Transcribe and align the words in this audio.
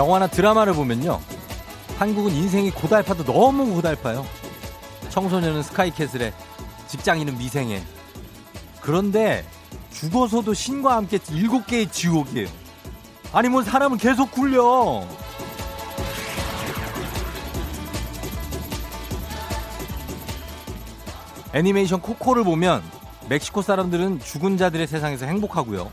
영화나 0.00 0.26
드라마를 0.28 0.72
보면요. 0.72 1.20
한국은 1.98 2.32
인생이 2.32 2.70
고달파도 2.70 3.22
너무 3.22 3.74
고달파요. 3.74 4.24
청소년은 5.10 5.62
스카이캐슬에 5.62 6.32
직장인은 6.88 7.36
미생에. 7.36 7.82
그런데 8.80 9.44
죽어서도 9.92 10.54
신과 10.54 10.96
함께 10.96 11.18
일곱 11.32 11.66
개의 11.66 11.92
지옥이에요. 11.92 12.48
아니 13.34 13.50
뭐 13.50 13.62
사람은 13.62 13.98
계속 13.98 14.30
굴려. 14.30 15.06
애니메이션 21.52 22.00
코코를 22.00 22.44
보면 22.44 22.82
멕시코 23.28 23.60
사람들은 23.60 24.20
죽은 24.20 24.56
자들의 24.56 24.86
세상에서 24.86 25.26
행복하고요. 25.26 25.92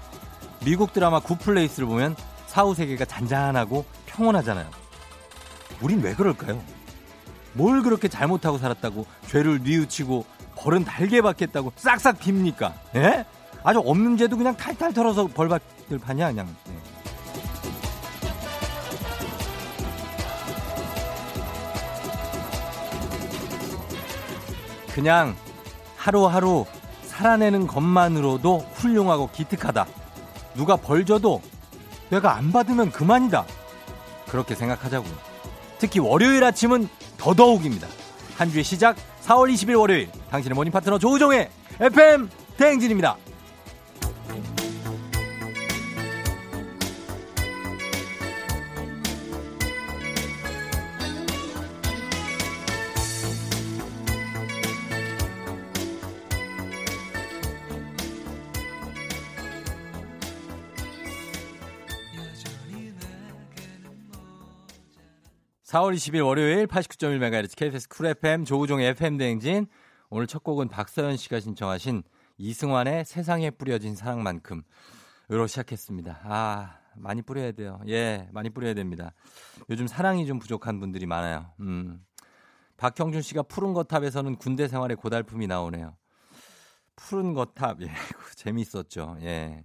미국 0.63 0.93
드라마 0.93 1.19
굿플레이스를 1.19 1.89
보면 1.89 2.15
사후 2.57 2.73
세계가 2.73 3.05
잔잔하고 3.05 3.85
평온하잖아요. 4.07 4.67
우린 5.79 6.01
왜 6.01 6.15
그럴까요? 6.15 6.59
뭘 7.53 7.83
그렇게 7.83 8.07
잘못하고 8.07 8.57
살았다고 8.57 9.05
죄를 9.27 9.61
뉘우치고 9.61 10.25
벌은 10.55 10.83
달게 10.83 11.21
받겠다고 11.21 11.73
싹싹 11.75 12.19
빕니까? 12.19 12.73
예? 12.95 13.27
아주 13.63 13.77
없는 13.85 14.17
죄도 14.17 14.37
그냥 14.37 14.57
탈탈 14.57 14.91
털어서 14.91 15.27
벌 15.27 15.49
받을 15.49 15.99
판이야 15.99 16.29
그냥. 16.29 16.55
예. 16.69 16.73
그냥 24.95 25.35
하루하루 25.95 26.65
살아내는 27.03 27.67
것만으로도 27.67 28.57
훌륭하고 28.73 29.29
기특하다. 29.31 29.85
누가 30.55 30.75
벌 30.75 31.05
줘도 31.05 31.39
내가 32.09 32.35
안 32.35 32.51
받으면 32.51 32.91
그만이다. 32.91 33.45
그렇게 34.29 34.55
생각하자고요. 34.55 35.13
특히 35.79 35.99
월요일 35.99 36.43
아침은 36.43 36.87
더더욱입니다. 37.17 37.87
한 38.37 38.51
주의 38.51 38.63
시작 38.63 38.95
4월 39.23 39.51
20일 39.53 39.79
월요일 39.79 40.09
당신의 40.31 40.55
모닝 40.55 40.71
파트너 40.71 40.99
조우종의 40.99 41.49
FM 41.79 42.29
대행진입니다. 42.57 43.17
4월 65.77 65.93
20일 65.93 66.25
월요일 66.25 66.65
89.1MHz 66.65 67.55
KBS 67.55 67.87
쿨 67.87 68.07
FM 68.07 68.45
조우종의 68.45 68.87
FM 68.89 69.17
대행진. 69.17 69.67
오늘 70.09 70.25
첫 70.25 70.43
곡은 70.43 70.69
박서연 70.69 71.17
씨가 71.17 71.39
신청하신 71.39 72.01
이승환의 72.39 73.05
세상에 73.05 73.51
뿌려진 73.51 73.93
사랑만큼 73.95 74.63
으로 75.31 75.45
시작했습니다. 75.45 76.21
아, 76.23 76.79
많이 76.95 77.21
뿌려야 77.21 77.51
돼요. 77.51 77.79
예, 77.87 78.27
많이 78.31 78.49
뿌려야 78.49 78.73
됩니다. 78.73 79.13
요즘 79.69 79.85
사랑이 79.85 80.25
좀 80.25 80.39
부족한 80.39 80.79
분들이 80.79 81.05
많아요. 81.05 81.51
음. 81.59 82.03
박형준 82.77 83.21
씨가 83.21 83.43
푸른 83.43 83.73
거탑에서는 83.73 84.37
군대 84.37 84.67
생활의 84.67 84.97
고달픔이 84.97 85.45
나오네요. 85.45 85.95
푸른 86.95 87.33
거탑, 87.33 87.81
예, 87.83 87.91
재미있었죠. 88.35 89.17
예. 89.21 89.63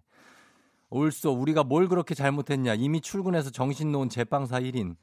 옳소, 0.91 1.31
우리가 1.31 1.65
뭘 1.65 1.89
그렇게 1.89 2.15
잘못했냐. 2.15 2.75
이미 2.75 3.01
출근해서 3.01 3.49
정신 3.49 3.93
놓은 3.93 4.11
제빵사 4.11 4.61
1인. 4.61 4.97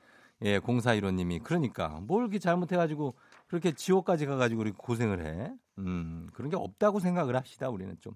예, 0.44 0.60
공사일호님이 0.60 1.40
그러니까 1.40 2.00
뭘 2.02 2.24
이렇게 2.24 2.40
잘못해가지고 2.40 3.16
그렇게 3.48 3.72
지옥까지 3.74 4.26
가가지고 4.26 4.62
우리 4.62 4.72
고생을 4.72 5.26
해. 5.26 5.54
음, 5.80 6.28
그런 6.34 6.50
게 6.50 6.56
없다고 6.56 7.00
생각을 7.00 7.36
합시다. 7.36 7.70
우리는 7.70 7.96
좀. 8.00 8.14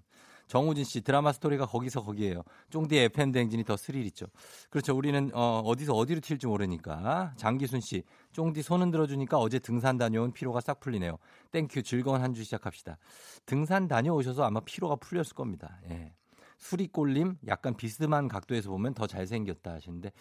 정우진 0.47 0.83
씨 0.83 1.01
드라마 1.01 1.31
스토리가 1.31 1.65
거기서 1.65 2.03
거기에요. 2.03 2.43
쫑디 2.69 2.97
FM 2.97 3.31
대행진이 3.31 3.63
더 3.63 3.77
스릴 3.77 4.05
있죠. 4.07 4.25
그렇죠. 4.69 4.95
우리는 4.95 5.31
어, 5.33 5.61
어디서 5.65 5.93
어디로 5.93 6.19
튈지 6.19 6.47
모르니까. 6.47 7.33
장기순 7.37 7.79
씨 7.79 8.03
쫑디 8.33 8.61
손은 8.61 8.91
들어주니까 8.91 9.37
어제 9.39 9.57
등산 9.59 9.97
다녀온 9.97 10.33
피로가 10.33 10.59
싹 10.61 10.79
풀리네요. 10.81 11.17
thank 11.51 11.70
you 11.70 11.81
즐거운 11.83 12.21
한 12.21 12.33
주 12.33 12.43
시작합시다. 12.43 12.97
등산 13.45 13.87
다녀오셔서 13.87 14.43
아마 14.43 14.59
피로가 14.59 14.97
풀렸을 14.97 15.33
겁니다. 15.33 15.79
예. 15.89 16.13
수리꼴님 16.57 17.37
약간 17.47 17.75
비스듬한 17.75 18.27
각도에서 18.27 18.69
보면 18.69 18.93
더 18.93 19.07
잘생겼다 19.07 19.73
하시는데 19.73 20.11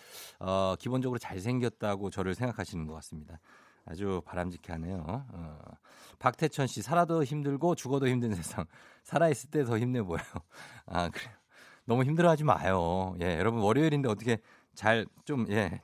어, 0.40 0.74
기본적으로 0.78 1.18
잘생겼다고 1.18 2.10
저를 2.10 2.34
생각하시는 2.34 2.86
것 2.86 2.94
같습니다. 2.94 3.38
아주 3.84 4.22
바람직하네요. 4.24 5.04
어. 5.32 5.58
박태천 6.18 6.68
씨 6.68 6.82
살아도 6.82 7.24
힘들고 7.24 7.74
죽어도 7.74 8.06
힘든 8.06 8.34
세상 8.34 8.64
살아있을 9.02 9.50
때 9.50 9.64
더 9.64 9.78
힘내 9.78 10.00
보여요. 10.02 10.24
아 10.86 11.08
그래요. 11.08 11.30
너무 11.84 12.04
힘들어하지 12.04 12.44
마요. 12.44 13.16
예, 13.20 13.38
여러분 13.38 13.60
월요일인데 13.60 14.08
어떻게 14.08 14.38
잘 14.74 15.04
좀 15.24 15.46
예. 15.50 15.80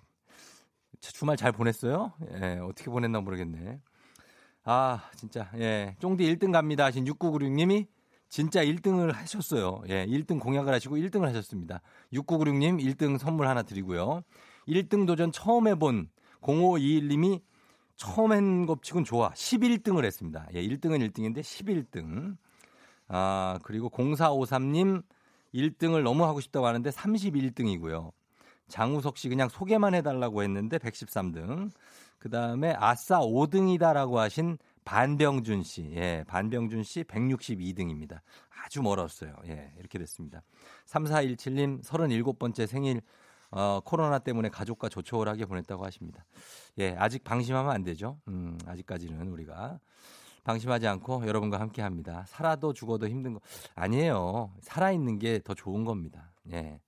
주말 1.01 1.37
잘 1.37 1.53
보냈어요? 1.53 2.13
예, 2.41 2.59
어떻게 2.59 2.91
보냈나 2.91 3.21
모르겠네. 3.21 3.81
아, 4.65 5.09
진짜, 5.17 5.51
예. 5.57 5.97
쫑디 6.01 6.25
1등 6.35 6.53
갑니다 6.53 6.85
하신 6.85 7.05
6996님이 7.05 7.87
진짜 8.29 8.65
1등을 8.65 9.13
하셨어요. 9.13 9.83
예, 9.89 10.07
1등 10.07 10.39
공약을 10.41 10.73
하시고 10.73 10.97
1등을 10.97 11.23
하셨습니다. 11.23 11.81
6996님 12.13 12.83
1등 12.83 13.19
선물 13.19 13.49
하나 13.49 13.63
드리고요. 13.63 14.23
1등 14.67 15.07
도전 15.07 15.33
처음 15.33 15.67
해본 15.69 16.09
0521님이 16.43 17.41
처음 17.97 18.33
한 18.33 18.67
것 18.67 18.83
치곤 18.83 19.05
좋아. 19.05 19.31
11등을 19.31 20.05
했습니다. 20.05 20.47
예, 20.55 20.63
1등은 20.63 21.11
1등인데 21.11 21.41
11등. 21.41 22.37
아, 23.09 23.59
그리고 23.63 23.89
0453님 23.91 25.03
1등을 25.55 26.03
너무 26.03 26.25
하고 26.25 26.41
싶다고 26.41 26.67
하는데 26.67 26.89
31등이고요. 26.91 28.13
장우석 28.69 29.17
씨 29.17 29.29
그냥 29.31 29.49
소개만 29.49 29.95
해달라고 29.95 30.43
했는데 30.43 30.79
113등. 30.79 31.71
그 32.19 32.29
다음에 32.29 32.75
아싸 32.79 33.21
5등이다라고 33.21 34.17
하신 34.17 34.59
반병준 34.89 35.65
씨, 35.65 35.93
예, 35.97 36.25
반병준 36.27 36.83
씨 36.83 37.05
162등입니다. 37.05 38.21
아주 38.65 38.81
멀었어요. 38.81 39.35
예, 39.47 39.71
이렇게 39.79 39.99
됐습니다. 39.99 40.41
3417님 40.87 41.85
37번째 41.85 42.67
생일 42.67 43.03
어, 43.51 43.81
코로나 43.85 44.19
때문에 44.19 44.49
가족과 44.49 44.89
조촐하게 44.89 45.45
보냈다고 45.45 45.85
하십니다. 45.85 46.25
예, 46.79 46.97
아직 46.99 47.23
방심하면 47.23 47.71
안 47.71 47.83
되죠. 47.83 48.19
음, 48.29 48.57
아직까지는 48.67 49.29
우리가 49.29 49.79
방심하지 50.45 50.87
않고 50.87 51.27
여러분과 51.27 51.61
함께 51.61 51.83
합니다. 51.83 52.25
살아도 52.27 52.73
죽어도 52.73 53.09
힘든 53.09 53.35
거 53.35 53.41
아니에요. 53.75 54.55
살아 54.63 54.91
있는 54.91 55.19
게 55.19 55.39
더 55.41 55.53
좋은 55.53 55.85
겁니다. 55.85 56.31
예. 56.53 56.81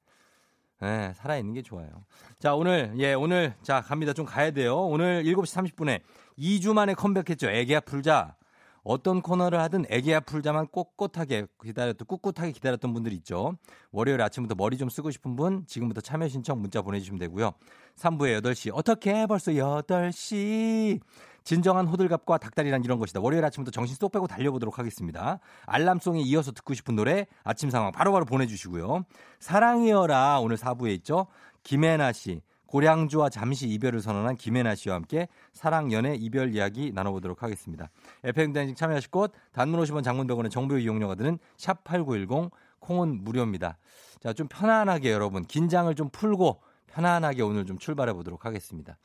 네, 0.81 1.13
살아 1.13 1.37
있는 1.37 1.53
게 1.53 1.61
좋아요. 1.61 1.91
자, 2.39 2.55
오늘, 2.55 2.95
예, 2.97 3.13
오늘, 3.13 3.55
자, 3.63 3.83
갑니다. 3.83 4.15
좀 4.15 4.25
가야 4.25 4.51
돼요. 4.53 4.79
오늘 4.87 5.23
7시 5.25 5.75
30분에 5.75 6.01
2주 6.41 6.73
만에 6.73 6.95
컴백했죠. 6.95 7.51
애기야 7.51 7.81
풀자. 7.81 8.37
어떤 8.83 9.21
코너를 9.21 9.61
하든 9.61 9.85
애기야 9.91 10.21
풀자만 10.21 10.69
꼿꼿하게 10.69 11.47
기다렸던 11.63 12.07
꿋꿋하게 12.07 12.53
기다렸던 12.53 12.95
분들 12.95 13.13
있죠. 13.15 13.57
월요일 13.93 14.23
아침부터 14.23 14.55
머리 14.55 14.79
좀 14.79 14.89
쓰고 14.89 15.11
싶은 15.11 15.37
분 15.37 15.65
지금부터 15.67 16.01
참여 16.01 16.29
신청 16.29 16.61
문자 16.61 16.81
보내주시면 16.81 17.19
되고요. 17.19 17.53
3부에 17.97 18.41
8시 18.41 18.71
어떻게 18.73 19.27
벌써 19.27 19.53
8시 19.53 21.01
진정한 21.45 21.87
호들갑과 21.87 22.39
닭다리란 22.39 22.85
이런 22.85 22.99
것이다. 22.99 23.21
월요일 23.21 23.45
아침부터 23.45 23.71
정신 23.71 23.97
쏙 23.97 24.13
빼고 24.13 24.27
달려보도록 24.27 24.79
하겠습니다. 24.79 25.41
알람송에 25.67 26.21
이어서 26.23 26.53
듣고 26.53 26.75
싶은 26.75 26.97
노래 26.97 27.27
아침 27.45 27.71
상황 27.71 27.93
바로바로 27.93 28.25
바로 28.25 28.37
보내주시고요. 28.37 29.05
사랑이여라 29.41 30.41
오늘 30.41 30.57
4부에 30.57 30.91
있죠. 30.97 31.27
김혜나 31.63 32.13
씨 32.13 32.41
고량주와 32.71 33.31
잠시 33.31 33.69
이별을 33.69 34.01
선언한 34.01 34.37
김혜나 34.37 34.77
씨와 34.77 34.95
함께 34.95 35.27
사랑, 35.53 35.93
연애, 35.93 36.15
이별 36.15 36.55
이야기 36.55 36.93
나눠보도록 36.95 37.43
하겠습니다. 37.43 37.91
FM 38.23 38.53
댕진 38.53 38.77
참여하실 38.77 39.11
곳 39.11 39.33
단문 39.53 39.81
50원 39.81 40.05
장문 40.05 40.29
100원의 40.29 40.51
정보 40.51 40.79
이용료가 40.79 41.17
드는 41.17 41.39
샵8910 41.57 42.51
콩은 42.79 43.25
무료입니다. 43.25 43.77
자, 44.21 44.33
좀 44.33 44.47
편안하게 44.49 45.11
여러분 45.11 45.45
긴장을 45.45 45.93
좀 45.97 46.11
풀고 46.11 46.61
편안하게 46.87 47.43
오늘 47.43 47.67
좀 47.67 47.77
출발해 47.77 48.13
보도록 48.13 48.47
하겠습니다. 48.47 48.97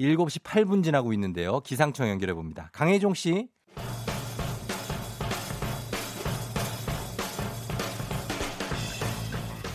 7시 0.00 0.42
8분 0.42 0.82
지나고 0.82 1.12
있는데요. 1.12 1.60
기상청 1.60 2.08
연결해 2.08 2.34
봅니다. 2.34 2.68
강혜종 2.72 3.14
씨. 3.14 3.48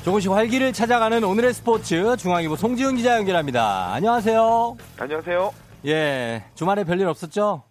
조금씩 0.10 0.32
활기를 0.32 0.74
찾아가는 0.74 1.24
오늘의 1.24 1.54
스포츠 1.54 2.18
중앙일보 2.18 2.56
송지훈 2.56 2.96
기자 2.96 3.16
연결합니다. 3.18 3.94
안녕하세요. 3.94 4.76
안녕하세요. 5.00 5.52
예, 5.86 6.46
주말에 6.56 6.84
별일 6.84 7.06
없었죠? 7.08 7.62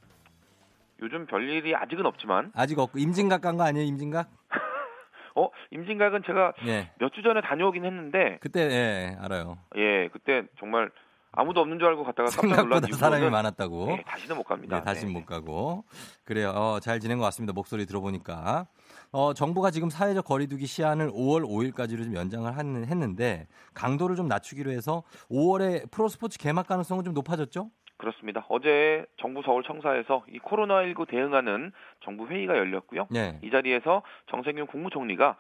요즘 1.02 1.26
별일이 1.26 1.74
아직은 1.74 2.06
없지만 2.06 2.52
아직 2.54 2.78
없고 2.78 3.00
임진각 3.00 3.40
간 3.40 3.56
거 3.56 3.64
아니에요, 3.64 3.84
임진각? 3.88 4.28
어, 5.34 5.48
임진각은 5.72 6.22
제가 6.26 6.52
예. 6.68 6.92
몇주 7.00 7.24
전에 7.24 7.40
다녀오긴 7.40 7.84
했는데 7.84 8.38
그때 8.40 8.60
예, 8.70 9.16
알아요. 9.20 9.58
예, 9.76 10.08
그때 10.12 10.44
정말 10.60 10.90
아무도 11.32 11.60
없는 11.60 11.80
줄 11.80 11.88
알고 11.88 12.04
갔다가 12.04 12.30
깜짝 12.30 12.40
놀란 12.40 12.58
생각보다 12.82 12.86
이후로는 12.86 12.98
사람이 12.98 13.30
많았다고. 13.30 13.86
네, 13.86 14.04
다시는 14.06 14.36
못 14.36 14.44
갑니다. 14.44 14.76
네, 14.78 14.84
다시는 14.84 15.12
네. 15.12 15.18
못 15.18 15.26
가고. 15.26 15.82
그래요. 16.24 16.50
어, 16.50 16.78
잘 16.78 17.00
지낸 17.00 17.18
것 17.18 17.24
같습니다. 17.24 17.52
목소리 17.52 17.84
들어보니까. 17.84 18.66
어, 19.10 19.32
정부가 19.32 19.70
지금 19.70 19.88
사회적 19.88 20.24
거리두기 20.24 20.66
시한을 20.66 21.10
5월 21.10 21.42
5일까지로 21.44 22.04
좀 22.04 22.14
연장을 22.14 22.56
한- 22.56 22.84
했는데 22.84 23.46
강도를 23.74 24.16
좀 24.16 24.28
낮추기로 24.28 24.70
해서 24.70 25.02
5월에 25.30 25.90
프로스포츠 25.90 26.38
개막 26.38 26.66
가능성은 26.66 27.04
좀 27.04 27.14
높아졌죠? 27.14 27.70
그렇습니다. 27.96 28.44
어제 28.48 29.04
정부 29.16 29.42
서울청사에서 29.42 30.24
이 30.28 30.38
코로나19 30.38 31.08
대응하는 31.08 31.72
정부 32.04 32.28
회의가 32.28 32.56
열렸고요. 32.56 33.08
네. 33.10 33.40
이 33.42 33.50
자리에서 33.50 34.02
정세균 34.30 34.66
국무총리가 34.66 35.36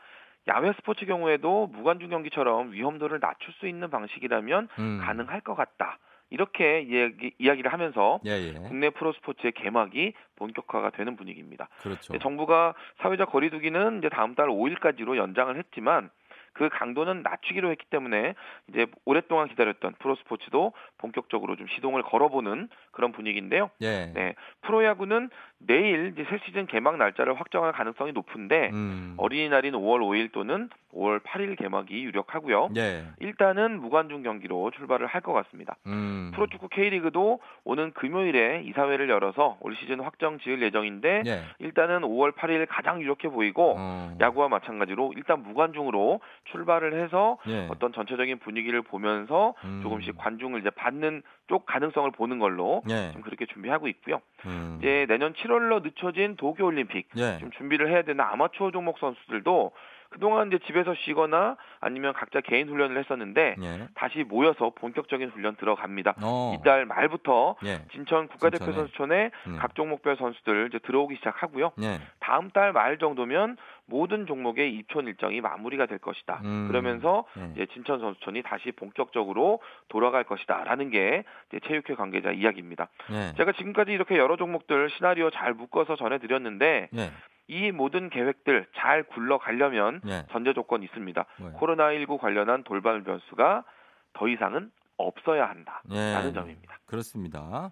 야외 0.48 0.72
스포츠 0.72 1.04
경우에도 1.04 1.66
무관중 1.68 2.08
경기처럼 2.08 2.72
위험도를 2.72 3.20
낮출 3.20 3.52
수 3.60 3.68
있는 3.68 3.90
방식이라면 3.90 4.68
음. 4.78 5.00
가능할 5.04 5.42
것 5.42 5.54
같다. 5.54 5.98
이렇게 6.30 6.82
이야기, 6.82 7.32
이야기를 7.38 7.72
하면서 7.72 8.20
예, 8.26 8.30
예. 8.30 8.52
국내 8.52 8.90
프로스포츠의 8.90 9.52
개막이 9.52 10.12
본격화가 10.36 10.90
되는 10.90 11.16
분위기입니다. 11.16 11.68
그렇죠. 11.80 12.12
네, 12.12 12.18
정부가 12.18 12.74
사회적 12.98 13.30
거리두기는 13.30 13.98
이제 13.98 14.08
다음 14.08 14.34
달 14.34 14.48
5일까지로 14.48 15.16
연장을 15.16 15.56
했지만 15.56 16.10
그 16.52 16.68
강도는 16.68 17.22
낮추기로 17.22 17.70
했기 17.70 17.84
때문에 17.86 18.34
이제 18.68 18.86
오랫동안 19.04 19.48
기다렸던 19.48 19.94
프로 19.98 20.16
스포츠도 20.16 20.72
본격적으로 20.98 21.56
좀 21.56 21.66
시동을 21.68 22.02
걸어보는 22.02 22.68
그런 22.90 23.12
분위기인데요. 23.12 23.70
예. 23.80 24.06
네, 24.14 24.34
프로야구는 24.62 25.30
내일 25.58 26.12
이제 26.12 26.24
새 26.30 26.38
시즌 26.46 26.66
개막 26.66 26.96
날짜를 26.96 27.38
확정할 27.38 27.72
가능성이 27.72 28.12
높은데 28.12 28.70
음. 28.72 29.14
어린이날인 29.18 29.74
5월 29.74 30.00
5일 30.00 30.32
또는 30.32 30.68
5월 30.94 31.20
8일 31.22 31.56
개막이 31.58 32.02
유력하고요. 32.04 32.70
예. 32.76 33.04
일단은 33.20 33.80
무관중 33.80 34.22
경기로 34.22 34.70
출발을 34.72 35.06
할 35.06 35.18
것 35.18 35.32
같습니다. 35.32 35.74
음. 35.86 36.30
프로축구 36.34 36.68
K리그도 36.68 37.40
오는 37.64 37.90
금요일에 37.92 38.62
이사회를 38.66 39.10
열어서 39.10 39.56
올 39.60 39.74
시즌 39.76 40.00
확정 40.00 40.38
지을 40.38 40.62
예정인데 40.62 41.24
예. 41.26 41.42
일단은 41.58 42.02
5월 42.02 42.32
8일 42.36 42.66
가장 42.70 43.02
유력해 43.02 43.28
보이고 43.28 43.74
어. 43.76 44.16
야구와 44.20 44.48
마찬가지로 44.48 45.12
일단 45.16 45.42
무관중으로 45.42 46.20
출발을 46.44 47.02
해서 47.02 47.38
예. 47.46 47.66
어떤 47.70 47.92
전체적인 47.92 48.38
분위기를 48.38 48.82
보면서 48.82 49.54
음. 49.64 49.80
조금씩 49.82 50.16
관중을 50.16 50.60
이제 50.60 50.70
받는 50.70 51.22
쪽 51.48 51.66
가능성을 51.66 52.10
보는 52.12 52.38
걸로 52.38 52.82
예. 52.88 53.12
좀 53.12 53.22
그렇게 53.22 53.46
준비하고 53.46 53.88
있고요. 53.88 54.20
음. 54.46 54.78
이제 54.78 55.06
내년 55.08 55.32
7월로 55.34 55.82
늦춰진 55.82 56.36
도쿄 56.36 56.64
올림픽 56.64 57.08
예. 57.16 57.38
좀 57.38 57.50
준비를 57.52 57.90
해야 57.90 58.02
되는 58.02 58.20
아마추어 58.24 58.70
종목 58.70 58.98
선수들도 58.98 59.72
그동안 60.10 60.48
이제 60.48 60.58
집에서 60.66 60.94
쉬거나 60.94 61.56
아니면 61.80 62.12
각자 62.14 62.40
개인 62.40 62.68
훈련을 62.68 62.98
했었는데 62.98 63.56
예. 63.62 63.88
다시 63.94 64.24
모여서 64.24 64.70
본격적인 64.74 65.30
훈련 65.30 65.56
들어갑니다. 65.56 66.14
어. 66.22 66.56
이달 66.58 66.86
말부터 66.86 67.56
예. 67.64 67.82
진천 67.92 68.28
국가대표 68.28 68.64
진천에. 68.64 68.76
선수촌에 68.76 69.30
음. 69.48 69.56
각 69.58 69.74
종목별 69.74 70.16
선수들 70.16 70.68
이제 70.68 70.78
들어오기 70.78 71.16
시작하고요. 71.16 71.72
예. 71.82 72.00
다음 72.20 72.50
달 72.50 72.72
말 72.72 72.98
정도면 72.98 73.56
모든 73.86 74.26
종목의 74.26 74.74
입촌 74.74 75.06
일정이 75.08 75.40
마무리가 75.40 75.86
될 75.86 75.98
것이다. 75.98 76.40
음. 76.44 76.68
그러면서 76.68 77.24
예. 77.38 77.50
이제 77.54 77.66
진천 77.72 78.00
선수촌이 78.00 78.42
다시 78.42 78.72
본격적으로 78.72 79.60
돌아갈 79.88 80.24
것이다라는 80.24 80.90
게 80.90 81.24
이제 81.48 81.60
체육회 81.66 81.94
관계자 81.94 82.30
이야기입니다. 82.30 82.88
예. 83.10 83.34
제가 83.36 83.52
지금까지 83.52 83.92
이렇게 83.92 84.16
여러 84.18 84.36
종목들 84.36 84.90
시나리오 84.90 85.30
잘 85.30 85.54
묶어서 85.54 85.96
전해드렸는데 85.96 86.88
예. 86.94 87.10
이 87.48 87.72
모든 87.72 88.10
계획들 88.10 88.66
잘 88.76 89.02
굴러가려면 89.04 90.02
예. 90.06 90.26
전제 90.30 90.52
조건이 90.52 90.84
있습니다. 90.84 91.24
뭐예요? 91.40 91.58
코로나19 91.58 92.18
관련한 92.18 92.62
돌발 92.62 93.02
변수가 93.02 93.64
더 94.12 94.28
이상은 94.28 94.70
없어야 94.98 95.48
한다라는 95.48 96.28
예. 96.28 96.32
점입니다. 96.32 96.78
그렇습니다. 96.84 97.70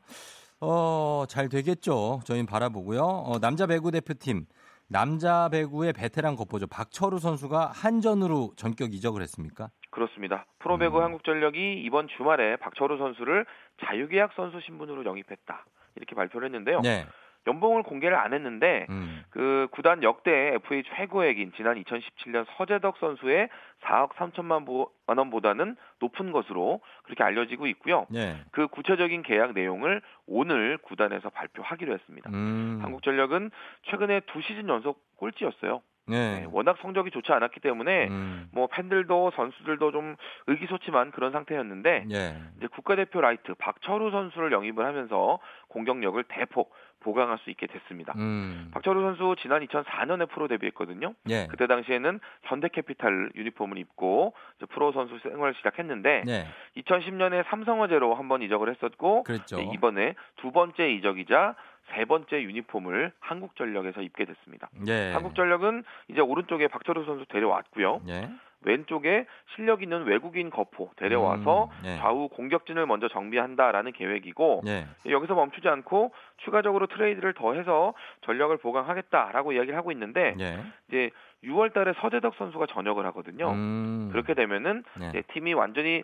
어, 0.60 1.24
잘 1.28 1.50
되겠죠. 1.50 2.20
저희는 2.24 2.46
바라보고요. 2.46 3.02
어, 3.02 3.38
남자 3.38 3.66
배구 3.66 3.90
대표팀 3.90 4.46
남자 4.88 5.48
배구의 5.50 5.92
베테랑 5.92 6.36
겉보죠. 6.36 6.66
박철우 6.68 7.18
선수가 7.18 7.72
한전으로 7.74 8.52
전격 8.56 8.94
이적을 8.94 9.20
했습니까? 9.22 9.68
그렇습니다. 9.90 10.46
프로배구 10.60 10.98
음. 10.98 11.02
한국전력이 11.02 11.82
이번 11.82 12.08
주말에 12.16 12.56
박철우 12.56 12.96
선수를 12.96 13.44
자유계약 13.84 14.32
선수 14.34 14.60
신분으로 14.60 15.04
영입했다. 15.04 15.66
이렇게 15.96 16.14
발표를 16.14 16.46
했는데요. 16.48 16.80
네. 16.80 17.06
연봉을 17.46 17.82
공개를 17.84 18.16
안 18.16 18.32
했는데 18.34 18.86
음. 18.90 19.22
그 19.30 19.68
구단 19.70 20.02
역대 20.02 20.54
FA 20.54 20.82
최고액인 20.94 21.52
지난 21.56 21.80
2017년 21.82 22.44
서재덕 22.56 22.96
선수의 22.98 23.48
4억 23.82 24.10
3천만 24.14 24.66
보- 24.66 24.90
만 25.06 25.18
원보다는 25.18 25.76
높은 26.00 26.32
것으로 26.32 26.80
그렇게 27.04 27.22
알려지고 27.22 27.66
있고요. 27.68 28.06
네. 28.10 28.36
그 28.50 28.66
구체적인 28.68 29.22
계약 29.22 29.52
내용을 29.52 30.02
오늘 30.26 30.78
구단에서 30.78 31.30
발표하기로 31.30 31.92
했습니다. 31.94 32.30
음. 32.32 32.80
한국전력은 32.82 33.50
최근에 33.82 34.20
두 34.26 34.40
시즌 34.42 34.68
연속 34.68 35.00
꼴찌였어요. 35.16 35.82
네. 36.08 36.42
네, 36.42 36.46
워낙 36.52 36.76
성적이 36.82 37.10
좋지 37.10 37.32
않았기 37.32 37.58
때문에 37.58 38.06
음. 38.06 38.48
뭐 38.52 38.68
팬들도 38.68 39.32
선수들도 39.34 39.90
좀 39.90 40.14
의기소침한 40.46 41.10
그런 41.10 41.32
상태였는데 41.32 42.04
예. 42.12 42.36
이제 42.58 42.68
국가대표 42.68 43.20
라이트 43.20 43.54
박철우 43.54 44.12
선수를 44.12 44.52
영입을 44.52 44.86
하면서 44.86 45.40
공격력을 45.66 46.22
대폭 46.28 46.72
보강할 47.00 47.38
수 47.38 47.50
있게 47.50 47.66
됐습니다. 47.66 48.12
음. 48.16 48.70
박철우 48.72 49.00
선수 49.00 49.36
지난 49.40 49.64
2004년에 49.66 50.28
프로 50.28 50.48
데뷔했거든요. 50.48 51.14
예. 51.28 51.46
그때 51.48 51.66
당시에는 51.66 52.18
현대캐피탈 52.42 53.30
유니폼을 53.34 53.78
입고 53.78 54.34
프로 54.70 54.92
선수 54.92 55.18
생활을 55.20 55.54
시작했는데 55.54 56.22
네. 56.26 56.46
2010년에 56.78 57.44
삼성화재로 57.48 58.14
한 58.14 58.26
번 58.26 58.42
이적을 58.42 58.68
했었고 58.74 59.22
그랬죠. 59.22 59.56
네, 59.58 59.70
이번에 59.72 60.14
두 60.36 60.50
번째 60.50 60.90
이적이자 60.90 61.54
세 61.94 62.04
번째 62.04 62.42
유니폼을 62.42 63.12
한국전력에서 63.20 64.00
입게 64.02 64.24
됐습니다. 64.24 64.68
예. 64.88 65.12
한국전력은 65.12 65.84
이제 66.08 66.20
오른쪽에 66.20 66.66
박철우 66.66 67.04
선수 67.04 67.24
데려왔고요. 67.26 68.00
예. 68.08 68.28
왼쪽에 68.62 69.26
실력 69.54 69.82
있는 69.82 70.04
외국인 70.04 70.50
거포 70.50 70.90
데려와서 70.96 71.64
음, 71.64 71.82
예. 71.84 71.96
좌우 71.98 72.28
공격진을 72.28 72.86
먼저 72.86 73.08
정비한다라는 73.08 73.92
계획이고 73.92 74.62
예. 74.66 74.86
여기서 75.08 75.34
멈추지 75.34 75.68
않고 75.68 76.12
추가적으로 76.38 76.86
트레이드를 76.86 77.34
더해서 77.34 77.94
전력을 78.22 78.56
보강하겠다라고 78.58 79.52
이야기를 79.52 79.76
하고 79.76 79.92
있는데 79.92 80.34
예. 80.40 80.58
이제 80.88 81.10
6월달에 81.44 81.94
서재덕 82.00 82.34
선수가 82.36 82.66
전역을 82.66 83.06
하거든요. 83.06 83.50
음. 83.50 84.08
그렇게 84.10 84.34
되면은 84.34 84.84
네. 84.98 85.22
팀이 85.32 85.54
완전히 85.54 86.02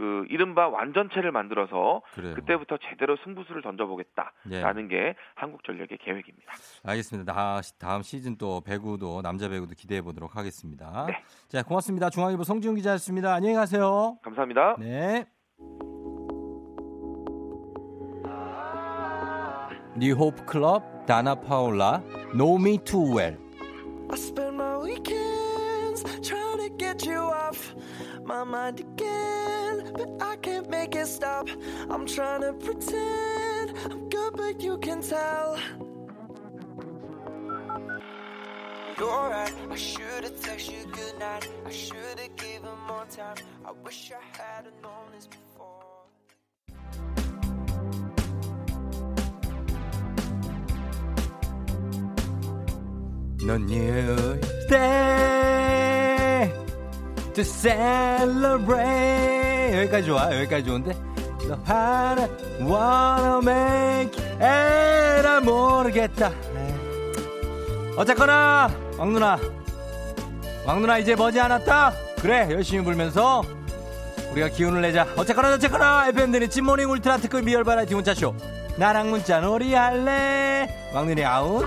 그 0.00 0.24
이른바 0.30 0.66
완전체를 0.66 1.30
만들어서 1.30 2.00
그래요. 2.14 2.34
그때부터 2.34 2.78
제대로 2.88 3.18
승부수를 3.22 3.60
던져보겠다라는 3.60 4.84
예. 4.84 4.88
게 4.88 5.14
한국전력의 5.34 5.98
계획입니다. 5.98 6.54
알겠습니다. 6.84 7.30
다, 7.34 7.60
다음 7.78 8.00
시즌 8.00 8.38
또 8.38 8.62
배구도 8.62 9.20
남자 9.20 9.50
배구도 9.50 9.74
기대해 9.76 10.00
보도록 10.00 10.36
하겠습니다. 10.36 11.04
네. 11.06 11.22
자, 11.48 11.62
고맙습니다. 11.62 12.08
중앙일보 12.08 12.44
송지훈 12.44 12.76
기자였습니다. 12.76 13.34
안녕히 13.34 13.54
가세요. 13.56 14.16
감사합니다. 14.22 14.76
네. 14.78 15.26
뉴호프 19.98 20.46
클럽 20.46 21.04
다나 21.04 21.34
파올라 21.34 22.02
Know 22.32 22.58
Me 22.58 22.78
Too 22.78 23.18
Well 23.18 23.36
I 24.08 24.16
spend 24.16 24.56
my 24.56 24.78
weekends 24.78 26.04
trying 26.22 26.56
to 26.56 26.70
get 26.78 27.04
you 27.06 27.20
off 27.20 27.74
my 28.24 28.44
mind 28.44 28.80
again, 28.80 29.39
can't 30.90 31.08
stop. 31.08 31.48
I'm 31.88 32.04
trying 32.06 32.42
to 32.42 32.52
pretend 32.52 33.74
I'm 33.90 34.08
good, 34.08 34.36
but 34.36 34.60
you 34.60 34.78
can 34.78 35.02
tell. 35.02 35.58
You're 38.98 39.30
right, 39.30 39.54
I 39.70 39.76
should've 39.76 40.38
texted 40.40 40.72
you 40.72 40.84
goodnight. 40.92 41.48
I 41.64 41.70
should've 41.70 42.36
given 42.36 42.76
more 42.86 43.06
time. 43.08 43.36
I 43.64 43.72
wish 43.84 44.12
I 44.12 44.20
had've 44.36 44.74
known 44.82 45.12
this 45.14 45.26
before. 45.26 45.46
넌 53.46 53.64
new 53.64 54.36
day 54.68 56.52
to 57.32 57.42
celebrate 57.42 59.49
여기까지 59.78 60.06
좋아. 60.06 60.36
여기까지 60.36 60.64
좋은데. 60.64 60.96
너 61.48 61.58
하나 61.64 62.28
wanna 62.60 63.38
make 63.42 64.22
에라 64.40 65.40
모르겠다. 65.40 66.28
에이. 66.28 66.74
어쨌거나 67.96 68.70
왕 68.98 69.12
누나. 69.12 69.38
왕 70.66 70.80
누나 70.80 70.98
이제 70.98 71.14
머지 71.14 71.40
않았다. 71.40 71.92
그래 72.20 72.48
열심히 72.50 72.84
불면서 72.84 73.42
우리가 74.32 74.48
기운을 74.48 74.80
내자. 74.82 75.06
어쨌거나 75.16 75.54
어쨌거나 75.54 76.08
FM들이 76.08 76.48
찐모닝 76.48 76.90
울트라 76.90 77.16
특급 77.18 77.44
미열 77.44 77.64
바라티 77.64 77.94
문자쇼. 77.94 78.34
나랑 78.76 79.10
문자 79.10 79.40
놀이 79.40 79.74
할래? 79.74 80.68
왕 80.94 81.06
누나 81.06 81.34
아웃. 81.34 81.66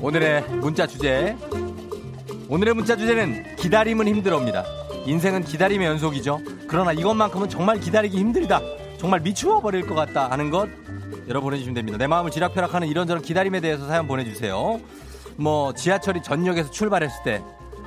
오늘의 0.00 0.42
문자 0.48 0.86
주제 0.86 1.36
오늘의 2.48 2.74
문자 2.74 2.96
주제는 2.96 3.56
기다림은 3.56 4.06
힘들어입니다 4.08 4.64
인생은 5.06 5.44
기다림의 5.44 5.86
연속이죠. 5.86 6.40
그러나 6.66 6.92
이것만큼은 6.92 7.48
정말 7.48 7.78
기다리기 7.78 8.18
힘들다. 8.18 8.60
정말 8.98 9.20
미추어 9.20 9.60
버릴 9.60 9.86
것 9.86 9.94
같다 9.94 10.28
하는 10.30 10.50
것 10.50 10.68
여러분 11.28 11.42
보내주시면 11.50 11.74
됩니다. 11.74 11.96
내 11.98 12.08
마음을 12.08 12.32
지락펴락하는 12.32 12.88
이런저런 12.88 13.22
기다림에 13.22 13.60
대해서 13.60 13.86
사연 13.86 14.08
보내주세요. 14.08 14.80
뭐 15.36 15.72
지하철이 15.74 16.22
전역에서 16.22 16.70
출발했을 16.72 17.22
때 17.22 17.42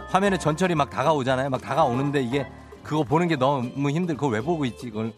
화면에 0.08 0.38
전철이 0.38 0.76
막 0.76 0.90
다가오잖아요. 0.90 1.50
막 1.50 1.62
다가오는데 1.62 2.22
이게 2.22 2.48
그거 2.84 3.04
보는 3.04 3.28
게 3.28 3.36
너무 3.36 3.90
힘들. 3.90 4.16
그거 4.16 4.28
왜 4.28 4.40
보고 4.40 4.64
있지? 4.64 4.90
그걸 4.90 5.12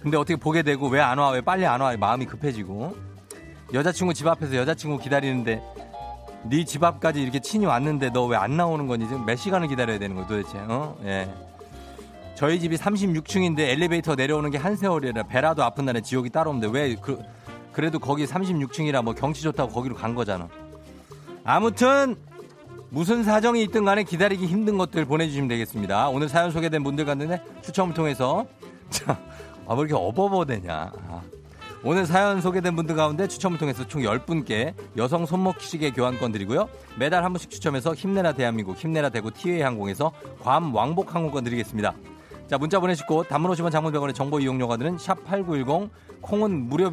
근데 0.00 0.16
어떻게 0.16 0.36
보게 0.36 0.62
되고 0.62 0.86
왜 0.88 1.00
안 1.00 1.18
와? 1.18 1.30
왜 1.30 1.40
빨리 1.40 1.66
안 1.66 1.80
와? 1.80 1.96
마음이 1.96 2.26
급해지고 2.26 2.94
여자친구 3.74 4.14
집 4.14 4.28
앞에서 4.28 4.54
여자친구 4.54 4.98
기다리는데 4.98 5.60
네 6.44 6.64
집 6.64 6.82
앞까지 6.84 7.20
이렇게 7.22 7.40
친이 7.40 7.66
왔는데 7.66 8.10
너 8.10 8.26
왜 8.28 8.36
안 8.36 8.56
나오는 8.56 8.86
거니? 8.86 9.06
지금 9.08 9.24
몇 9.26 9.36
시간을 9.36 9.68
기다려야 9.68 9.98
되는 9.98 10.16
거야 10.16 10.26
도대체? 10.26 10.58
어? 10.68 10.96
예. 11.04 11.28
저희 12.34 12.60
집이 12.60 12.76
36층인데 12.76 13.58
엘리베이터 13.60 14.14
내려오는 14.14 14.50
게 14.50 14.58
한 14.58 14.76
세월이라 14.76 15.24
배라도 15.24 15.64
아픈 15.64 15.84
날에 15.86 16.00
지옥이 16.00 16.30
따로 16.30 16.50
없는데 16.50 16.72
왜 16.78 16.94
그, 16.94 17.20
그래도 17.72 17.98
거기 17.98 18.24
36층이라 18.26 19.02
뭐 19.02 19.14
경치 19.14 19.42
좋다고 19.42 19.72
거기로 19.72 19.94
간 19.96 20.14
거잖아. 20.14 20.48
아무튼 21.44 22.16
무슨 22.90 23.22
사정이 23.24 23.62
있든 23.64 23.84
간에 23.84 24.02
기다리기 24.04 24.46
힘든 24.46 24.78
것들 24.78 25.04
보내주시면 25.04 25.48
되겠습니다. 25.48 26.08
오늘 26.08 26.28
사연 26.28 26.50
소개된 26.50 26.82
분들 26.84 27.04
갔는데 27.04 27.42
추첨을 27.62 27.94
통해서 27.94 28.46
자, 28.90 29.18
아, 29.66 29.74
왜 29.74 29.80
이렇게 29.80 29.94
어버버되냐. 29.94 30.72
아. 31.08 31.20
오늘 31.84 32.06
사연 32.06 32.40
소개된 32.40 32.74
분들 32.74 32.96
가운데 32.96 33.28
추첨을 33.28 33.56
통해서 33.58 33.86
총 33.86 34.02
10분께 34.02 34.74
여성 34.96 35.26
손목 35.26 35.60
시계 35.60 35.90
교환권 35.90 36.32
드리고요. 36.32 36.68
매달 36.98 37.24
한 37.24 37.32
분씩 37.32 37.50
추첨해서 37.50 37.94
힘내라 37.94 38.32
대한민국, 38.32 38.76
힘내라 38.76 39.10
대구 39.10 39.30
티웨이 39.30 39.62
항공에서 39.62 40.10
괌 40.40 40.72
왕복 40.74 41.14
항공권 41.14 41.44
드리겠습니다. 41.44 41.94
자, 42.48 42.58
문자 42.58 42.80
보내시고 42.80 43.24
단문 43.24 43.52
50원 43.52 43.70
장문병원의 43.70 44.14
정보 44.14 44.40
이용료가 44.40 44.76
드는 44.76 44.96
샵8910 44.96 45.90
콩은 46.20 46.68
무료 46.68 46.90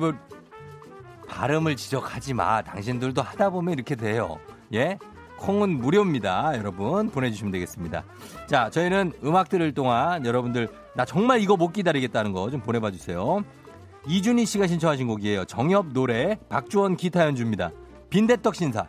발음을 1.28 1.76
지적하지 1.76 2.36
마. 2.36 2.62
당신들도 2.62 3.22
하다 3.22 3.50
보면 3.50 3.74
이렇게 3.74 3.96
돼요. 3.96 4.38
예? 4.74 5.00
콩은 5.38 5.70
무료입니다. 5.70 6.54
여러분 6.58 7.10
보내주시면 7.10 7.52
되겠습니다. 7.52 8.04
자, 8.48 8.70
저희는 8.70 9.14
음악 9.24 9.50
들을 9.50 9.74
동안 9.74 10.26
여러분들 10.26 10.70
나 10.94 11.04
정말 11.06 11.42
이거 11.42 11.58
못 11.58 11.74
기다리겠다는 11.74 12.32
거 12.34 12.50
좀 12.52 12.62
보내봐 12.62 12.92
주세요. 12.92 13.44
이준희 14.08 14.46
씨가 14.46 14.68
신청하신 14.68 15.08
곡이에요. 15.08 15.46
정엽 15.46 15.88
노래 15.94 16.38
박주원 16.50 16.96
기타 16.96 17.26
연주입니다. 17.26 17.72
빈대떡 18.10 18.56
신사. 18.56 18.88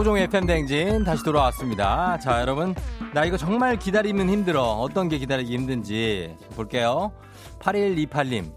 조종의 0.00 0.28
팬댕진 0.28 1.04
다시 1.04 1.22
돌아왔습니다. 1.22 2.18
자, 2.20 2.40
여러분. 2.40 2.74
나 3.12 3.26
이거 3.26 3.36
정말 3.36 3.78
기다리면 3.78 4.30
힘들어. 4.30 4.62
어떤 4.62 5.10
게 5.10 5.18
기다리기 5.18 5.52
힘든지 5.52 6.38
볼게요. 6.54 7.12
8128님. 7.58 8.50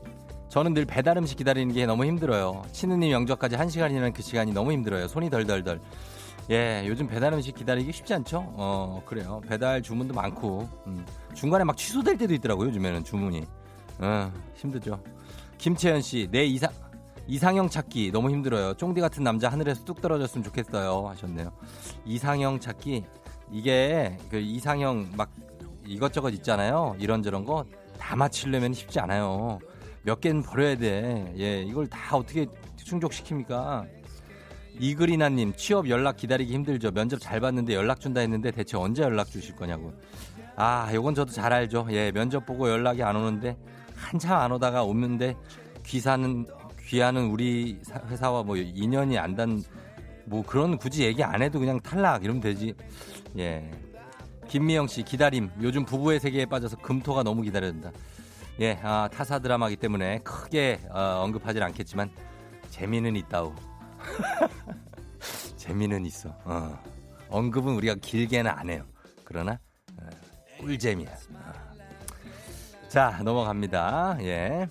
저는 0.47 0.73
늘 0.73 0.85
배달 0.85 1.17
음식 1.17 1.35
기다리는 1.35 1.73
게 1.73 1.85
너무 1.85 2.05
힘들어요. 2.05 2.61
치느님 2.71 3.11
영접까지 3.11 3.57
1시간이라는 3.57 4.13
그 4.13 4.21
시간이 4.21 4.53
너무 4.53 4.71
힘들어요. 4.71 5.09
손이 5.09 5.29
덜덜덜. 5.29 5.81
예, 6.49 6.85
요즘 6.87 7.07
배달 7.07 7.33
음식 7.33 7.55
기다리기 7.55 7.91
쉽지 7.91 8.13
않죠? 8.13 8.37
어, 8.55 9.03
그래요. 9.05 9.41
배달 9.45 9.81
주문도 9.81 10.13
많고. 10.13 10.69
음, 10.87 11.05
중간에 11.33 11.65
막 11.65 11.75
취소될 11.75 12.17
때도 12.17 12.33
있더라고요, 12.35 12.69
요즘에는 12.69 13.03
주문이. 13.03 13.43
어, 13.99 14.31
힘들죠. 14.55 14.97
김채연 15.57 16.01
씨, 16.03 16.29
내 16.31 16.45
이상, 16.45 16.71
이상형 17.27 17.69
찾기 17.69 18.11
너무 18.11 18.29
힘들어요. 18.29 18.73
쫑디 18.75 19.01
같은 19.01 19.23
남자 19.23 19.49
하늘에서 19.49 19.83
뚝 19.85 20.01
떨어졌으면 20.01 20.43
좋겠어요. 20.43 21.07
하셨네요. 21.09 21.51
이상형 22.05 22.59
찾기 22.59 23.03
이게 23.51 24.17
그 24.29 24.37
이상형 24.37 25.11
막 25.15 25.31
이것저것 25.85 26.29
있잖아요. 26.31 26.95
이런저런 26.99 27.45
거 27.45 27.65
다 28.03 28.17
맞추려면 28.17 28.73
쉽지 28.73 28.99
않아요. 28.99 29.59
몇 30.03 30.19
개는 30.19 30.43
버려야 30.43 30.75
돼. 30.75 31.33
예, 31.37 31.61
이걸 31.61 31.87
다 31.87 32.17
어떻게 32.17 32.45
충족시킵니까? 32.75 33.87
이글이나님 34.77 35.53
취업 35.55 35.87
연락 35.89 36.17
기다리기 36.17 36.53
힘들죠. 36.53 36.91
면접 36.91 37.19
잘 37.21 37.39
봤는데 37.39 37.73
연락 37.73 38.01
준다 38.01 38.19
했는데 38.19 38.51
대체 38.51 38.75
언제 38.75 39.03
연락 39.03 39.27
주실 39.27 39.55
거냐고. 39.55 39.93
아, 40.57 40.91
요건 40.93 41.15
저도 41.15 41.31
잘 41.31 41.53
알죠. 41.53 41.87
예, 41.91 42.11
면접 42.11 42.45
보고 42.45 42.69
연락이 42.69 43.01
안 43.03 43.15
오는데 43.15 43.55
한참 43.95 44.37
안 44.37 44.51
오다가 44.51 44.83
오는데 44.83 45.35
귀사는 45.85 46.45
귀하는 46.85 47.27
우리 47.29 47.79
회사와 48.09 48.43
뭐 48.43 48.57
인연이 48.57 49.17
안 49.17 49.35
단 49.35 49.63
뭐 50.25 50.43
그런 50.45 50.77
굳이 50.77 51.03
얘기 51.03 51.23
안 51.23 51.41
해도 51.41 51.59
그냥 51.59 51.79
탈락 51.81 52.23
이러면 52.23 52.41
되지. 52.41 52.73
예. 53.37 53.69
김미영 54.47 54.87
씨 54.87 55.03
기다림. 55.03 55.49
요즘 55.61 55.85
부부의 55.85 56.19
세계에 56.19 56.45
빠져서 56.45 56.77
금토가 56.77 57.23
너무 57.23 57.41
기다려진다. 57.41 57.91
예, 58.61 58.79
아, 58.83 59.09
타사 59.11 59.39
드라마기 59.39 59.75
때문에 59.75 60.19
크게 60.19 60.79
어, 60.91 61.21
언급하진 61.23 61.63
않겠지만 61.63 62.09
재미는 62.69 63.15
있다우. 63.15 63.53
재미는 65.57 66.05
있어. 66.05 66.29
어. 66.45 66.77
언급은 67.29 67.73
우리가 67.75 67.95
길게는 67.95 68.49
안 68.51 68.69
해요. 68.69 68.85
그러나 69.23 69.59
어, 69.99 70.05
꿀잼이야. 70.59 71.09
어. 71.09 71.53
자, 72.89 73.19
넘어갑니다. 73.23 74.17
예. 74.21 74.67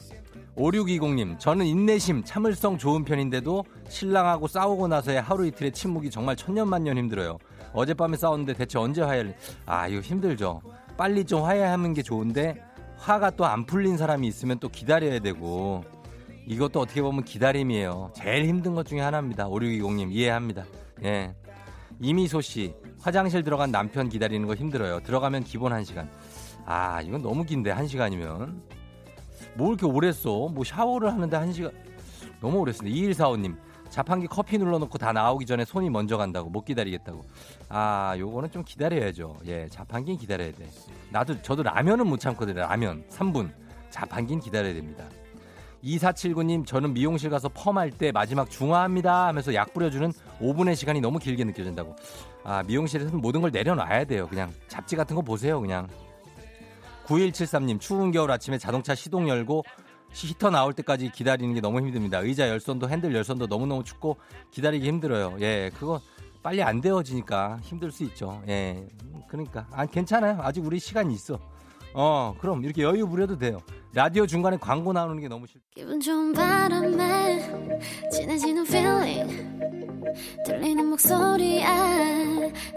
5620님, 0.57 1.39
저는 1.39 1.65
인내심, 1.67 2.25
참을성 2.25 2.77
좋은 2.79 3.05
편인데도 3.05 3.65
신랑하고 3.89 4.47
싸우고 4.47 4.89
나서의 4.89 5.23
하루 5.23 5.47
이틀의 5.47 5.73
침묵이 5.73 6.11
정말 6.11 6.37
천년만년 6.37 6.99
힘들어요. 6.99 7.39
어젯밤에 7.73 8.17
싸웠는데 8.17 8.55
대체 8.55 8.79
언제 8.79 9.01
화해를, 9.03 9.35
아, 9.65 9.89
이거 9.89 10.01
힘들죠. 10.01 10.61
빨리 10.97 11.25
좀 11.25 11.43
화해하는 11.45 11.95
게 11.95 12.03
좋은데, 12.03 12.63
화가 12.99 13.31
또 13.31 13.45
안 13.45 13.65
풀린 13.65 13.97
사람이 13.97 14.27
있으면 14.29 14.59
또 14.59 14.69
기다려야 14.69 15.21
되고, 15.21 15.85
이것도 16.47 16.81
어떻게 16.81 17.01
보면 17.01 17.25
기다림이에요. 17.25 18.13
제일 18.15 18.45
힘든 18.47 18.75
것 18.75 18.87
중에 18.87 19.01
하나입니다. 19.01 19.49
5620님, 19.49 20.13
이해합니다. 20.13 20.65
예. 21.05 21.35
이미소 22.01 22.41
씨, 22.43 22.75
화장실 23.01 23.43
들어간 23.43 23.71
남편 23.71 24.09
기다리는 24.09 24.47
거 24.47 24.55
힘들어요. 24.55 25.01
들어가면 25.01 25.45
기본 25.45 25.73
1시간. 25.73 26.09
아, 26.67 27.01
이건 27.01 27.23
너무 27.23 27.45
긴데, 27.45 27.73
1시간이면. 27.73 28.82
뭐 29.55 29.69
이렇게 29.69 29.87
오래 29.87 30.13
써? 30.13 30.49
뭐 30.49 30.65
샤워를 30.65 31.13
하는데 31.13 31.37
한 31.37 31.53
시간 31.53 31.73
너무 32.41 32.59
오래 32.59 32.73
쓰네. 32.73 32.91
2145님. 32.91 33.57
자판기 33.91 34.27
커피 34.27 34.57
눌러놓고 34.57 34.97
다 34.97 35.13
나오기 35.13 35.45
전에 35.45 35.67
손이 35.67 35.91
먼저 35.91 36.17
간다고 36.17 36.49
못 36.49 36.65
기다리겠다고. 36.65 37.23
아, 37.69 38.15
요거는 38.19 38.51
좀 38.51 38.65
기다려야죠. 38.65 39.37
예, 39.47 39.69
자판기는 39.69 40.19
기다려야 40.19 40.51
돼. 40.53 40.67
나도 41.11 41.43
저도 41.43 41.63
라면은 41.63 42.07
못 42.07 42.19
참거든요. 42.19 42.61
라면 42.61 43.05
3분. 43.11 43.51
자판기는 43.91 44.41
기다려야 44.41 44.73
됩니다. 44.73 45.05
2479님, 45.85 46.65
저는 46.65 46.95
미용실 46.95 47.29
가서 47.29 47.51
펌할 47.51 47.91
때 47.91 48.13
마지막 48.13 48.49
중화합니다 48.49 49.27
하면서 49.27 49.53
약 49.53 49.75
뿌려주는 49.75 50.11
5분의 50.41 50.75
시간이 50.75 51.03
너무 51.03 51.19
길게 51.19 51.45
느껴진다고. 51.45 51.95
아, 52.45 52.63
미용실에서는 52.63 53.21
모든 53.21 53.43
걸 53.43 53.51
내려놔야 53.51 54.05
돼요. 54.05 54.27
그냥 54.27 54.51
잡지 54.69 54.97
같은 54.97 55.15
거 55.17 55.21
보세요, 55.21 55.61
그냥. 55.61 55.87
9173님, 57.07 57.81
추운 57.81 58.11
겨울 58.13 58.31
아침에 58.31 58.59
자동차 58.59 58.95
시동 58.95 59.29
열고 59.29 59.65
히터 60.13 60.51
나올 60.51 60.73
때까지 60.75 61.11
기다리는 61.11 61.55
게 61.55 61.61
너무 61.61 61.81
힘듭니다. 61.81 62.19
의자 62.19 62.49
열선도 62.49 62.89
핸들 62.89 63.15
열선도 63.15 63.47
너무너무 63.47 63.83
춥고 63.83 64.19
기다리기 64.51 64.87
힘들어요. 64.87 65.37
예, 65.41 65.71
그거 65.75 66.01
빨리 66.43 66.63
안 66.63 66.81
데워지니까 66.81 67.59
힘들 67.63 67.91
수 67.91 68.05
있죠. 68.05 68.43
예, 68.49 68.87
그러니까. 69.29 69.67
아, 69.71 69.87
괜찮아요. 69.87 70.39
아직 70.43 70.65
우리 70.65 70.79
시간이 70.79 71.15
있어. 71.15 71.39
어, 71.95 72.35
그럼 72.41 72.65
이렇게 72.65 72.83
여유 72.83 73.07
부려도 73.07 73.39
돼요. 73.39 73.61
라디오 73.95 74.27
중간에 74.27 74.57
광고 74.57 74.93
나오는 74.93 75.21
게 75.21 75.29
너무 75.29 75.47
싫. 75.47 75.61
기분 75.75 76.01
좋은 76.01 76.33
바람에 76.33 77.39
진해지는 78.11 78.63
feeling 78.67 79.53
들리는 80.47 80.87
목소리에 80.87 81.65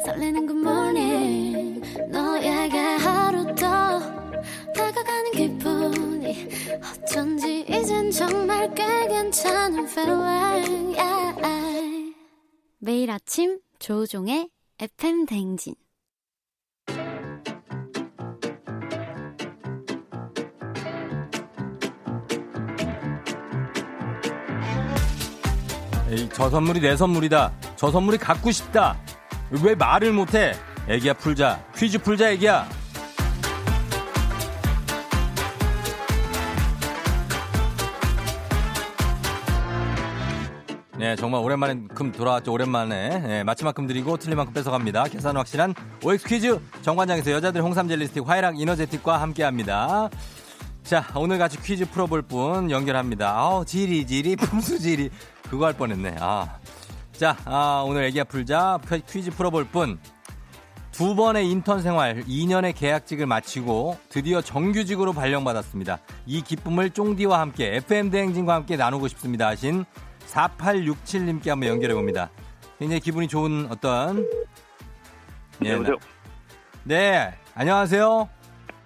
설레는 0.06 0.48
good 0.48 0.60
morning 0.68 1.82
너에게 2.10 2.78
하루 2.78 3.46
더 3.56 4.00
다가가는 4.74 5.32
기분이 5.32 6.48
어쩐지 7.04 7.66
이젠 7.70 8.12
정말 8.12 8.74
꽤 8.76 9.08
괜찮은 9.08 9.88
feeling 9.88 11.00
yeah. 11.00 12.16
매일 12.80 13.10
아침 13.12 13.60
조종의 13.80 14.50
FM 14.80 15.26
댕진 15.26 15.76
저 26.34 26.50
선물이 26.50 26.80
내 26.82 26.96
선물이다. 26.96 27.52
저 27.76 27.92
선물이 27.92 28.18
갖고 28.18 28.52
싶다. 28.52 28.98
왜 29.64 29.76
말을 29.76 30.14
못해? 30.14 30.54
애기야 30.88 31.14
풀자. 31.14 31.64
퀴즈 31.76 31.98
풀자 32.00 32.32
애기야. 32.32 32.68
네, 40.98 41.16
정말 41.18 41.42
오랜만에 41.42 41.76
금 41.94 42.12
돌아왔죠. 42.12 42.54
오랜만에. 42.54 43.20
네, 43.20 43.44
맞힌 43.44 43.66
만큼 43.66 43.86
드리고 43.86 44.18
틀린 44.18 44.38
만큼 44.38 44.54
뺏어갑니다. 44.54 45.04
계산 45.06 45.36
확실한 45.36 45.74
OX 46.04 46.28
퀴즈 46.28 46.60
정관장에서 46.84 47.32
여자들 47.32 47.62
홍삼 47.62 47.88
젤리스틱 47.90 48.28
화이락 48.28 48.60
이너제틱과 48.60 49.22
함께합니다. 49.22 50.10
자, 50.84 51.06
오늘 51.16 51.38
같이 51.38 51.62
퀴즈 51.62 51.90
풀어볼 51.90 52.22
분 52.22 52.72
연결합니다. 52.72 53.36
아우, 53.36 53.66
지리지리, 53.66 54.36
품수지리. 54.38 55.10
그거 55.50 55.66
할 55.66 55.74
뻔했네. 55.74 56.16
아. 56.20 56.60
자, 57.14 57.38
아, 57.46 57.84
오늘 57.88 58.04
애기야 58.06 58.26
풀자 58.26 58.80
퀴즈 59.08 59.32
풀어볼 59.32 59.66
분. 59.66 59.98
두 60.92 61.14
번의 61.16 61.50
인턴 61.50 61.82
생활, 61.82 62.24
2년의 62.24 62.74
계약직을 62.74 63.26
마치고 63.26 63.98
드디어 64.08 64.42
정규직으로 64.42 65.12
발령받았습니다. 65.12 66.00
이 66.26 66.42
기쁨을 66.42 66.92
쫑디와 66.92 67.40
함께 67.40 67.76
FM대행진과 67.76 68.54
함께 68.54 68.78
나누고 68.78 69.10
싶습니다 69.10 69.48
하신 69.48 69.84
4867님께 70.26 71.50
한번 71.50 71.68
연결해 71.68 71.94
봅니다. 71.94 72.30
굉장히 72.80 73.02
기분이 73.02 73.28
좋은 73.28 73.68
어떤. 73.70 74.26
네, 75.60 75.72
여보세요? 75.72 75.96
네, 76.84 77.34
안녕하세요. 77.56 78.30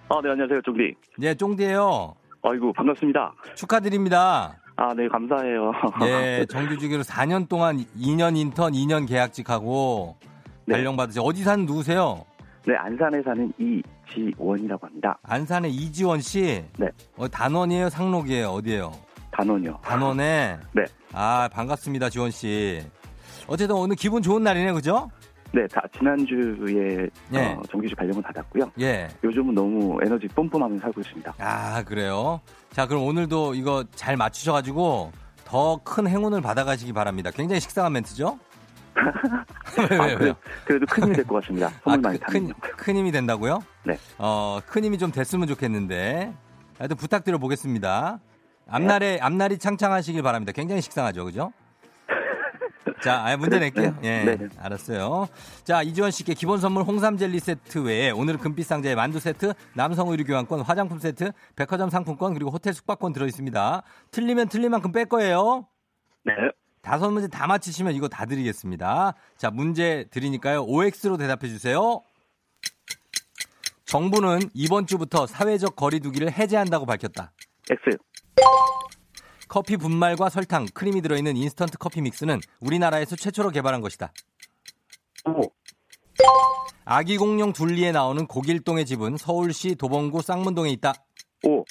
아, 0.09 0.21
네, 0.23 0.29
안녕하세요, 0.31 0.61
쫑디. 0.63 0.95
네, 1.19 1.35
쫑디예요 1.35 2.15
아이고, 2.41 2.73
반갑습니다. 2.73 3.33
축하드립니다. 3.55 4.57
아, 4.79 4.93
네, 4.93 5.09
감사해요. 5.09 5.73
네, 5.99 6.45
정규직으로 6.45 7.03
4년 7.03 7.49
동안 7.49 7.83
2년 7.99 8.37
인턴, 8.37 8.71
2년 8.71 9.05
계약직하고 9.05 10.15
네. 10.63 10.75
발령 10.75 10.95
받으세요. 10.95 11.21
어디 11.21 11.43
사는 11.43 11.65
누구세요? 11.65 12.23
네, 12.65 12.75
안산에 12.77 13.21
사는 13.21 13.51
이지원이라고 13.59 14.87
합니다. 14.87 15.19
안산의 15.23 15.71
이지원 15.71 16.21
씨? 16.21 16.63
네. 16.77 16.87
어, 17.17 17.27
단원이에요, 17.27 17.89
상록이에요, 17.89 18.47
어디에요? 18.47 18.93
단원이요. 19.31 19.79
단원에? 19.83 20.57
네. 20.73 20.83
아, 21.11 21.49
반갑습니다, 21.51 22.09
지원 22.09 22.31
씨. 22.31 22.81
어쨌든 23.47 23.75
오늘 23.75 23.97
기분 23.97 24.21
좋은 24.21 24.43
날이네, 24.43 24.71
그죠? 24.71 25.11
네, 25.51 25.65
다 25.67 25.81
지난주에 25.97 27.09
예. 27.33 27.39
어, 27.39 27.61
정규직 27.69 27.97
발령을 27.97 28.21
받았고요. 28.21 28.71
예. 28.79 29.07
요즘은 29.23 29.55
너무 29.55 29.99
에너지 30.05 30.27
뿜뿜하면서 30.27 30.81
살고 30.83 31.01
있습니다. 31.01 31.33
아, 31.39 31.83
그래요? 31.83 32.39
자, 32.79 32.87
그럼 32.87 33.03
오늘도 33.03 33.55
이거 33.55 33.83
잘 33.93 34.15
맞추셔가지고 34.15 35.11
더 35.43 35.81
큰 35.83 36.07
행운을 36.07 36.39
받아가시기 36.39 36.93
바랍니다. 36.93 37.29
굉장히 37.29 37.59
식상한 37.59 37.91
멘트죠? 37.91 38.39
왜, 39.91 39.97
왜, 39.97 40.13
왜요? 40.13 40.33
그래도 40.63 40.85
큰 40.89 41.03
힘이 41.03 41.15
될 41.17 41.25
것 41.25 41.41
같습니다. 41.41 41.67
선물 41.83 41.99
아, 41.99 42.01
많이 42.07 42.19
타면. 42.19 42.47
큰, 42.47 42.53
큰 42.77 42.95
힘이 42.95 43.11
된다고요? 43.11 43.61
네. 43.83 43.99
어, 44.17 44.61
큰 44.65 44.85
힘이 44.85 44.97
좀 44.97 45.11
됐으면 45.11 45.49
좋겠는데. 45.49 46.33
하여튼 46.77 46.95
부탁드려 46.95 47.37
보겠습니다. 47.37 48.19
앞날에, 48.69 49.15
네. 49.15 49.19
앞날이 49.19 49.57
창창하시길 49.57 50.21
바랍니다. 50.23 50.53
굉장히 50.53 50.81
식상하죠, 50.81 51.25
그죠? 51.25 51.51
자, 53.03 53.25
아, 53.25 53.37
문제 53.37 53.59
낼게요. 53.59 53.97
예. 54.03 54.23
네. 54.23 54.47
알았어요. 54.57 55.27
자, 55.63 55.81
이지원 55.81 56.11
씨께 56.11 56.33
기본 56.33 56.59
선물 56.59 56.83
홍삼 56.83 57.17
젤리 57.17 57.39
세트 57.39 57.79
외에 57.79 58.11
오늘은 58.11 58.39
금빛 58.39 58.65
상자에 58.65 58.95
만두 58.95 59.19
세트, 59.19 59.53
남성 59.73 60.09
의류 60.09 60.25
교환권, 60.25 60.61
화장품 60.61 60.99
세트, 60.99 61.31
백화점 61.55 61.89
상품권, 61.89 62.33
그리고 62.33 62.51
호텔 62.51 62.73
숙박권 62.73 63.13
들어 63.13 63.25
있습니다. 63.25 63.83
틀리면 64.11 64.49
틀린 64.49 64.71
만큼 64.71 64.91
뺄 64.91 65.05
거예요. 65.05 65.67
네. 66.25 66.33
다섯 66.81 67.11
문제 67.11 67.27
다 67.27 67.47
맞히시면 67.47 67.93
이거 67.93 68.07
다 68.07 68.25
드리겠습니다. 68.25 69.13
자, 69.37 69.51
문제 69.51 70.05
드리니까요. 70.11 70.63
OX로 70.63 71.17
대답해 71.17 71.47
주세요. 71.47 72.01
정부는 73.85 74.39
이번 74.53 74.85
주부터 74.85 75.25
사회적 75.25 75.75
거리두기를 75.75 76.31
해제한다고 76.31 76.85
밝혔다. 76.85 77.31
X. 77.69 77.97
커피 79.49 79.77
분말과 79.77 80.29
설탕, 80.29 80.67
크림이 80.73 81.01
들어있는 81.01 81.35
인스턴트 81.35 81.79
커피 81.79 82.01
믹스는 82.01 82.39
우리나라에서 82.61 83.15
최초로 83.15 83.49
개발한 83.49 83.81
것이다. 83.81 84.13
오. 85.25 85.41
아기 86.85 87.17
공룡 87.17 87.51
둘리에 87.51 87.91
나오는 87.91 88.25
고길동의 88.27 88.85
집은 88.85 89.17
서울시 89.17 89.75
도봉구 89.75 90.21
쌍문동에 90.21 90.69
있다. 90.71 90.93
오. 91.43 91.65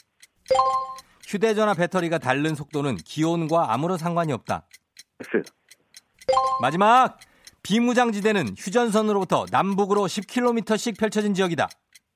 휴대전화 1.26 1.74
배터리가 1.74 2.18
닳는 2.18 2.54
속도는 2.54 2.96
기온과 2.96 3.72
아무런 3.72 3.96
상관이 3.96 4.32
없다. 4.32 4.66
X. 5.20 5.52
마지막 6.60 7.18
비무장지대는 7.62 8.54
휴전선으로부터 8.56 9.46
남북으로 9.50 10.02
10km씩 10.02 10.98
펼쳐진 10.98 11.34
지역이다. 11.34 11.68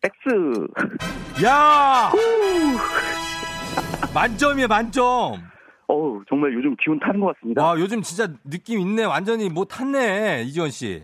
X. 0.03 1.45
야! 1.45 2.11
만점이에요, 4.13 4.67
만점. 4.69 5.52
어우, 5.93 6.23
정말 6.27 6.55
요즘 6.55 6.75
기운 6.77 6.99
타는 6.99 7.21
것 7.21 7.35
같습니다. 7.37 7.63
와, 7.63 7.79
요즘 7.79 8.01
진짜 8.01 8.27
느낌 8.45 8.81
있네. 8.81 9.05
완전히 9.05 9.51
뭐 9.51 9.67
탔네, 9.67 10.45
이지원 10.45 10.71
씨. 10.71 11.03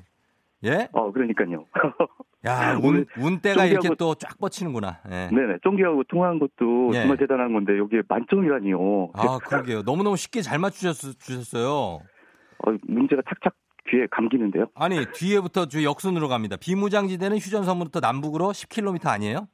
예? 0.65 0.89
어, 0.93 1.13
그러니까요. 1.13 1.67
야, 2.47 2.79
운, 2.83 3.05
운 3.19 3.41
때가 3.41 3.67
이렇게 3.67 3.91
또 3.97 4.15
쫙 4.15 4.39
뻗치는구나. 4.39 5.01
예. 5.11 5.29
네네. 5.31 5.59
쫑기하고 5.63 6.05
통화한 6.05 6.39
것도 6.39 6.91
예. 6.95 7.01
정말 7.01 7.19
대단한 7.19 7.53
건데, 7.53 7.77
여기에 7.77 8.03
만점이라니요. 8.09 9.11
아, 9.13 9.39
그러게요. 9.39 9.83
너무너무 9.83 10.17
쉽게 10.17 10.41
잘 10.41 10.59
맞추셨어요. 10.59 11.69
어, 11.69 12.73
문제가 12.87 13.21
착착 13.29 13.55
귀에 13.91 14.07
감기는데요. 14.11 14.67
아니, 14.75 15.05
뒤에부터 15.13 15.67
주 15.67 15.85
역순으로 15.85 16.29
갑니다. 16.29 16.57
비무장지대는 16.57 17.37
휴전선부터 17.39 18.01
남북으로 18.01 18.53
10km 18.53 19.07
아니에요? 19.07 19.49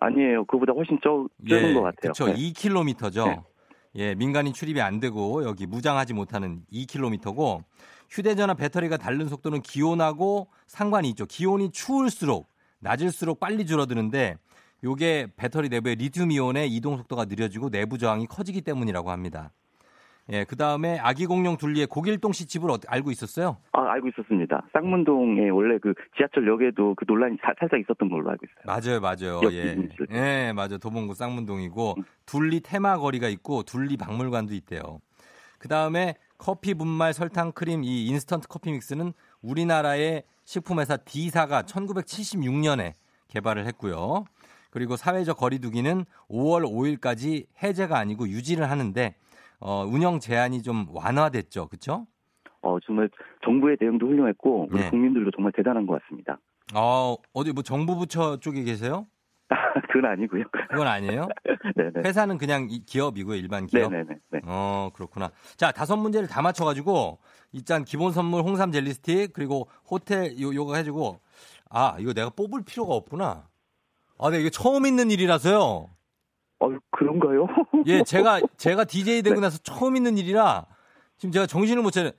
아니에요. 0.00 0.44
그보다 0.46 0.72
훨씬 0.72 0.98
적, 1.02 1.28
적은 1.48 1.70
예, 1.70 1.74
것 1.74 1.82
같아요. 1.82 2.12
그렇죠. 2.12 2.26
네. 2.26 2.34
2km죠. 2.34 3.26
네. 3.26 3.40
예, 3.96 4.14
민간인 4.14 4.52
출입이 4.52 4.80
안 4.80 4.98
되고 4.98 5.44
여기 5.44 5.66
무장하지 5.66 6.14
못하는 6.14 6.64
2km고 6.72 7.62
휴대전화 8.10 8.54
배터리가 8.54 8.96
닳는 8.96 9.28
속도는 9.28 9.62
기온하고 9.62 10.48
상관이 10.66 11.08
있죠. 11.10 11.26
기온이 11.26 11.70
추울수록 11.70 12.48
낮을수록 12.80 13.40
빨리 13.40 13.66
줄어드는데 13.66 14.36
요게 14.82 15.28
배터리 15.36 15.68
내부의 15.68 15.96
리튬 15.96 16.30
이온의 16.30 16.74
이동 16.74 16.96
속도가 16.98 17.24
느려지고 17.24 17.70
내부 17.70 17.96
저항이 17.96 18.26
커지기 18.26 18.60
때문이라고 18.62 19.10
합니다. 19.10 19.50
예, 20.30 20.44
그 20.44 20.56
다음에 20.56 20.98
아기 21.00 21.26
공룡 21.26 21.58
둘리의 21.58 21.86
고길동 21.86 22.32
씨 22.32 22.46
집을 22.46 22.70
어, 22.70 22.78
알고 22.86 23.10
있었어요? 23.10 23.58
아, 23.72 23.82
알고 23.82 24.08
있었습니다. 24.08 24.66
쌍문동에 24.72 25.50
원래 25.50 25.78
그 25.78 25.92
지하철역에도 26.16 26.94
그 26.94 27.04
논란이 27.06 27.36
사, 27.42 27.52
살짝 27.58 27.78
있었던 27.80 28.08
걸로 28.08 28.30
알고 28.30 28.46
있어요. 28.46 28.64
맞아요, 28.64 29.00
맞아요. 29.00 29.40
예. 29.52 29.76
예, 30.12 30.52
맞아요. 30.54 30.78
도봉구 30.78 31.14
쌍문동이고 31.14 31.94
음. 31.98 32.04
둘리 32.24 32.60
테마 32.60 32.98
거리가 32.98 33.28
있고 33.28 33.64
둘리 33.64 33.98
박물관도 33.98 34.54
있대요. 34.54 35.00
그 35.58 35.68
다음에 35.68 36.14
커피 36.38 36.74
분말 36.74 37.12
설탕 37.12 37.52
크림 37.52 37.84
이 37.84 38.06
인스턴트 38.06 38.48
커피 38.48 38.72
믹스는 38.72 39.12
우리나라의 39.42 40.24
식품회사 40.44 40.96
D사가 40.96 41.62
1976년에 41.62 42.92
개발을 43.28 43.66
했고요. 43.66 44.24
그리고 44.70 44.96
사회적 44.96 45.36
거리두기는 45.36 46.04
5월 46.28 46.64
5일까지 46.64 47.46
해제가 47.62 47.96
아니고 47.98 48.28
유지를 48.28 48.70
하는데 48.70 49.14
어, 49.64 49.82
운영 49.82 50.20
제한이 50.20 50.62
좀 50.62 50.86
완화됐죠. 50.92 51.68
그렇죠? 51.68 52.06
어, 52.60 52.78
정말 52.80 53.08
정부의 53.42 53.78
대응도 53.78 54.06
훌륭했고 54.06 54.68
우리 54.70 54.82
네. 54.82 54.90
국민들도 54.90 55.30
정말 55.30 55.52
대단한 55.52 55.86
것 55.86 56.02
같습니다. 56.02 56.38
어, 56.74 57.16
어디 57.32 57.52
뭐 57.52 57.62
정부 57.62 57.96
부처 57.96 58.38
쪽에 58.40 58.62
계세요? 58.62 59.06
그건 59.90 60.10
아니고요. 60.10 60.44
그건 60.68 60.86
아니에요? 60.86 61.28
네네. 61.76 61.92
회사는 62.04 62.36
그냥 62.36 62.68
기업이고요, 62.86 63.36
일반 63.36 63.66
기업. 63.66 63.90
네네네. 63.90 64.18
네. 64.32 64.40
어, 64.44 64.90
그렇구나. 64.94 65.30
자, 65.56 65.72
다섯 65.72 65.96
문제를 65.96 66.28
다 66.28 66.42
맞춰가지고 66.42 67.18
일단 67.52 67.84
기본 67.84 68.12
선물 68.12 68.42
홍삼 68.42 68.70
젤리 68.70 68.92
스틱 68.92 69.32
그리고 69.32 69.68
호텔 69.90 70.38
요 70.40 70.54
요거 70.54 70.76
해주고 70.76 71.20
아 71.70 71.96
이거 71.98 72.12
내가 72.12 72.28
뽑을 72.28 72.64
필요가 72.66 72.94
없구나. 72.94 73.48
아, 74.18 74.30
네 74.30 74.40
이게 74.40 74.50
처음 74.50 74.84
있는 74.84 75.10
일이라서요. 75.10 75.88
어, 76.64 76.78
그런가요? 76.90 77.46
예, 77.86 78.02
제가 78.02 78.40
제가 78.56 78.84
DJ 78.84 79.22
되고 79.22 79.36
네. 79.36 79.40
나서 79.42 79.58
처음 79.58 79.96
있는 79.96 80.16
일이라 80.18 80.66
지금 81.18 81.32
제가 81.32 81.46
정신을 81.46 81.82
못 81.82 81.90
차려. 81.90 82.10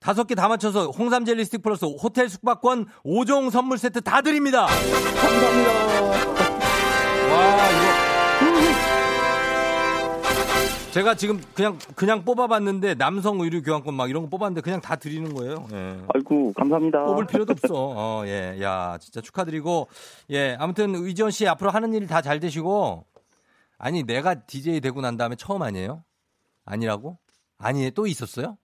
다섯 0.00 0.24
개 0.26 0.34
다 0.34 0.48
맞춰서 0.48 0.88
홍삼 0.90 1.24
젤리 1.24 1.44
스틱 1.46 1.62
플러스 1.62 1.86
호텔 1.86 2.28
숙박권 2.28 2.86
5종 3.06 3.50
선물 3.50 3.78
세트 3.78 4.02
다 4.02 4.20
드립니다. 4.20 4.66
감사합니다. 4.66 5.70
와, 7.32 7.70
이거 7.70 8.04
제가 10.90 11.14
지금 11.16 11.40
그냥 11.54 11.76
그냥 11.96 12.24
뽑아봤는데 12.24 12.94
남성 12.94 13.40
의류 13.40 13.62
교환권 13.62 13.94
막 13.94 14.08
이런 14.10 14.22
거 14.24 14.28
뽑았는데 14.28 14.60
그냥 14.60 14.80
다 14.80 14.94
드리는 14.94 15.32
거예요. 15.34 15.66
예. 15.72 15.96
아이고 16.14 16.52
감사합니다. 16.52 17.04
뽑을 17.06 17.26
필요도 17.26 17.52
없어. 17.52 17.74
어, 17.74 18.22
예, 18.26 18.58
야 18.62 18.96
진짜 19.00 19.20
축하드리고 19.20 19.88
예 20.30 20.56
아무튼 20.60 20.94
의지원 20.94 21.30
씨 21.32 21.48
앞으로 21.48 21.70
하는 21.70 21.94
일다잘 21.94 22.38
되시고 22.38 23.06
아니 23.84 24.02
내가 24.02 24.34
DJ 24.34 24.80
되고 24.80 25.02
난 25.02 25.18
다음에 25.18 25.36
처음 25.36 25.60
아니에요? 25.60 26.04
아니라고? 26.64 27.18
아니 27.58 27.90
또 27.90 28.06
있었어요? 28.06 28.56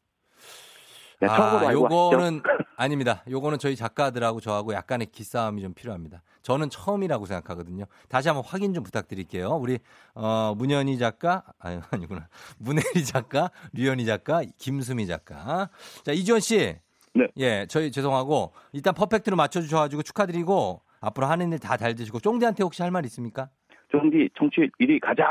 네, 1.21 1.29
아, 1.29 1.73
요거는 1.75 2.43
아닙니다. 2.79 3.23
요거는 3.29 3.59
저희 3.59 3.77
작가들하고 3.77 4.41
저하고 4.41 4.73
약간의 4.73 5.09
기싸움이 5.13 5.61
좀 5.61 5.75
필요합니다. 5.75 6.23
저는 6.41 6.71
처음이라고 6.71 7.27
생각하거든요. 7.27 7.85
다시 8.09 8.29
한번 8.29 8.43
확인 8.47 8.73
좀 8.73 8.83
부탁드릴게요. 8.83 9.51
우리 9.57 9.79
어 10.15 10.55
문현희 10.57 10.97
작가 10.99 11.45
아니 11.59 11.79
아니구나. 11.93 12.29
문혜리 12.57 13.05
작가, 13.05 13.51
류현희 13.75 14.07
작가, 14.07 14.43
김수미 14.57 15.07
작가. 15.07 15.69
자, 16.03 16.13
이지원 16.13 16.41
씨. 16.41 16.79
네. 17.15 17.27
예, 17.37 17.67
저희 17.69 17.93
죄송하고 17.93 18.55
일단 18.73 18.95
퍼펙트로 18.95 19.37
맞춰 19.37 19.61
주셔 19.61 19.77
가지고 19.77 20.03
축하드리고 20.03 20.81
앞으로 21.01 21.27
하는 21.27 21.53
일 21.53 21.59
다 21.59 21.77
잘 21.77 21.95
되시고 21.95 22.21
쫑디한테 22.21 22.63
혹시 22.63 22.81
할 22.81 22.91
말 22.91 23.05
있습니까? 23.05 23.51
정디 23.91 24.29
청취율 24.37 24.71
1위 24.81 25.01
가자. 25.01 25.25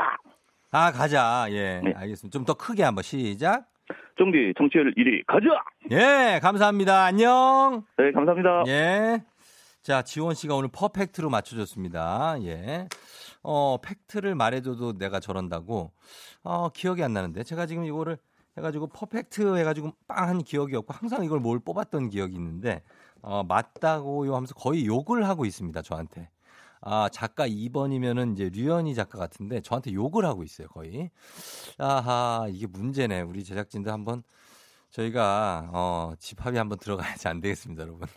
아, 0.72 0.92
가자. 0.92 1.46
예. 1.50 1.80
네. 1.82 1.92
알겠습니다. 1.96 2.32
좀 2.32 2.44
더 2.44 2.54
크게 2.54 2.82
한번 2.82 3.02
시작. 3.02 3.66
정디 4.18 4.52
청취율 4.56 4.94
1위 4.94 5.24
가자. 5.26 5.46
예, 5.90 6.38
감사합니다. 6.40 7.04
안녕. 7.04 7.84
네, 7.96 8.12
감사합니다. 8.12 8.64
예. 8.68 9.24
자, 9.82 10.02
지원 10.02 10.34
씨가 10.34 10.54
오늘 10.54 10.68
퍼펙트로 10.72 11.30
맞춰줬습니다. 11.30 12.36
예. 12.42 12.86
어, 13.42 13.78
팩트를 13.82 14.34
말해줘도 14.34 14.98
내가 14.98 15.20
저런다고. 15.20 15.92
어, 16.44 16.68
기억이 16.68 17.02
안 17.02 17.14
나는데. 17.14 17.42
제가 17.44 17.64
지금 17.66 17.84
이거를 17.84 18.18
해가지고 18.58 18.88
퍼펙트 18.88 19.56
해가지고 19.56 19.92
빵 20.06 20.28
한 20.28 20.38
기억이 20.42 20.76
없고 20.76 20.92
항상 20.92 21.24
이걸 21.24 21.40
뭘 21.40 21.58
뽑았던 21.60 22.10
기억이 22.10 22.34
있는데, 22.34 22.82
어, 23.22 23.42
맞다고요 23.44 24.34
하면서 24.34 24.54
거의 24.54 24.84
욕을 24.86 25.26
하고 25.26 25.46
있습니다. 25.46 25.80
저한테. 25.82 26.28
아, 26.82 27.08
작가 27.10 27.46
2번이면은 27.46 28.32
이제 28.34 28.48
류현희 28.52 28.94
작가 28.94 29.18
같은데 29.18 29.60
저한테 29.60 29.92
욕을 29.92 30.24
하고 30.24 30.42
있어요. 30.42 30.68
거의. 30.68 31.10
아하, 31.78 32.46
이게 32.50 32.66
문제네. 32.66 33.20
우리 33.22 33.44
제작진들 33.44 33.92
한번 33.92 34.22
저희가 34.90 35.70
어, 35.72 36.14
집합이 36.18 36.56
한번 36.56 36.78
들어가야지 36.78 37.28
안 37.28 37.40
되겠습니다, 37.40 37.82
여러분. 37.82 38.08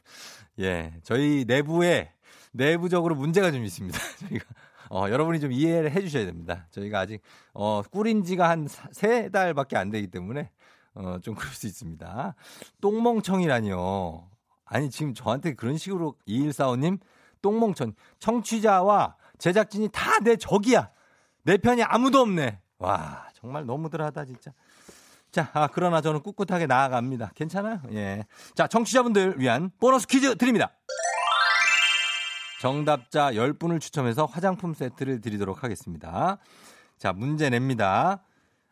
예, 0.60 0.94
저희 1.04 1.46
내부에 1.48 2.14
내부적으로 2.52 3.16
문제가 3.16 3.52
좀 3.52 3.64
있습니다. 3.66 3.98
저희가 4.30 4.46
어, 4.90 5.10
여러분이 5.10 5.40
좀 5.40 5.52
이해를 5.52 5.92
해 5.92 6.02
주셔야 6.02 6.26
됩니다. 6.26 6.68
저희가 6.72 7.00
아직 7.00 7.22
어, 7.54 7.82
꿀인 7.92 8.24
지가 8.24 8.50
한 8.50 8.68
세 8.92 9.30
달밖에 9.30 9.76
안 9.78 9.90
되기 9.90 10.08
때문에 10.08 10.52
어, 10.96 11.18
좀 11.22 11.36
그럴 11.36 11.52
수 11.54 11.68
있습니다. 11.68 12.36
똥멍청이라니요. 12.82 14.30
아니 14.66 14.90
지금 14.90 15.14
저한테 15.14 15.54
그런 15.56 15.78
식으로 15.78 16.16
2145님 16.28 17.00
똥멍청 17.54 17.94
청취자와 18.18 19.16
제작진이 19.38 19.90
다 19.92 20.20
내 20.24 20.36
적이야. 20.38 20.90
내 21.44 21.58
편이 21.58 21.84
아무도 21.84 22.22
없네. 22.22 22.60
와 22.80 23.28
정말 23.36 23.66
너무들 23.68 24.02
하다 24.02 24.26
진짜. 24.26 24.52
자, 25.32 25.50
아, 25.54 25.68
그러나 25.68 26.00
저는 26.02 26.22
꿋꿋하게 26.22 26.68
나아갑니다. 26.68 27.32
괜찮아요? 27.36 27.82
예. 27.92 28.24
자, 28.56 28.68
청취자분들 28.68 29.40
위한 29.40 29.72
보너스 29.80 30.06
퀴즈 30.08 30.36
드립니다. 30.38 30.72
정답자 32.62 33.32
10분을 33.32 33.82
추첨해서 33.82 34.26
화장품 34.26 34.74
세트를 34.74 35.22
드리도록 35.22 35.64
하겠습니다. 35.64 36.38
자, 36.98 37.12
문제 37.12 37.50
냅니다. 37.50 38.24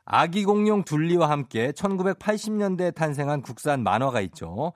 아기 0.05 0.45
공룡 0.45 0.83
둘리와 0.83 1.29
함께 1.29 1.71
1980년대에 1.71 2.93
탄생한 2.95 3.41
국산 3.41 3.83
만화가 3.83 4.21
있죠. 4.21 4.73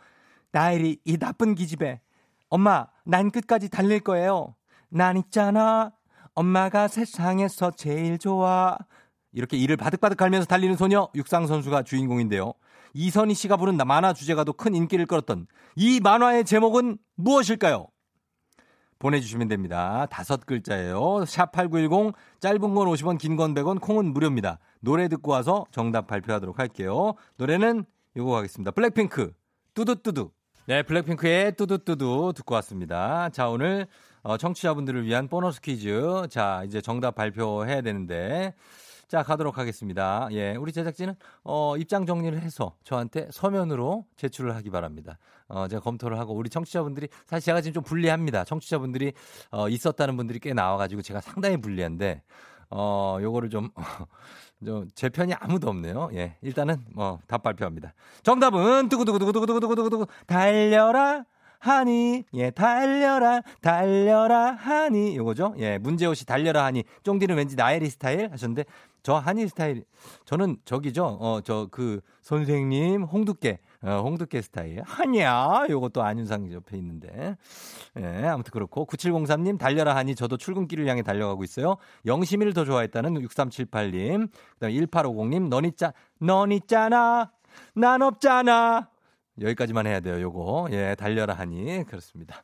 나일이 0.51 0.99
이 1.05 1.17
나쁜 1.17 1.55
기집애. 1.55 2.01
엄마, 2.49 2.87
난 3.05 3.31
끝까지 3.31 3.69
달릴 3.69 3.99
거예요. 3.99 4.55
난 4.89 5.17
있잖아. 5.17 5.91
엄마가 6.33 6.87
세상에서 6.87 7.71
제일 7.71 8.17
좋아. 8.17 8.77
이렇게 9.31 9.57
이를 9.57 9.77
바득바득 9.77 10.17
갈면서 10.17 10.47
달리는 10.47 10.75
소녀 10.75 11.07
육상 11.15 11.47
선수가 11.47 11.83
주인공인데요. 11.83 12.53
이선희 12.93 13.33
씨가 13.33 13.57
부른 13.57 13.77
만화 13.77 14.13
주제가도 14.13 14.53
큰 14.53 14.73
인기를 14.73 15.05
끌었던 15.05 15.47
이 15.75 15.99
만화의 15.99 16.45
제목은 16.45 16.97
무엇일까요? 17.15 17.87
보내주시면 18.99 19.49
됩니다. 19.49 20.07
다섯 20.09 20.45
글자예요. 20.45 21.25
샵 21.25 21.51
8910 21.51 22.13
짧은 22.39 22.59
건 22.59 22.87
50원 22.87 23.17
긴 23.17 23.35
건 23.35 23.53
100원 23.53 23.81
콩은 23.81 24.13
무료입니다. 24.13 24.59
노래 24.79 25.09
듣고 25.09 25.31
와서 25.31 25.65
정답 25.71 26.07
발표하도록 26.07 26.57
할게요. 26.57 27.13
노래는 27.37 27.85
이거 28.15 28.31
가겠습니다. 28.31 28.71
블랙핑크 28.71 29.33
뚜두뚜두 29.73 30.31
네 30.67 30.81
블랙핑크의 30.81 31.55
뚜두뚜두 31.57 32.33
듣고 32.35 32.55
왔습니다. 32.55 33.29
자 33.29 33.49
오늘 33.49 33.85
어, 34.23 34.35
청취자분들을 34.35 35.05
위한 35.05 35.27
보너스 35.27 35.61
퀴즈 35.61 36.25
자 36.31 36.63
이제 36.65 36.81
정답 36.81 37.13
발표해야 37.13 37.81
되는데 37.81 38.55
자, 39.07 39.21
가도록 39.21 39.59
하겠습니다. 39.59 40.27
예, 40.31 40.55
우리 40.55 40.71
제작진은 40.71 41.13
어, 41.43 41.77
입장 41.77 42.07
정리를 42.07 42.41
해서 42.41 42.75
저한테 42.83 43.27
서면으로 43.31 44.07
제출을 44.17 44.55
하기 44.55 44.71
바랍니다. 44.71 45.19
어, 45.47 45.67
제가 45.67 45.83
검토를 45.83 46.17
하고 46.17 46.33
우리 46.33 46.49
청취자분들이 46.49 47.09
사실 47.27 47.45
제가 47.45 47.61
지금 47.61 47.75
좀 47.75 47.83
불리합니다. 47.83 48.43
청취자분들이 48.45 49.13
어, 49.51 49.69
있었다는 49.69 50.17
분들이 50.17 50.39
꽤 50.39 50.53
나와 50.53 50.77
가지고 50.77 51.03
제가 51.03 51.21
상당히 51.21 51.57
불리한데 51.57 52.23
어, 52.71 53.19
요거를 53.21 53.49
좀, 53.49 53.69
좀, 53.69 53.73
제 54.95 55.09
편이 55.09 55.33
아무도 55.35 55.69
없네요. 55.69 56.09
예. 56.13 56.35
일단은, 56.41 56.77
뭐, 56.93 57.19
답 57.27 57.43
발표합니다. 57.43 57.93
정답은, 58.23 58.89
두구두구두구두구두구두구두구, 58.89 60.07
달려라, 60.27 61.25
하니, 61.59 62.23
예, 62.33 62.51
달려라, 62.51 63.41
달려라, 63.61 64.51
하니, 64.51 65.15
요거죠? 65.17 65.55
예, 65.57 65.77
문재호 65.79 66.13
씨 66.13 66.25
달려라, 66.25 66.65
하니. 66.65 66.83
쫑디는 67.03 67.35
왠지 67.35 67.55
나혜리 67.55 67.89
스타일 67.89 68.31
하셨는데, 68.31 68.65
저 69.01 69.15
하니 69.15 69.47
스타일, 69.47 69.83
저는 70.25 70.57
저기죠, 70.65 71.05
어, 71.05 71.39
저 71.43 71.67
그, 71.71 72.01
선생님, 72.21 73.03
홍두깨, 73.03 73.59
어, 73.85 74.01
홍두깨 74.01 74.41
스타일. 74.41 74.81
하냐? 74.83 75.67
요것도 75.69 76.01
안윤상 76.01 76.51
옆에 76.51 76.75
있는데. 76.77 77.37
예, 77.97 78.25
아무튼 78.25 78.51
그렇고. 78.51 78.87
9703님, 78.87 79.59
달려라 79.59 79.95
하니 79.95 80.15
저도 80.15 80.37
출근길을 80.37 80.87
향해 80.87 81.03
달려가고 81.03 81.43
있어요. 81.43 81.77
영심이를 82.07 82.53
더 82.53 82.65
좋아했다는 82.65 83.13
6378님. 83.21 84.31
그 84.31 84.59
다음에 84.59 84.73
1850님, 84.73 85.49
넌 85.49 85.65
있자, 85.65 85.93
넌 86.19 86.51
있잖아. 86.51 87.31
난 87.75 88.01
없잖아. 88.01 88.89
여기까지만 89.39 89.85
해야 89.85 89.99
돼요, 89.99 90.19
요거. 90.19 90.69
예, 90.71 90.95
달려라 90.97 91.35
하니. 91.35 91.83
그렇습니다. 91.83 92.43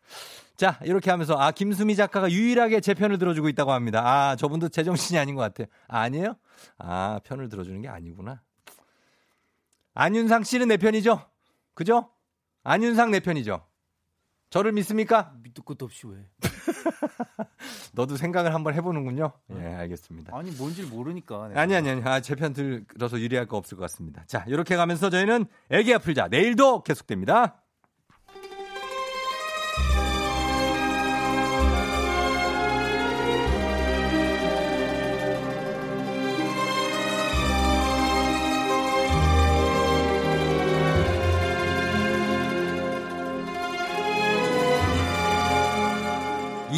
자, 0.57 0.77
이렇게 0.83 1.09
하면서, 1.09 1.33
아, 1.39 1.49
김수미 1.49 1.95
작가가 1.95 2.29
유일하게 2.29 2.81
제 2.81 2.93
편을 2.93 3.17
들어주고 3.17 3.49
있다고 3.49 3.71
합니다. 3.71 4.03
아, 4.05 4.35
저분도 4.35 4.69
제정신이 4.69 5.17
아닌 5.17 5.33
것 5.33 5.41
같아요. 5.41 5.65
아, 5.87 6.01
아니에요? 6.01 6.35
아, 6.77 7.19
편을 7.23 7.49
들어주는 7.49 7.81
게 7.81 7.87
아니구나. 7.87 8.41
안윤상 9.93 10.43
씨는 10.43 10.67
내 10.67 10.77
편이죠? 10.77 11.30
그죠? 11.81 12.11
안윤상 12.63 13.09
내 13.09 13.19
편이죠? 13.21 13.65
저를 14.51 14.71
믿습니까? 14.73 15.33
밑도 15.41 15.63
끝도 15.63 15.85
없이 15.85 16.05
왜? 16.05 16.27
너도 17.93 18.17
생각을 18.17 18.53
한번 18.53 18.75
해보는군요. 18.75 19.31
예, 19.55 19.65
알겠습니다. 19.65 20.37
아니 20.37 20.51
뭔지 20.51 20.83
모르니까. 20.83 21.47
내가. 21.47 21.59
아니, 21.59 21.75
아니, 21.75 21.89
아니. 21.89 22.03
아, 22.03 22.19
제편 22.19 22.53
들어서 22.53 23.19
유리할 23.19 23.47
거 23.47 23.57
없을 23.57 23.77
것 23.77 23.81
같습니다. 23.83 24.23
자, 24.27 24.45
이렇게 24.47 24.75
가면서 24.75 25.09
저희는 25.09 25.45
애기 25.71 25.91
아플자. 25.91 26.27
내일도 26.27 26.83
계속됩니다. 26.83 27.63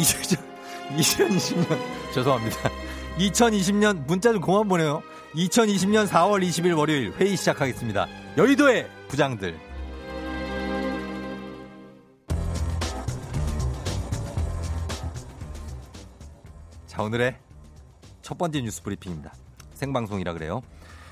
2020년 0.04 1.78
죄송합니다. 2.12 2.70
2020년 3.18 4.06
문자 4.06 4.32
좀 4.32 4.40
그만 4.40 4.68
보내요. 4.68 5.02
2020년 5.34 6.06
4월 6.06 6.46
20일 6.46 6.76
월요일 6.76 7.12
회의 7.12 7.36
시작하겠습니다. 7.36 8.06
여의도의 8.36 8.88
부장들. 9.08 9.58
자, 16.86 17.02
오늘의 17.02 17.36
첫 18.22 18.38
번째 18.38 18.60
뉴스 18.60 18.82
브리핑입니다. 18.82 19.32
생방송이라 19.74 20.32
그래요. 20.34 20.62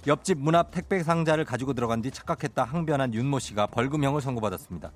옆집 0.07 0.39
문 0.39 0.55
앞 0.55 0.71
택배 0.71 1.03
상자를 1.03 1.45
가지고 1.45 1.75
들어간 1.75 2.03
뒤 2.03 2.11
착각했다 2.11 2.65
항변한 2.65 3.15
윤모 3.15 3.39
씨가 3.39 3.67
벌금형을 3.69 4.21
선고받았습니다. 4.21 4.91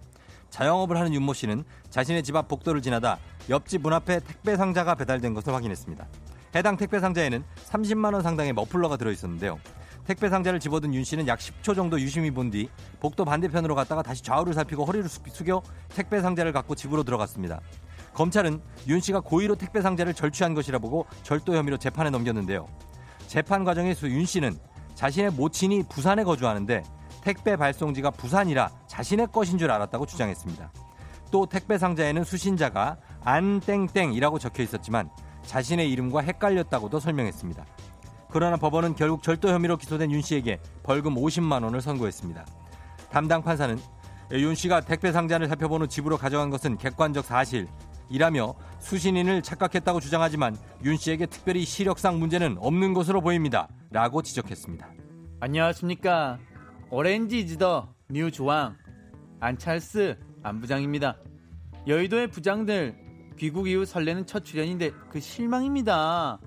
자영업을 0.56 0.96
하는 0.96 1.12
윤모 1.12 1.34
씨는 1.34 1.64
자신의 1.90 2.22
집 2.22 2.34
앞 2.34 2.48
복도를 2.48 2.80
지나다 2.80 3.18
옆집 3.50 3.82
문 3.82 3.92
앞에 3.92 4.20
택배 4.20 4.56
상자가 4.56 4.94
배달된 4.94 5.34
것을 5.34 5.52
확인했습니다. 5.52 6.06
해당 6.54 6.78
택배 6.78 6.98
상자에는 6.98 7.44
30만 7.68 8.14
원 8.14 8.22
상당의 8.22 8.54
머플러가 8.54 8.96
들어 8.96 9.10
있었는데요. 9.12 9.58
택배 10.06 10.30
상자를 10.30 10.58
집어든 10.58 10.94
윤 10.94 11.04
씨는 11.04 11.28
약 11.28 11.40
10초 11.40 11.74
정도 11.74 12.00
유심히 12.00 12.30
본 12.30 12.50
뒤 12.50 12.70
복도 13.00 13.26
반대편으로 13.26 13.74
갔다가 13.74 14.02
다시 14.02 14.22
좌우를 14.22 14.54
살피고 14.54 14.86
허리를 14.86 15.06
숙여 15.08 15.60
택배 15.90 16.22
상자를 16.22 16.52
갖고 16.52 16.74
집으로 16.74 17.02
들어갔습니다. 17.02 17.60
검찰은 18.14 18.62
윤 18.88 19.00
씨가 19.00 19.20
고의로 19.20 19.56
택배 19.56 19.82
상자를 19.82 20.14
절취한 20.14 20.54
것이라 20.54 20.78
보고 20.78 21.04
절도 21.22 21.54
혐의로 21.54 21.76
재판에 21.76 22.08
넘겼는데요. 22.08 22.66
재판 23.26 23.64
과정에서 23.64 24.08
윤 24.08 24.24
씨는 24.24 24.58
자신의 24.94 25.32
모친이 25.32 25.82
부산에 25.90 26.24
거주하는데 26.24 26.82
택배 27.26 27.56
발송지가 27.56 28.12
부산이라 28.12 28.70
자신의 28.86 29.26
것인 29.32 29.58
줄 29.58 29.72
알았다고 29.72 30.06
주장했습니다. 30.06 30.70
또 31.32 31.46
택배 31.46 31.76
상자에는 31.76 32.22
수신자가 32.22 32.98
안땡땡이라고 33.24 34.38
적혀 34.38 34.62
있었지만 34.62 35.10
자신의 35.42 35.90
이름과 35.90 36.20
헷갈렸다고도 36.20 37.00
설명했습니다. 37.00 37.66
그러나 38.30 38.56
법원은 38.56 38.94
결국 38.94 39.24
절도 39.24 39.48
혐의로 39.48 39.76
기소된 39.76 40.12
윤 40.12 40.22
씨에게 40.22 40.60
벌금 40.84 41.16
50만 41.16 41.64
원을 41.64 41.80
선고했습니다. 41.80 42.46
담당 43.10 43.42
판사는 43.42 43.76
윤 44.30 44.54
씨가 44.54 44.82
택배 44.82 45.10
상자를 45.10 45.48
살펴본 45.48 45.82
후 45.82 45.88
집으로 45.88 46.16
가져간 46.18 46.50
것은 46.50 46.78
객관적 46.78 47.24
사실이라며 47.24 48.54
수신인을 48.78 49.42
착각했다고 49.42 49.98
주장하지만 49.98 50.56
윤 50.84 50.96
씨에게 50.96 51.26
특별히 51.26 51.64
시력상 51.64 52.20
문제는 52.20 52.58
없는 52.60 52.94
것으로 52.94 53.20
보입니다. 53.20 53.66
라고 53.90 54.22
지적했습니다. 54.22 54.86
안녕하십니까. 55.40 56.38
Orange 56.90 57.40
is 57.40 57.58
the 57.58 57.96
new 58.08 58.30
주황 58.30 58.76
안찰스 59.40 60.16
안부장입니다. 60.44 61.16
여의도의 61.88 62.28
부장들 62.28 62.96
귀국 63.36 63.68
이후 63.68 63.84
설레는 63.84 64.26
첫 64.26 64.44
출연인데 64.44 64.92
그 65.10 65.18
실망입니다. 65.18 66.38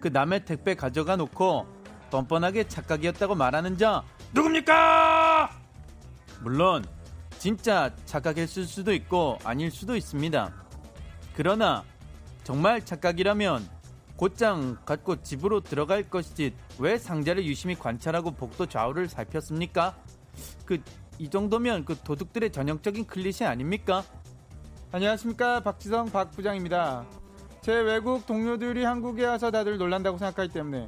그 0.00 0.08
남의 0.08 0.44
택배 0.44 0.74
가져가 0.74 1.14
놓고 1.16 1.66
뻔뻔하게 2.10 2.66
착각이었다고 2.66 3.36
말하는 3.36 3.78
자 3.78 4.02
누굽니까? 4.34 5.50
물론 6.42 6.84
진짜 7.38 7.94
착각했을 8.04 8.64
수도 8.64 8.92
있고 8.92 9.38
아닐 9.44 9.70
수도 9.70 9.96
있습니다. 9.96 10.52
그러나 11.36 11.84
정말 12.42 12.84
착각이라면 12.84 13.68
곧장 14.16 14.76
갖고 14.84 15.22
집으로 15.22 15.60
들어갈 15.60 16.08
것이지 16.08 16.54
왜 16.78 16.98
상자를 16.98 17.44
유심히 17.44 17.74
관찰하고 17.74 18.32
복도 18.32 18.66
좌우를 18.66 19.08
살폈습니까? 19.08 19.96
그 20.64 20.78
이 21.18 21.28
정도면 21.28 21.84
그 21.84 21.96
도둑들의 21.96 22.50
전형적인 22.50 23.06
클리셰 23.06 23.46
아닙니까? 23.46 24.02
안녕하십니까 24.90 25.60
박지성 25.60 26.10
박 26.10 26.30
부장입니다. 26.32 27.04
제 27.60 27.72
외국 27.72 28.26
동료들이 28.26 28.84
한국에 28.84 29.24
와서 29.24 29.50
다들 29.50 29.78
놀란다고 29.78 30.18
생각하기 30.18 30.52
때문에 30.52 30.86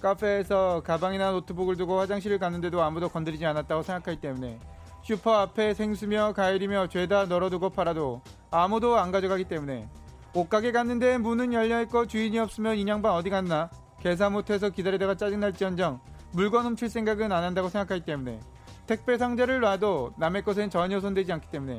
카페에서 0.00 0.82
가방이나 0.84 1.30
노트북을 1.32 1.76
두고 1.76 1.98
화장실을 1.98 2.38
갔는데도 2.38 2.82
아무도 2.82 3.08
건드리지 3.08 3.46
않았다고 3.46 3.82
생각하기 3.82 4.20
때문에 4.20 4.58
슈퍼 5.02 5.34
앞에 5.36 5.74
생수며 5.74 6.32
과일이며 6.34 6.88
죄다 6.88 7.26
널어두고 7.26 7.70
팔아도 7.70 8.20
아무도 8.50 8.96
안 8.96 9.10
가져가기 9.10 9.44
때문에 9.44 9.88
옷가게 10.34 10.72
갔는데 10.72 11.18
문은 11.18 11.52
열려있고 11.52 12.06
주인이 12.06 12.38
없으면 12.38 12.76
인양반 12.76 13.12
어디 13.12 13.30
갔나 13.30 13.70
계산 14.00 14.32
못해서 14.32 14.68
기다리다가 14.70 15.16
짜증날지언정 15.16 16.00
물건 16.32 16.66
훔칠 16.66 16.88
생각은 16.88 17.32
안 17.32 17.42
한다고 17.44 17.68
생각하기 17.68 18.04
때문에 18.04 18.38
택배 18.86 19.18
상자를 19.18 19.60
놔도 19.60 20.14
남의 20.18 20.42
것엔 20.44 20.70
전혀 20.70 21.00
손대지 21.00 21.32
않기 21.32 21.50
때문에 21.50 21.78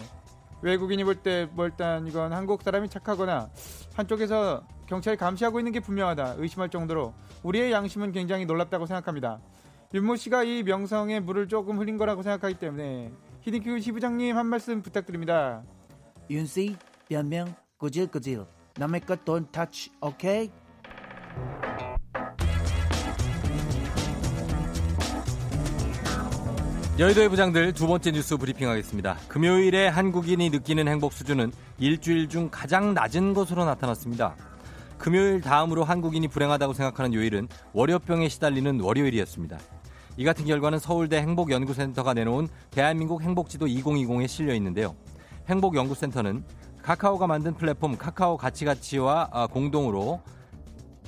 외국인이 0.62 1.04
볼 1.04 1.24
때 1.24 1.48
뭐 1.54 1.66
일단 1.66 2.06
이건 2.08 2.34
한국 2.34 2.62
사람이 2.62 2.90
착하거나 2.90 3.50
한쪽에서 3.96 4.64
경찰이 4.88 5.16
감시하고 5.18 5.60
있는 5.60 5.72
게 5.72 5.80
분명하다 5.80 6.36
의심할 6.38 6.70
정도로 6.70 7.14
우리의 7.44 7.72
양심은 7.72 8.12
굉장히 8.12 8.46
놀랍다고 8.46 8.86
생각합니다. 8.86 9.40
윤모 9.94 10.18
씨가 10.18 10.44
이 10.44 10.64
명성에 10.64 11.20
물을 11.22 11.48
조금 11.48 11.80
흘린 11.80 11.98
거라고 11.98 12.22
생각하기 12.24 12.56
때문에 12.56 13.12
히딩큐 13.42 13.80
시부장님 13.80 14.36
한 14.36 14.48
말씀 14.48 14.82
부탁드립니다. 14.82 15.64
윤씨 16.30 16.76
변명 17.08 17.54
꾸질꾸질 17.80 18.46
남의 18.78 19.02
것 19.02 19.24
don't 19.26 19.52
touch 19.52 19.90
오케이? 20.02 20.52
여의도의 27.00 27.30
부장들 27.30 27.72
두 27.72 27.88
번째 27.88 28.12
뉴스 28.12 28.36
브리핑하겠습니다. 28.36 29.18
금요일에 29.30 29.88
한국인이 29.88 30.50
느끼는 30.50 30.90
행복 30.90 31.14
수준은 31.14 31.54
일주일 31.78 32.28
중 32.28 32.50
가장 32.52 32.94
낮은 32.94 33.34
것으로 33.34 33.64
나타났습니다. 33.64 34.36
금요일 34.98 35.40
다음으로 35.40 35.86
한국인이 35.86 36.28
불행하다고 36.28 36.74
생각하는 36.74 37.14
요일은 37.14 37.48
월요병에 37.72 38.28
시달리는 38.28 38.82
월요일이었습니다. 38.82 39.58
이 40.18 40.26
같은 40.26 40.44
결과는 40.44 40.80
서울대 40.80 41.22
행복연구센터가 41.22 42.14
내놓은 42.14 42.50
대한민국 42.72 43.22
행복지도 43.22 43.68
2020에 43.68 44.28
실려 44.28 44.54
있는데요. 44.54 44.94
행복연구센터는 45.48 46.44
카카오가 46.90 47.28
만든 47.28 47.54
플랫폼 47.54 47.96
카카오 47.96 48.36
가치가치와 48.36 49.50
공동으로 49.52 50.24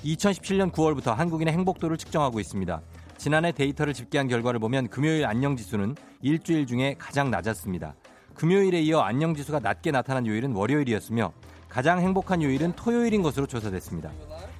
2017년 0.05 0.71
9월부터 0.71 1.15
한국인의 1.15 1.55
행복도를 1.55 1.97
측정하고 1.97 2.39
있습니다. 2.39 2.81
지난해 3.17 3.51
데이터를 3.51 3.95
집계한 3.95 4.27
결과를 4.27 4.59
보면 4.59 4.89
금요일 4.89 5.25
안녕지수는 5.25 5.95
일주일 6.21 6.67
중에 6.67 6.93
가장 6.99 7.31
낮았습니다. 7.31 7.95
금요일에 8.35 8.79
이어 8.81 8.99
안녕지수가 8.99 9.61
낮게 9.61 9.89
나타난 9.89 10.27
요일은 10.27 10.51
월요일이었으며 10.53 11.33
가장 11.67 11.99
행복한 11.99 12.43
요일은 12.43 12.73
토요일인 12.73 13.23
것으로 13.23 13.47
조사됐습니다. 13.47 14.11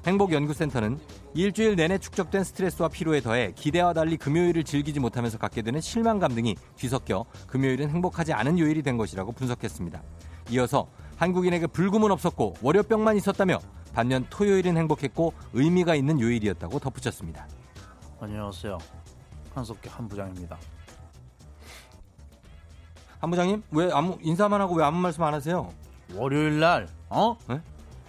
행복연구센터는 0.07 0.97
일주일 1.35 1.75
내내 1.75 1.99
축적된 1.99 2.43
스트레스와 2.43 2.89
피로에 2.89 3.21
더해 3.21 3.51
기대와 3.55 3.93
달리 3.93 4.17
금요일을 4.17 4.63
즐기지 4.63 4.99
못하면서 4.99 5.37
갖게 5.37 5.61
되는 5.61 5.81
실망감 5.81 6.33
등이 6.33 6.55
뒤섞여 6.75 7.25
금요일은 7.45 7.91
행복하지 7.91 8.33
않은 8.33 8.57
요일이 8.57 8.81
된 8.81 8.97
것이라고 8.97 9.33
분석했습니다. 9.33 10.01
이어서 10.49 10.87
한국인에게 11.25 11.67
불금은 11.67 12.09
없었고 12.09 12.55
월요병만 12.63 13.15
있었다며 13.15 13.59
반면 13.93 14.25
토요일은 14.31 14.75
행복했고 14.75 15.33
의미가 15.53 15.93
있는 15.93 16.19
요일이었다고 16.19 16.79
덧붙였습니다. 16.79 17.47
안녕하세요. 18.19 18.79
한석기 19.53 19.87
한 19.89 20.07
부장입니다. 20.07 20.57
한 23.19 23.29
부장님 23.29 23.61
왜 23.69 23.91
아무 23.93 24.17
인사만 24.21 24.61
하고 24.61 24.73
왜 24.73 24.83
아무 24.83 24.99
말씀 24.99 25.21
안 25.21 25.35
하세요? 25.35 25.69
월요일 26.15 26.59
날 26.59 26.87
어? 27.09 27.37
네? 27.47 27.61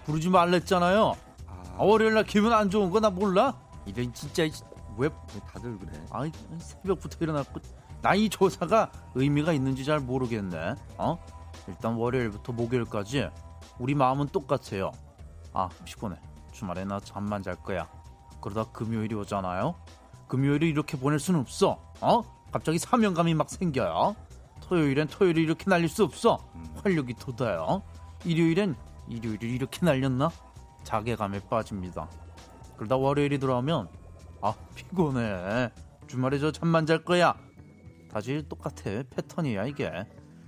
부르지 0.07 0.31
말랬잖아요. 0.31 1.15
아, 1.49 1.63
아, 1.77 1.83
월요일 1.85 2.15
날 2.15 2.25
기분 2.25 2.55
안 2.55 2.71
좋은 2.71 2.89
거 2.91 2.99
나 2.99 3.11
몰라? 3.11 3.53
이런 3.85 4.15
진짜 4.15 4.45
왜 4.97 5.11
다들 5.53 5.79
그래. 5.79 5.93
아이 6.11 6.33
새벽부터 6.59 7.19
일어났고 7.21 7.61
나이 8.01 8.31
조사가 8.31 8.91
의미가 9.15 9.53
있는지 9.53 9.85
잘 9.85 10.01
모르겠네. 10.01 10.77
어? 10.97 11.19
일단 11.69 11.95
월요일부터 11.95 12.53
목요일까지 12.53 13.29
우리 13.79 13.95
마음은 13.95 14.29
똑같아요. 14.29 14.93
아 15.53 15.69
피곤해. 15.85 16.17
주말에 16.53 16.85
나 16.85 17.01
잠만 17.01 17.43
잘 17.43 17.57
거야. 17.57 17.89
그러다 18.41 18.71
금요일이 18.73 19.15
오잖아요. 19.15 19.75
금요일을 20.29 20.69
이렇게 20.69 20.99
보낼 20.99 21.19
수는 21.19 21.41
없어. 21.41 21.79
어? 22.01 22.23
갑자기 22.51 22.79
사명감이 22.79 23.35
막 23.35 23.49
생겨요. 23.49 24.17
토요일엔 24.63 25.09
토요일이 25.09 25.43
이렇게 25.43 25.65
날릴 25.69 25.89
수 25.89 26.05
없어. 26.05 26.39
활력이 26.83 27.15
돋아요. 27.15 27.83
일요일엔 28.25 28.77
일요일이 29.09 29.55
이렇게 29.55 29.85
날렸나? 29.85 30.31
자괴감에 30.85 31.41
빠집니다. 31.49 32.09
그러다 32.77 32.97
월요일이 32.97 33.39
돌아오면 33.39 33.89
아 34.41 34.55
피곤해. 34.75 35.71
주말에 36.07 36.39
저 36.39 36.51
잠만 36.51 36.87
잘 36.87 37.05
거야. 37.05 37.35
다시 38.11 38.45
똑같아. 38.49 39.03
패턴이야 39.11 39.67
이게. 39.67 39.91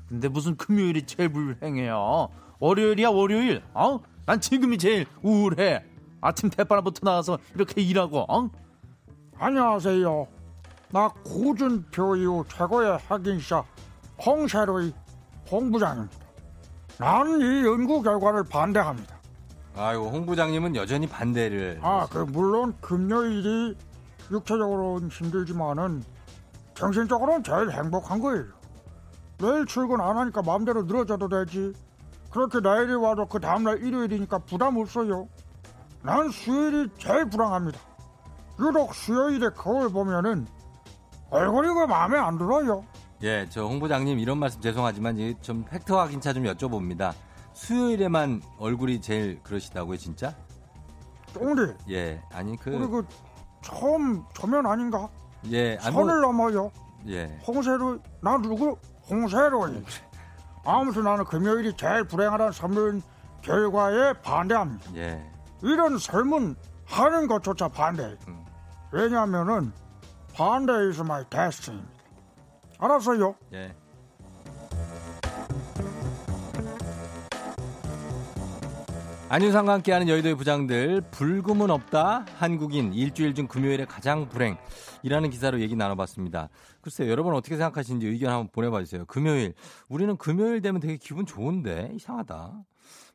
근데 0.08 0.28
무슨 0.28 0.56
금요일이 0.56 1.06
제일 1.06 1.30
불행해요. 1.30 2.28
월요일이야 2.60 3.08
월요일. 3.08 3.62
어? 3.74 4.00
난 4.26 4.40
지금이 4.40 4.78
제일 4.78 5.06
우울해. 5.22 5.84
아침 6.20 6.50
대바람부터 6.50 7.00
나와서 7.02 7.38
이렇게 7.54 7.80
일하고. 7.82 8.20
어? 8.28 8.50
안녕하세요. 9.38 10.26
나 10.90 11.08
고준표 11.24 12.16
이후 12.16 12.44
최고의 12.48 12.98
핵인사 13.10 13.64
홍세로의 14.24 14.92
홍부장입니다. 15.50 16.24
나는 16.98 17.40
이 17.40 17.66
연구 17.66 18.00
결과를 18.02 18.44
반대합니다. 18.44 19.14
아이고 19.76 20.08
홍 20.08 20.24
부장님은 20.24 20.76
여전히 20.76 21.08
반대를. 21.08 21.80
아, 21.82 22.06
그 22.08 22.18
물론 22.18 22.74
금요일이 22.80 23.76
육체적으로는 24.30 25.08
힘들지만은 25.08 26.04
정신적으로는 26.74 27.42
제일 27.42 27.70
행복한 27.72 28.20
거예요. 28.20 28.44
내일 29.44 29.66
출근 29.66 30.00
안 30.00 30.16
하니까 30.16 30.42
마음대로 30.42 30.82
늘어져도 30.84 31.28
되지. 31.28 31.74
그렇게 32.30 32.60
내일이 32.60 32.94
와도 32.94 33.26
그 33.26 33.38
다음날 33.38 33.82
일요일이니까 33.82 34.38
부담 34.38 34.78
없어요. 34.78 35.28
난 36.02 36.30
수요일이 36.30 36.90
제일 36.98 37.28
불안합니다. 37.28 37.78
유독 38.58 38.94
수요일에 38.94 39.50
거울 39.50 39.90
보면은 39.90 40.46
얼굴이 41.30 41.68
그 41.68 41.86
마음에 41.86 42.18
안 42.18 42.38
들어요. 42.38 42.84
예, 43.22 43.46
저홍 43.48 43.80
부장님 43.80 44.18
이런 44.18 44.38
말씀 44.38 44.60
죄송하지만 44.60 45.34
좀 45.42 45.64
팩트 45.64 45.92
확인차 45.92 46.32
좀 46.32 46.44
여쭤봅니다. 46.44 47.12
수요일에만 47.52 48.42
얼굴이 48.58 49.00
제일 49.00 49.40
그러시다고요, 49.42 49.96
진짜? 49.96 50.34
쫑리, 51.32 51.72
예, 51.90 52.20
아니 52.32 52.56
그 52.56 52.70
우리 52.70 52.86
그 52.86 53.06
처음 53.62 54.22
초면 54.34 54.66
아닌가? 54.66 55.08
예, 55.50 55.76
뭐, 55.76 55.90
선을 55.90 56.20
넘어요. 56.20 56.70
예. 57.08 57.38
홍세로, 57.46 57.98
나 58.20 58.38
누구? 58.38 58.76
홍세로이. 59.08 59.84
아무튼 60.64 61.04
나는 61.04 61.24
금요일이 61.24 61.76
제일 61.76 62.04
불행하다는 62.04 62.52
설문 62.52 63.02
결과에 63.42 64.14
반대합니다. 64.22 64.96
예. 64.96 65.30
이런 65.62 65.98
설문 65.98 66.56
하는 66.86 67.26
것조차 67.26 67.68
반대. 67.68 68.16
음. 68.28 68.44
왜냐하면은 68.92 69.72
반대 70.34 70.72
is 70.72 71.00
my 71.00 71.24
destiny입니다. 71.28 71.92
알았어요. 72.78 73.34
예. 73.52 73.74
안윤상과 79.28 79.72
함께하는 79.72 80.08
여의도의 80.08 80.34
부장들 80.36 81.00
불금은 81.10 81.70
없다 81.70 82.24
한국인 82.38 82.92
일주일 82.94 83.34
중 83.34 83.48
금요일에 83.48 83.84
가장 83.84 84.28
불행 84.28 84.56
이라는 85.04 85.28
기사로 85.28 85.60
얘기 85.60 85.76
나눠봤습니다. 85.76 86.48
글쎄요 86.80 87.10
여러분 87.10 87.34
어떻게 87.34 87.56
생각하시는지 87.56 88.06
의견 88.06 88.32
한번 88.32 88.48
보내봐 88.50 88.80
주세요. 88.80 89.04
금요일 89.04 89.52
우리는 89.88 90.16
금요일 90.16 90.62
되면 90.62 90.80
되게 90.80 90.96
기분 90.96 91.26
좋은데 91.26 91.92
이상하다. 91.94 92.64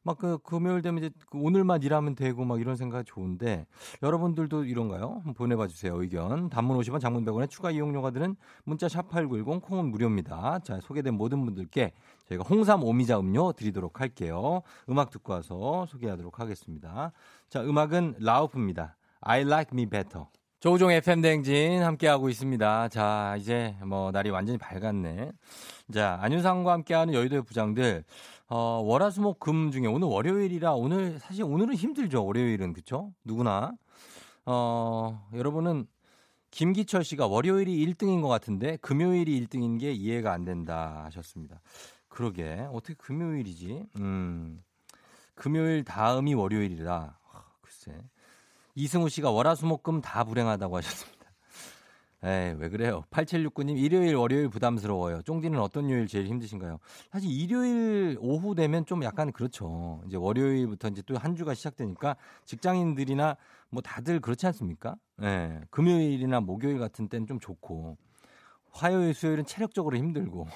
막 0.03 0.17
그 0.17 0.37
금요일 0.39 0.81
되면 0.81 1.03
이제 1.03 1.13
그 1.29 1.37
오늘만 1.39 1.83
일하면 1.83 2.15
되고 2.15 2.45
막 2.45 2.59
이런 2.59 2.75
생각 2.75 3.05
좋은데 3.05 3.65
여러분들도 4.03 4.65
이런가요? 4.65 5.15
한번 5.15 5.33
보내봐 5.33 5.67
주세요. 5.67 5.99
의견. 6.01 6.49
단문 6.49 6.77
50원, 6.77 6.99
장문 6.99 7.25
100원에 7.25 7.49
추가 7.49 7.71
이용료가 7.71 8.11
드는 8.11 8.35
문자 8.63 8.87
샵8910 8.87 9.61
콩은 9.61 9.85
무료입니다. 9.91 10.59
자, 10.63 10.79
소개된 10.81 11.15
모든 11.15 11.43
분들께 11.43 11.93
저희가 12.27 12.43
홍삼 12.43 12.83
오미자 12.83 13.19
음료 13.19 13.51
드리도록 13.51 13.99
할게요. 13.99 14.61
음악 14.89 15.09
듣고 15.09 15.33
와서 15.33 15.85
소개하도록 15.87 16.39
하겠습니다. 16.39 17.11
자, 17.49 17.61
음악은 17.61 18.15
라우프입니다. 18.19 18.95
I 19.21 19.41
like 19.41 19.69
me 19.73 19.85
better. 19.85 20.25
조우종 20.59 20.91
FM 20.91 21.21
대행진 21.21 21.81
함께하고 21.83 22.27
있습니다. 22.27 22.89
자, 22.89 23.37
이제 23.39 23.77
뭐 23.85 24.11
날이 24.11 24.29
완전히 24.29 24.57
밝았네. 24.57 25.31
자, 25.93 26.17
안윤상과 26.21 26.73
함께하는 26.73 27.13
여의도의 27.13 27.43
부장들. 27.43 28.03
어, 28.49 28.81
월화수목 28.83 29.39
금 29.39 29.71
중에 29.71 29.87
오늘 29.87 30.09
월요일이라 30.09 30.73
오늘 30.73 31.17
사실 31.19 31.45
오늘은 31.45 31.75
힘들죠. 31.75 32.25
월요일은 32.25 32.73
그쵸? 32.73 33.13
누구나. 33.23 33.71
어, 34.45 35.25
여러분은 35.33 35.87
김기철 36.51 37.05
씨가 37.05 37.27
월요일이 37.27 37.77
1등인 37.85 38.21
것 38.21 38.27
같은데 38.27 38.75
금요일이 38.81 39.39
1등인 39.39 39.79
게 39.79 39.93
이해가 39.93 40.33
안 40.33 40.43
된다 40.43 41.03
하셨습니다. 41.05 41.61
그러게 42.09 42.67
어떻게 42.73 42.95
금요일이지? 42.95 43.85
음, 43.99 44.61
금요일 45.35 45.85
다음이 45.85 46.33
월요일이라 46.33 47.17
아, 47.31 47.43
글쎄. 47.61 47.93
이승우 48.79 49.09
씨가 49.09 49.29
월화수목금 49.29 49.99
다 50.01 50.23
불행하다고 50.23 50.77
하셨습니다. 50.77 51.19
에이, 52.23 52.55
왜 52.57 52.69
그래요? 52.69 53.03
8769님, 53.11 53.77
일요일, 53.77 54.15
월요일 54.15 54.47
부담스러워요. 54.47 55.21
쫑디는 55.23 55.59
어떤 55.59 55.89
요일 55.89 56.07
제일 56.07 56.27
힘드신가요? 56.27 56.79
사실 57.11 57.29
일요일 57.29 58.17
오후 58.21 58.55
되면 58.55 58.85
좀 58.85 59.03
약간 59.03 59.33
그렇죠. 59.33 60.01
이제 60.07 60.15
월요일부터 60.15 60.87
이제 60.89 61.01
또 61.01 61.17
한 61.17 61.35
주가 61.35 61.53
시작되니까 61.53 62.15
직장인들이나 62.45 63.35
뭐 63.69 63.81
다들 63.81 64.21
그렇지 64.21 64.45
않습니까? 64.47 64.95
예. 65.23 65.59
금요일이나 65.71 66.39
목요일 66.39 66.79
같은 66.79 67.09
때는 67.09 67.27
좀 67.27 67.39
좋고, 67.41 67.97
화요일, 68.71 69.13
수요일은 69.13 69.45
체력적으로 69.45 69.97
힘들고, 69.97 70.47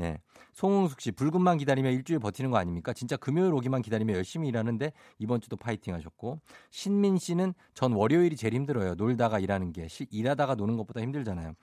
예. 0.00 0.18
송홍숙 0.52 1.00
씨, 1.00 1.12
불금만 1.12 1.58
기다리며 1.58 1.90
일주일 1.90 2.18
버티는 2.18 2.50
거 2.50 2.56
아닙니까? 2.58 2.92
진짜 2.92 3.16
금요일 3.16 3.52
오기만 3.52 3.82
기다리며 3.82 4.14
열심히 4.14 4.48
일하는데 4.48 4.92
이번 5.18 5.40
주도 5.40 5.56
파이팅 5.56 5.94
하셨고. 5.94 6.40
신민 6.70 7.18
씨는 7.18 7.54
전 7.74 7.92
월요일이 7.92 8.36
제일 8.36 8.54
힘들어요. 8.54 8.94
놀다가 8.94 9.38
일하는 9.38 9.72
게. 9.72 9.88
시, 9.88 10.06
일하다가 10.10 10.54
노는 10.54 10.76
것보다 10.76 11.00
힘들잖아요. 11.00 11.54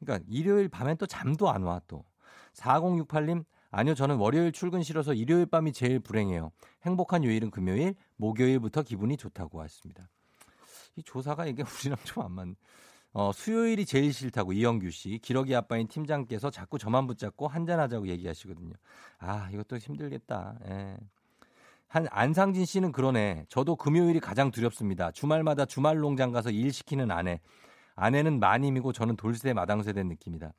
그러니까 0.00 0.24
일요일 0.28 0.68
밤엔 0.68 0.96
또 0.98 1.06
잠도 1.06 1.50
안 1.50 1.62
와 1.62 1.80
또. 1.86 2.04
4068님, 2.54 3.44
아니요, 3.70 3.94
저는 3.94 4.16
월요일 4.16 4.52
출근 4.52 4.82
싫어서 4.82 5.14
일요일 5.14 5.46
밤이 5.46 5.72
제일 5.72 5.98
불행해요. 6.00 6.52
행복한 6.84 7.24
요일은 7.24 7.50
금요일, 7.50 7.94
목요일부터 8.16 8.82
기분이 8.82 9.16
좋다고 9.16 9.60
하셨습니다. 9.62 10.10
이 10.96 11.02
조사가 11.02 11.46
이게 11.46 11.62
우리랑 11.80 11.96
좀 12.04 12.24
안 12.24 12.32
맞네. 12.32 12.54
어, 13.14 13.30
수요일이 13.32 13.84
제일 13.84 14.12
싫다고 14.12 14.52
이영규 14.54 14.90
씨, 14.90 15.18
기러기 15.18 15.54
아빠인 15.54 15.86
팀장께서 15.86 16.50
자꾸 16.50 16.78
저만 16.78 17.06
붙잡고 17.06 17.46
한잔하자고 17.46 18.08
얘기하시거든요. 18.08 18.72
아, 19.18 19.50
이것도 19.52 19.76
힘들겠다. 19.76 20.58
예. 20.68 20.96
한 21.88 22.06
안상진 22.10 22.64
씨는 22.64 22.90
그러네. 22.90 23.44
저도 23.50 23.76
금요일이 23.76 24.18
가장 24.18 24.50
두렵습니다. 24.50 25.10
주말마다 25.10 25.66
주말 25.66 25.98
농장 25.98 26.32
가서 26.32 26.50
일 26.50 26.72
시키는 26.72 27.10
아내. 27.10 27.40
아내는 27.94 28.40
마님이고 28.40 28.94
저는 28.94 29.16
돌쇠 29.16 29.52
마당쇠 29.52 29.92
된 29.92 30.08
느낌이다. 30.08 30.54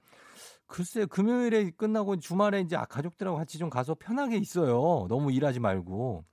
글쎄 0.67 1.05
금요일에 1.05 1.71
끝나고 1.71 2.17
주말에 2.19 2.61
이제 2.61 2.77
가족들하고 2.87 3.37
같이 3.37 3.57
좀 3.57 3.71
가서 3.71 3.95
편하게 3.95 4.37
있어요. 4.37 5.07
너무 5.09 5.31
일하지 5.31 5.59
말고. 5.59 6.23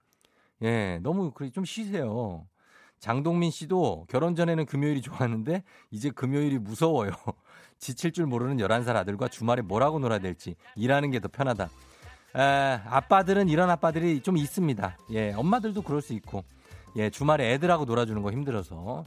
예, 0.63 0.99
너무 1.03 1.33
좀 1.55 1.65
쉬세요. 1.65 2.47
장동민 3.01 3.51
씨도 3.51 4.07
결혼 4.09 4.35
전에는 4.37 4.67
금요일이 4.67 5.01
좋았는데 5.03 5.63
이제 5.91 6.11
금요일이 6.11 6.59
무서워요. 6.59 7.11
지칠 7.79 8.13
줄 8.13 8.27
모르는 8.27 8.59
11살 8.59 8.95
아들과 8.95 9.29
주말에 9.29 9.63
뭐라고 9.63 9.99
놀아야 9.99 10.19
될지 10.19 10.55
일하는 10.77 11.11
게 11.11 11.19
더 11.19 11.29
편하다. 11.29 11.71
에, 12.37 12.41
아빠들은 12.87 13.49
이런 13.49 13.71
아빠들이 13.71 14.21
좀 14.21 14.37
있습니다. 14.37 14.99
예, 15.13 15.33
엄마들도 15.33 15.83
그럴 15.83 16.01
수 16.03 16.13
있고. 16.13 16.45
예, 16.97 17.09
주말에 17.11 17.53
애들하고 17.55 17.87
놀아주는 17.87 18.21
거 18.23 18.31
힘들어서. 18.31 19.05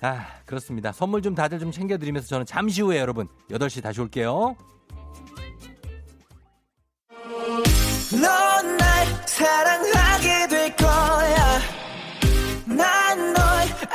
아, 0.00 0.26
그렇습니다. 0.44 0.90
선물 0.90 1.22
좀 1.22 1.34
다들 1.36 1.60
좀 1.60 1.70
챙겨드리면서 1.70 2.26
저는 2.26 2.44
잠시 2.44 2.82
후에 2.82 2.98
여러분 2.98 3.28
8시 3.50 3.82
다시 3.82 4.00
올게요. 4.00 4.56
넌날 8.10 9.06
사랑하 9.26 10.01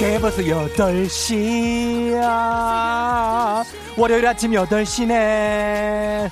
어떻게 0.00 0.18
벌써 0.18 0.40
8시야. 0.40 2.22
월요일 3.98 4.26
아침 4.26 4.52
8시네. 4.52 6.30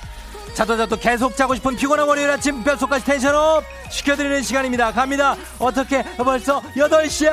자도 0.55 0.75
자도 0.75 0.97
계속 0.97 1.37
자고 1.37 1.53
싶은 1.53 1.75
피곤한 1.75 2.07
월요일 2.07 2.31
아침 2.31 2.63
뼛속까지 2.63 3.05
tension 3.05 3.50
up 3.50 3.63
시켜드리는 3.91 4.41
시간입니다. 4.41 4.91
갑니다. 4.91 5.35
어떻게 5.59 6.01
벌써 6.17 6.59
8시야. 6.75 7.29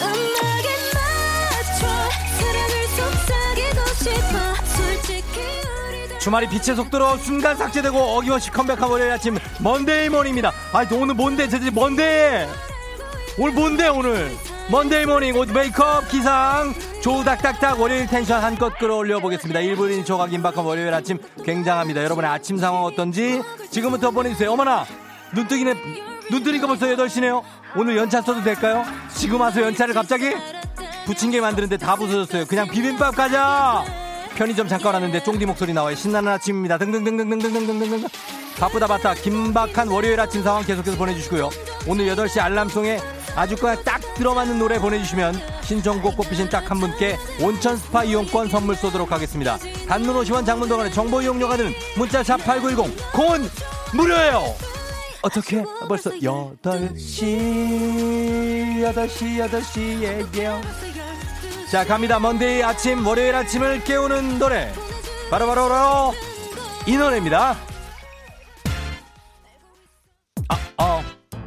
음악에 0.00 0.68
맞춰 0.92 1.86
사랑을 2.40 2.74
속삭이고 2.96 3.78
싶어 3.94 4.34
솔직히 4.74 5.38
우리들 5.88 6.18
주말이 6.18 6.48
빛의 6.48 6.74
속도로 6.74 7.16
순간 7.18 7.56
삭제되고 7.56 7.96
어김없이 7.96 8.50
컴백한 8.50 8.90
월요일 8.90 9.12
아침 9.12 9.38
Monday 9.60 10.08
morning입니다. 10.08 10.50
아, 10.72 10.84
오늘 10.90 11.14
뭔데? 11.14 11.48
제대로 11.48 11.70
뭔데? 11.70 12.48
오늘 13.38 13.52
뭔데 13.54 13.88
오늘? 13.88 14.30
Monday 14.70 15.06
morning 15.06 15.36
옷 15.36 15.50
메이크업 15.50 16.08
기상 16.08 16.74
조닥닥닥 17.02 17.80
월요일 17.80 18.06
텐션 18.06 18.42
한껏 18.42 18.78
끌어올려 18.78 19.20
보겠습니다. 19.20 19.60
1분 19.60 20.04
1초가 20.04 20.32
긴박한 20.32 20.64
월요일 20.64 20.92
아침 20.92 21.18
굉장합니다. 21.44 22.04
여러분의 22.04 22.30
아침 22.30 22.58
상황 22.58 22.84
어떤지 22.84 23.42
지금부터 23.70 24.10
보내주세요. 24.10 24.52
어머나 24.52 24.84
눈 25.34 25.48
뜨기네 25.48 25.74
눈 26.30 26.44
뜨니까 26.44 26.66
벌써 26.66 26.86
8시네요. 26.86 27.42
오늘 27.74 27.96
연차 27.96 28.20
써도 28.20 28.42
될까요? 28.42 28.84
지금 29.14 29.40
와서 29.40 29.62
연차를 29.62 29.94
갑자기 29.94 30.34
부침개 31.06 31.40
만드는데 31.40 31.78
다 31.78 31.96
부서졌어요. 31.96 32.44
그냥 32.46 32.68
비빔밥 32.68 33.16
가자. 33.16 34.01
편의점 34.36 34.68
잠깐 34.68 34.94
왔는데 34.94 35.22
쫑디 35.22 35.46
목소리 35.46 35.72
나와요. 35.72 35.94
신나는 35.94 36.32
아침입니다. 36.32 36.78
등등등등등등등등등. 36.78 38.08
바쁘다 38.58 38.86
바빠 38.86 39.14
긴박한 39.14 39.88
월요일 39.88 40.20
아침 40.20 40.42
상황 40.42 40.64
계속해서 40.64 40.96
보내주시고요. 40.96 41.50
오늘 41.86 42.06
8시 42.14 42.38
알람 42.40 42.70
song에 42.70 43.00
아주 43.34 43.56
그냥 43.56 43.76
딱 43.84 44.00
들어맞는 44.14 44.58
노래 44.58 44.78
보내주시면 44.78 45.34
신청곡 45.62 46.16
뽑히신 46.16 46.48
딱 46.48 46.70
한 46.70 46.78
분께 46.78 47.16
온천 47.40 47.76
스파 47.76 48.04
이용권 48.04 48.48
선물 48.48 48.76
쏘도록 48.76 49.10
하겠습니다. 49.10 49.58
단문 49.88 50.14
50원 50.16 50.46
장문 50.46 50.68
동안에 50.68 50.90
정보 50.90 51.20
이용료가 51.22 51.56
드는 51.56 51.72
문자 51.96 52.22
샵 52.22 52.36
8910 52.44 53.12
콩은 53.12 53.48
무료예요. 53.94 54.54
어떻게 55.22 55.64
벌써 55.88 56.10
8시 56.10 56.92
8시 58.82 59.50
8시에요. 59.50 60.60
자 61.72 61.86
갑니다. 61.86 62.18
Monday 62.18 62.62
아침 62.62 63.06
월요일 63.06 63.34
아침을 63.34 63.82
깨우는 63.84 64.38
노래. 64.38 64.70
바로바로 65.30 65.70
바로, 65.70 66.12
이 66.86 66.98
노래입니다. 66.98 67.56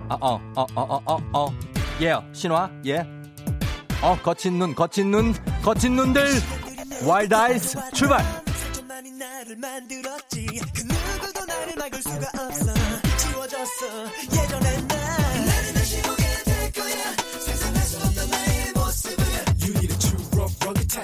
아어아어어어어어 0.09 1.53
예 2.01 2.15
신화 2.34 2.71
예어 2.84 4.17
거친 4.23 4.57
눈 4.57 4.73
거친 4.73 5.11
눈 5.11 5.36
거친 5.61 5.95
눈들. 5.95 6.26
와일드 7.05 7.36
아이스 7.36 7.78
출발 7.93 8.26
그 8.41 8.82
예전의 14.34 14.95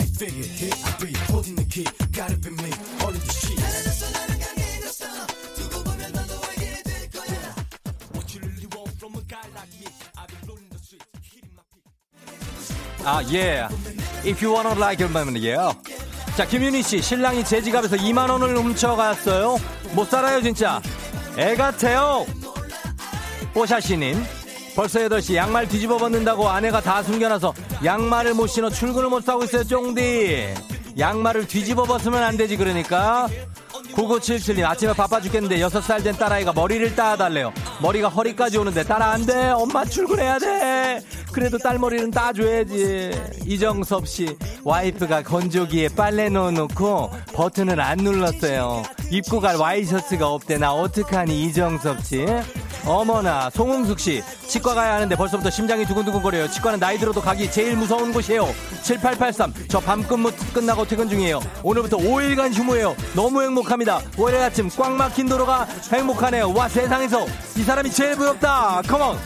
type 0.02 0.18
figure. 0.18 0.44
Here 0.44 0.74
I 0.86 1.04
be, 1.04 1.14
holding 1.32 1.56
the 1.56 1.66
key. 1.66 1.88
Gotta 2.12 2.38
be 2.38 2.50
me, 2.50 2.72
all 3.02 3.10
of 3.10 3.22
the 3.22 3.34
shit. 3.34 3.58
달라졌어 3.58 4.12
나는 4.12 4.40
강해졌어 4.40 5.06
두고 5.56 5.84
보면 5.84 6.12
너도 6.12 6.34
알게 6.48 6.84
될 6.84 7.10
거야 7.10 7.56
What 8.14 8.34
you 8.34 8.42
really 8.42 8.68
want 8.76 8.94
from 8.98 9.16
a 9.16 9.24
guy 9.28 9.46
like 9.56 9.72
me? 9.80 9.88
I've 10.18 10.28
been 10.28 10.42
rolling 10.48 10.70
the 10.70 10.80
streets, 10.80 11.06
hitting 11.24 11.54
my 11.56 11.64
peak. 11.72 11.84
아, 13.06 13.22
예. 13.34 13.68
If 14.26 14.42
you 14.42 14.54
wanna 14.54 14.76
like 14.76 15.04
it, 15.04 15.12
yeah. 15.40 15.74
자, 16.38 16.46
김윤희 16.46 16.84
씨, 16.84 17.02
신랑이 17.02 17.44
제 17.44 17.62
지갑에서 17.62 17.98
2만 17.98 18.30
원을 18.30 18.58
훔쳐갔어요. 18.58 19.58
못 19.94 20.10
살아요, 20.10 20.42
진짜. 20.42 20.82
애 21.38 21.56
같아요. 21.56 22.26
뽀샤시님, 23.54 24.24
벌써 24.76 25.00
8시 25.00 25.36
양말 25.36 25.68
뒤집어 25.68 25.98
벗는다고 25.98 26.50
아내가 26.50 26.82
다 26.82 27.04
숨겨놔서 27.04 27.54
양말을 27.84 28.34
못 28.34 28.48
신어 28.48 28.70
출근을 28.70 29.10
못 29.10 29.28
하고 29.28 29.44
있어요, 29.44 29.64
쫑디. 29.64 30.54
양말을 30.98 31.48
뒤집어 31.48 31.84
벗으면 31.84 32.24
안 32.24 32.38
되지, 32.38 32.58
그러니까. 32.58 33.28
9977님, 33.94 34.66
아침에 34.66 34.94
바빠 34.94 35.22
죽겠는데 35.22 35.58
6살 35.60 36.04
된 36.04 36.16
딸아이가 36.16 36.54
머리를 36.54 36.96
따달래요. 36.96 37.54
머리가 37.82 38.10
허리까지 38.10 38.58
오는데 38.58 38.84
따라 38.84 39.12
안 39.12 39.26
돼. 39.26 39.50
엄마 39.50 39.86
출근해야 39.86 40.40
돼. 40.40 41.02
그래도 41.32 41.58
딸 41.58 41.78
머리는 41.78 42.12
따줘야지. 42.12 43.12
이정섭 43.46 44.08
씨, 44.08 44.36
와이프가 44.64 45.24
건조기에 45.24 45.90
빨래 45.96 46.30
넣어놓고 46.30 47.12
버튼을 47.34 47.80
안 47.82 47.98
눌렀어요. 48.00 48.84
입고 49.10 49.40
갈 49.40 49.56
와이셔츠가 49.56 50.28
없대. 50.28 50.58
나 50.58 50.74
어떡하니, 50.74 51.44
이정섭 51.44 52.04
씨. 52.06 52.26
어머나, 52.86 53.52
송웅숙 53.52 54.00
씨, 54.00 54.24
치과 54.48 54.74
가야 54.74 54.96
하는데 54.96 55.16
벌써부터 55.16 55.52
심장이 55.52 55.86
두근두근거려요. 55.86 56.50
치과는 56.50 56.80
나이 56.80 56.98
들어도 56.98 57.22
가기 57.22 57.52
제일 57.52 57.78
무서운 57.78 58.12
곳이에요. 58.12 58.48
7883, 58.82 59.54
저 59.68 59.80
밤근무 59.80 60.32
끝나고 60.52 60.86
퇴근 60.86 61.08
중이에요. 61.08 61.42
오늘부터 61.62 61.98
5일간 61.98 62.54
휴무예요. 62.54 62.96
너무 63.16 63.44
행복 63.44 63.70
합니다. 63.82 64.02
월요일 64.18 64.44
아침 64.44 64.70
꽉 64.70 64.92
막힌 64.92 65.28
도로가 65.28 65.66
행복하네요. 65.92 66.54
와, 66.54 66.68
세상에서 66.68 67.26
이 67.58 67.64
사람이 67.64 67.92
제일 67.92 68.16
부럽다. 68.16 68.82
컴온! 68.88 69.18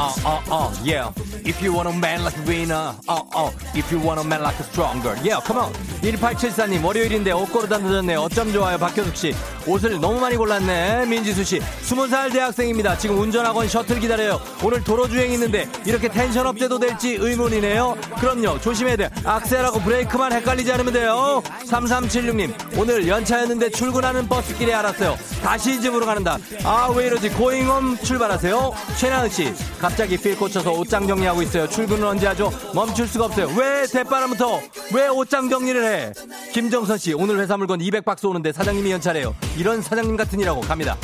Uh, 0.00 0.14
uh, 0.24 0.40
uh, 0.50 0.72
yeah. 0.82 1.29
If 1.50 1.60
you 1.60 1.72
want 1.74 1.88
a 1.88 1.92
man 1.92 2.22
like 2.22 2.38
a 2.38 2.42
winner, 2.46 2.94
uh, 3.08 3.22
uh. 3.34 3.50
If 3.74 3.90
you 3.90 3.98
want 3.98 4.20
a 4.20 4.24
man 4.24 4.40
like 4.40 4.54
a 4.60 4.62
stronger, 4.62 5.16
yeah, 5.24 5.40
come 5.44 5.58
on. 5.58 5.72
1874님, 6.00 6.84
월요일인데 6.84 7.32
옷 7.32 7.50
고르다 7.50 7.78
늦었네. 7.78 8.14
어쩜 8.14 8.52
좋아요, 8.52 8.78
박효숙 8.78 9.16
씨. 9.16 9.34
옷을 9.66 10.00
너무 10.00 10.20
많이 10.20 10.36
골랐네. 10.36 11.06
민지수 11.06 11.42
씨, 11.42 11.58
20살 11.58 12.32
대학생입니다. 12.32 12.96
지금 12.98 13.18
운전학원 13.18 13.66
셔틀 13.68 13.98
기다려요. 13.98 14.40
오늘 14.62 14.82
도로주행 14.84 15.32
있는데 15.32 15.68
이렇게 15.84 16.08
tension 16.08 16.46
up돼도 16.46 16.78
될지 16.78 17.16
의문이네요. 17.20 17.96
그럼요, 18.20 18.60
조심해야 18.60 18.96
돼. 18.96 19.10
악셀하고 19.24 19.80
브레이크만 19.80 20.32
헷갈리지 20.32 20.72
않으면 20.72 20.92
돼요. 20.92 21.42
3376님, 21.68 22.78
오늘 22.78 23.08
연차였는데 23.08 23.70
출근하는 23.70 24.28
버스길에 24.28 24.72
알았어요. 24.72 25.18
다시 25.42 25.80
집으로 25.80 26.06
가는다. 26.06 26.38
아, 26.64 26.90
왜 26.94 27.06
이러지? 27.08 27.30
고잉홈 27.30 27.98
출발하세요. 27.98 28.72
최나은 28.98 29.28
씨, 29.28 29.52
갑자기 29.80 30.16
필 30.16 30.36
꽂혀서 30.38 30.70
옷장 30.72 31.06
정리하고 31.08 31.39
있어요. 31.42 31.68
출근은 31.68 32.06
언제 32.06 32.26
하죠? 32.28 32.50
멈출 32.74 33.06
수가 33.06 33.26
없어요. 33.26 33.48
왜 33.56 33.86
대바람부터? 33.86 34.60
왜 34.94 35.08
옷장 35.08 35.48
정리를 35.48 35.84
해? 35.84 36.12
김정선 36.52 36.98
씨, 36.98 37.12
오늘 37.14 37.38
회사 37.38 37.56
물건 37.56 37.80
200박스 37.80 38.24
오는데 38.28 38.52
사장님이 38.52 38.90
연차래요. 38.92 39.34
이런 39.56 39.82
사장님 39.82 40.16
같은 40.16 40.38
일하고 40.40 40.60
갑니다. 40.60 40.96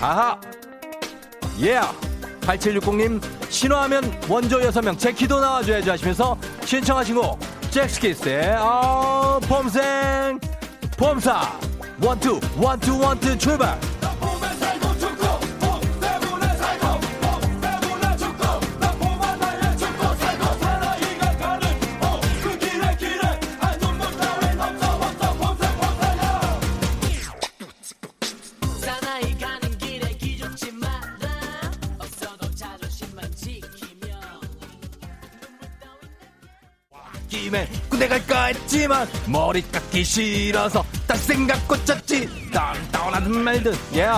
아하! 0.00 0.40
예! 1.60 1.80
8760님, 2.40 3.20
신호하면 3.50 4.20
원조 4.28 4.60
6명, 4.60 4.98
제 4.98 5.12
키도 5.12 5.40
나와줘야죠 5.40 5.92
하시면서 5.92 6.36
신청하신 6.64 7.14
곡, 7.16 7.38
잭스키스의, 7.70 8.54
아, 8.58 9.38
봄생, 9.42 10.40
봄사, 10.96 11.58
원투, 12.02 12.40
원투, 12.56 12.98
원투, 12.98 13.38
출발! 13.38 13.78
김에 37.50 37.68
군대 37.88 38.06
갈까 38.06 38.44
했지만 38.44 39.08
머리 39.26 39.60
깎기 39.72 40.04
싫어서 40.04 40.84
딴 41.06 41.18
생각 41.18 41.66
꽂혔지. 41.66 42.28
땅땅하든 42.52 43.40
말든 43.40 43.74
예 43.96 44.08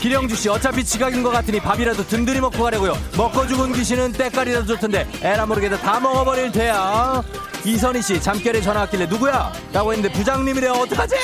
기령주 0.00 0.34
씨 0.34 0.48
어차피 0.48 0.84
지각인 0.84 1.22
것 1.22 1.30
같으니 1.30 1.60
밥이라도 1.60 2.04
든든히 2.08 2.40
먹고 2.40 2.64
가려고요. 2.64 2.98
먹고 3.16 3.46
죽은 3.46 3.72
귀신은 3.72 4.12
때깔이라도 4.12 4.66
좋던데 4.66 5.06
에라 5.22 5.46
모르게도 5.46 5.78
다 5.78 6.00
먹어버릴 6.00 6.50
테야. 6.50 7.22
이선희 7.64 8.02
씨 8.02 8.20
잠결에 8.20 8.60
전화 8.60 8.80
왔길래 8.80 9.06
누구야? 9.06 9.52
라고 9.72 9.92
했는데 9.92 10.12
부장님이래요 10.12 10.72
어떡하지? 10.72 11.14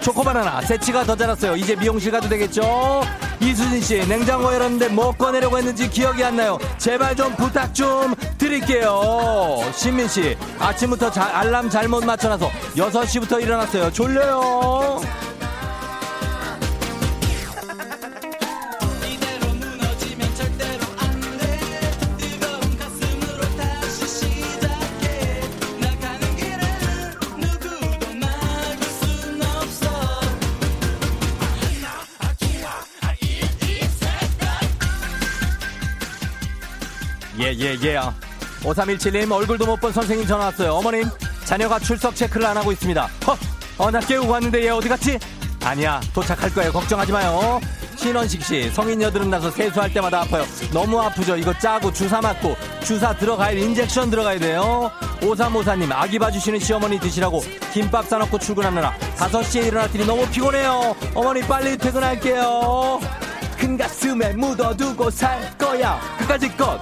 초코바나나 0.00 0.62
새치가 0.62 1.04
더 1.04 1.14
자랐어요. 1.14 1.54
이제 1.54 1.76
미용실 1.76 2.10
가도 2.10 2.28
되겠죠? 2.28 3.02
이수진 3.40 3.80
씨 3.80 4.08
냉장고 4.08 4.52
열었는데 4.52 4.88
뭐 4.88 5.12
꺼내려고 5.12 5.58
했는지 5.58 5.88
기억이 5.88 6.24
안 6.24 6.36
나요. 6.36 6.58
제발 6.78 7.14
좀 7.14 7.34
부탁 7.36 7.72
좀 7.74 8.14
드릴게요. 8.38 9.60
신민 9.74 10.08
씨 10.08 10.36
아침부터 10.58 11.10
자- 11.10 11.38
알람 11.38 11.68
잘못 11.68 12.04
맞춰놔서 12.04 12.48
6시부터 12.76 13.42
일어났어요. 13.42 13.92
졸려요. 13.92 15.00
이대로 37.38 38.18
무너지면 38.62 38.98
절대로 38.98 39.18
안돼 39.18 39.18
뜨거운 39.18 39.18
가슴으로 39.18 39.18
다시 39.18 39.18
시작해 39.18 39.18
나가는 39.18 39.18
길에는 39.18 39.18
누구도 39.18 39.18
막을 39.18 39.18
순 39.18 39.18
없어 39.18 39.18
예예예 39.18 39.22
5317님 39.28 39.32
얼굴도 39.32 39.66
못 39.66 39.80
본 39.80 39.92
선생님 39.92 40.26
전화 40.26 40.44
왔어요. 40.46 40.72
어머님 40.74 41.04
자녀가 41.44 41.78
출석 41.78 42.14
체크를 42.16 42.46
안 42.46 42.56
하고 42.56 42.72
있습니다. 42.72 43.08
어나 43.78 44.00
깨우고 44.00 44.32
왔는데 44.32 44.64
얘 44.64 44.68
어디 44.70 44.88
갔지? 44.88 45.18
아니야 45.64 46.00
도착할 46.12 46.52
거예요. 46.54 46.72
걱정하지 46.72 47.12
마요. 47.12 47.60
신원식 47.96 48.44
씨 48.44 48.70
성인 48.70 49.02
여드름 49.02 49.28
나서 49.30 49.50
세수할 49.50 49.92
때마다 49.92 50.20
아파요. 50.20 50.44
너무 50.72 51.00
아프죠? 51.00 51.36
이거 51.36 51.52
짜고 51.58 51.92
주사 51.92 52.20
맞고 52.20 52.56
주사 52.84 53.12
들어가야 53.16 53.50
인젝션 53.52 54.10
들어가야 54.10 54.38
돼요. 54.38 54.90
5354님 55.20 55.90
아기 55.92 56.18
봐주시는 56.18 56.60
시어머니 56.60 57.00
드시라고 57.00 57.42
김밥 57.72 58.06
싸놓고 58.06 58.38
출근하느라 58.38 58.94
5시에 59.16 59.66
일어났더니 59.66 60.06
너무 60.06 60.26
피곤해요. 60.28 60.94
어머니 61.14 61.40
빨리 61.42 61.76
퇴근할게요. 61.76 63.00
큰 63.58 63.76
가슴에 63.76 64.32
묻어두고 64.34 65.10
살 65.10 65.56
거야. 65.58 66.00
그까짓 66.18 66.56
것 66.56 66.78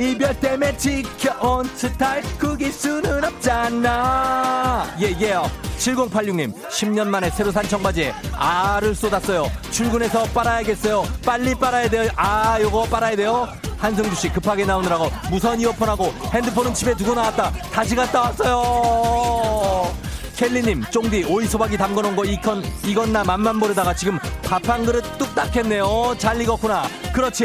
이별 0.00 0.34
때문에 0.40 0.74
지켜온 0.78 1.66
스타일 1.74 2.22
구길 2.38 2.72
수는 2.72 3.22
없잖아. 3.22 4.86
예예요. 4.98 5.50
7086님 5.78 6.54
10년 6.70 7.06
만에 7.08 7.28
새로 7.28 7.52
산 7.52 7.68
청바지에 7.68 8.14
알을 8.34 8.94
쏟았어요. 8.94 9.50
출근해서 9.70 10.24
빨아야겠어요. 10.32 11.04
빨리 11.24 11.54
빨아야 11.54 11.90
돼요. 11.90 12.10
아 12.16 12.58
요거 12.62 12.84
빨아야 12.84 13.14
돼요. 13.14 13.46
한승주씨 13.76 14.30
급하게 14.30 14.64
나오느라고 14.64 15.10
무선 15.30 15.60
이어폰하고 15.60 16.14
핸드폰은 16.32 16.72
집에 16.72 16.94
두고 16.94 17.14
나왔다. 17.14 17.52
다시 17.70 17.94
갔다 17.94 18.22
왔어요. 18.22 19.94
켈리님 20.36 20.82
쫑디 20.90 21.24
오이 21.28 21.46
소박이 21.46 21.76
담궈놓은 21.76 22.16
거 22.16 22.24
이건 22.24 22.64
이건 22.86 23.12
나 23.12 23.22
맛만 23.22 23.56
모르다가 23.56 23.92
지금 23.94 24.18
밥 24.42 24.66
한 24.66 24.86
그릇 24.86 25.02
뚝딱 25.18 25.54
했네요. 25.56 26.14
잘 26.16 26.40
익었구나. 26.40 26.84
그렇지? 27.12 27.44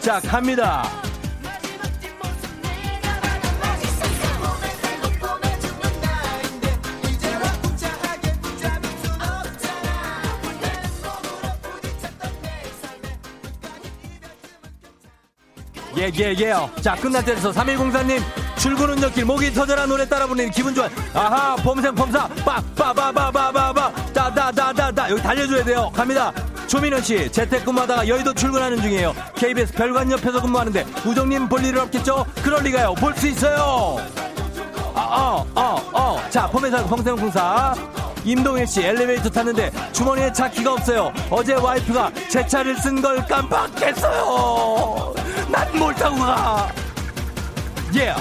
자, 0.00 0.20
갑니다. 0.20 0.88
예, 16.00 16.10
예, 16.18 16.34
예요. 16.38 16.70
자, 16.80 16.94
끝날 16.94 17.22
때에서 17.22 17.50
3104님, 17.52 18.22
출근 18.56 18.88
운전길 18.90 19.26
목이 19.26 19.52
터져라 19.52 19.84
노래 19.84 20.08
따라 20.08 20.26
부르는 20.26 20.50
기분 20.50 20.74
좋아. 20.74 20.88
아하, 21.12 21.54
폼생 21.56 21.94
폼사, 21.94 22.26
빠, 22.44 22.62
빠, 22.74 22.92
빠, 22.94 23.12
빠, 23.12 23.30
빠, 23.30 23.52
빠, 23.52 23.72
빠, 23.72 23.92
따, 24.14 24.32
따, 24.32 24.50
따, 24.50 24.72
따, 24.72 24.90
따. 24.90 25.10
여기 25.10 25.20
달려줘야 25.22 25.62
돼요. 25.62 25.90
갑니다. 25.94 26.32
조민원 26.66 27.02
씨, 27.02 27.30
재택근무하다가 27.30 28.08
여의도 28.08 28.32
출근하는 28.32 28.80
중이에요. 28.80 29.14
KBS 29.34 29.74
별관 29.74 30.10
옆에서 30.10 30.40
근무하는데, 30.40 30.86
우정님 31.04 31.48
볼 31.50 31.62
일은 31.64 31.82
없겠죠? 31.82 32.24
그럴 32.42 32.62
리가요. 32.62 32.94
볼 32.94 33.14
수 33.14 33.26
있어요. 33.28 33.98
아, 34.94 35.00
어, 35.00 35.46
어, 35.54 35.90
어. 35.92 36.22
자, 36.30 36.46
폼생 36.48 37.16
폼사. 37.16 37.74
임동일 38.22 38.66
씨 38.66 38.82
엘리베이터 38.82 39.30
탔는데 39.30 39.70
주머니에 39.94 40.30
차 40.30 40.46
키가 40.50 40.74
없어요. 40.74 41.10
어제 41.30 41.54
와이프가 41.54 42.10
제 42.28 42.46
차를 42.46 42.76
쓴 42.76 43.00
걸 43.00 43.24
깜빡했어요. 43.26 45.14
난뭘 45.50 45.94
타고 45.94 46.16
가? 46.16 46.68
예. 47.96 48.14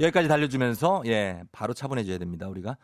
여기까지 0.00 0.28
달려주면서 0.28 1.02
예 1.06 1.42
바로 1.52 1.74
차분해져야 1.74 2.18
됩니다 2.18 2.48
우리가 2.48 2.76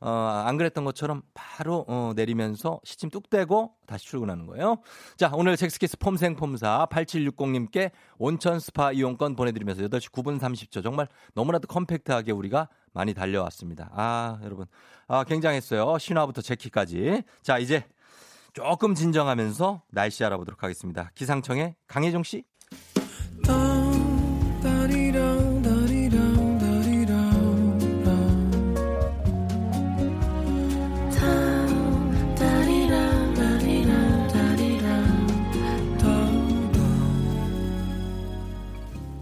어, 0.00 0.10
안 0.46 0.58
그랬던 0.58 0.84
것처럼 0.84 1.22
바로 1.32 1.84
어, 1.88 2.12
내리면서 2.14 2.80
시침 2.84 3.08
뚝 3.08 3.30
떼고 3.30 3.72
다시 3.86 4.04
출근하는 4.06 4.46
거예요. 4.46 4.76
자 5.16 5.30
오늘 5.32 5.56
섹스키스 5.56 5.96
폼생폼사 5.98 6.88
8760님께 6.90 7.92
온천 8.18 8.60
스파 8.60 8.92
이용권 8.92 9.36
보내드리면서 9.36 9.82
8시 9.82 10.12
9분 10.12 10.38
30초 10.38 10.82
정말 10.82 11.08
너무나도 11.34 11.66
컴팩트하게 11.68 12.32
우리가 12.32 12.68
많이 12.92 13.14
달려왔습니다. 13.14 13.90
아 13.94 14.38
여러분 14.42 14.66
아 15.08 15.24
굉장했어요. 15.24 15.98
신화부터 15.98 16.42
젝키까지 16.42 17.22
자 17.42 17.58
이제 17.58 17.84
조금 18.56 18.94
진정하면서 18.94 19.82
날씨 19.90 20.24
알아보도록 20.24 20.62
하겠습니다. 20.62 21.10
기상청의 21.14 21.74
강혜종 21.88 22.22
씨. 22.22 22.42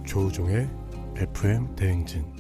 조우종의 0.07 0.71
FM 1.17 1.75
대행진 1.75 2.34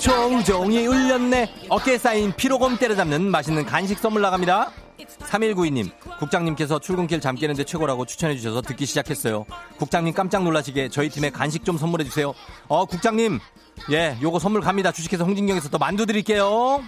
종종이 0.00 0.86
울렸네. 0.86 1.66
어깨에 1.68 1.98
쌓인 1.98 2.32
피로곰 2.36 2.76
때려잡는 2.76 3.30
맛있는 3.30 3.64
간식 3.64 3.98
선물 3.98 4.22
나갑니다. 4.22 4.70
3192님, 5.20 5.90
국장님께서 6.18 6.78
출근길 6.78 7.20
잠 7.20 7.34
깨는데 7.34 7.64
최고라고 7.64 8.04
추천해 8.04 8.36
주셔서 8.36 8.62
듣기 8.62 8.86
시작했어요. 8.86 9.44
국장님 9.78 10.14
깜짝 10.14 10.44
놀라시게 10.44 10.88
저희 10.88 11.08
팀에 11.08 11.30
간식 11.30 11.64
좀 11.64 11.76
선물해 11.78 12.04
주세요. 12.04 12.34
어, 12.68 12.84
국장님, 12.84 13.38
예, 13.90 14.16
요거 14.22 14.38
선물 14.38 14.60
갑니다. 14.60 14.92
주식회사 14.92 15.24
홍진경에서 15.24 15.68
또 15.70 15.78
만두 15.78 16.06
드릴게요. 16.06 16.82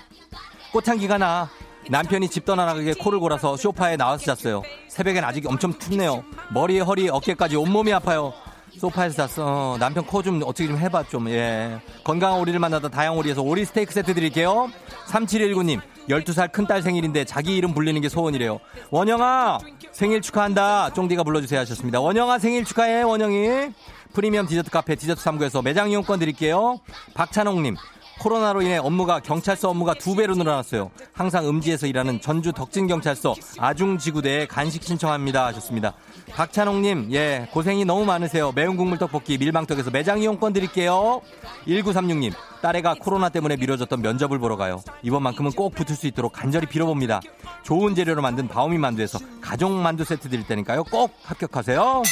꽃향기가 0.72 1.18
나. 1.18 1.48
남편이 1.90 2.28
집 2.30 2.44
떠나가게 2.46 2.94
코를 2.94 3.18
골아서 3.20 3.56
소파에 3.56 3.96
나와서 3.96 4.34
잤어요. 4.34 4.62
새벽엔 4.88 5.22
아직 5.22 5.46
엄청 5.46 5.78
춥네요. 5.78 6.24
머리에 6.50 6.80
허리, 6.80 7.08
어깨까지 7.10 7.56
온몸이 7.56 7.92
아파요. 7.92 8.32
소파에서 8.78 9.26
잤어. 9.28 9.76
남편 9.78 10.04
코 10.04 10.22
좀 10.22 10.40
어떻게 10.44 10.66
좀 10.66 10.76
해봐 10.78 11.04
좀. 11.04 11.28
예. 11.28 11.78
건강한 12.02 12.40
오리를 12.40 12.58
만나다 12.58 12.88
다양오리에서 12.88 13.42
오리 13.42 13.64
스테이크 13.64 13.92
세트 13.92 14.14
드릴게요. 14.14 14.70
3719님 15.06 15.80
12살 16.08 16.52
큰딸 16.52 16.82
생일인데 16.82 17.24
자기 17.24 17.56
이름 17.56 17.74
불리는 17.74 18.00
게 18.00 18.08
소원이래요. 18.08 18.58
원영아 18.90 19.58
생일 19.92 20.20
축하한다. 20.20 20.90
쫑디가 20.94 21.22
불러주세요 21.24 21.60
하셨습니다. 21.60 22.00
원영아 22.00 22.38
생일 22.38 22.64
축하해 22.64 23.02
원영이. 23.02 23.70
프리미엄 24.12 24.46
디저트 24.46 24.70
카페 24.70 24.94
디저트 24.94 25.20
3구에서 25.24 25.62
매장 25.62 25.90
이용권 25.90 26.20
드릴게요. 26.20 26.78
박찬홍님 27.14 27.74
코로나로 28.18 28.62
인해 28.62 28.78
업무가 28.78 29.20
경찰서 29.20 29.70
업무가 29.70 29.94
두 29.94 30.14
배로 30.14 30.34
늘어났어요. 30.34 30.90
항상 31.12 31.48
음지에서 31.48 31.86
일하는 31.86 32.20
전주 32.20 32.52
덕진 32.52 32.86
경찰서 32.86 33.34
아중 33.58 33.98
지구대에 33.98 34.46
간식 34.46 34.82
신청합니다 34.82 35.46
하셨습니다. 35.46 35.94
박찬홍님, 36.30 37.08
예, 37.12 37.48
고생이 37.52 37.84
너무 37.84 38.04
많으세요. 38.04 38.52
매운 38.52 38.76
국물 38.76 38.98
떡볶이 38.98 39.38
밀방떡에서 39.38 39.90
매장 39.90 40.20
이용권 40.20 40.52
드릴게요. 40.52 41.20
1936님, 41.66 42.32
딸애가 42.62 42.94
코로나 43.00 43.28
때문에 43.28 43.56
미뤄졌던 43.56 44.00
면접을 44.00 44.38
보러 44.38 44.56
가요. 44.56 44.82
이번만큼은 45.02 45.52
꼭 45.52 45.74
붙을 45.74 45.96
수 45.96 46.06
있도록 46.06 46.32
간절히 46.32 46.66
빌어봅니다. 46.66 47.20
좋은 47.62 47.94
재료로 47.94 48.22
만든 48.22 48.48
바오미 48.48 48.78
만두에서 48.78 49.18
가족 49.40 49.70
만두 49.72 50.04
세트 50.04 50.28
드릴 50.28 50.46
테니까요. 50.46 50.84
꼭 50.84 51.12
합격하세요. 51.22 52.02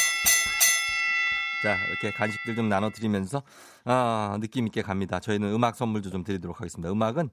자, 1.63 1.77
이렇게 1.91 2.11
간식들 2.17 2.57
좀 2.57 2.69
나눠드리면서, 2.69 3.43
아, 3.85 4.37
느낌 4.41 4.67
있게 4.67 4.83
갑니다. 4.83 5.21
저희는 5.21 5.53
음악 5.53 5.77
선물도 5.77 6.11
좀 6.11 6.25
드리도록 6.25 6.61
하겠습니다. 6.61 6.91
음악은, 6.91 7.31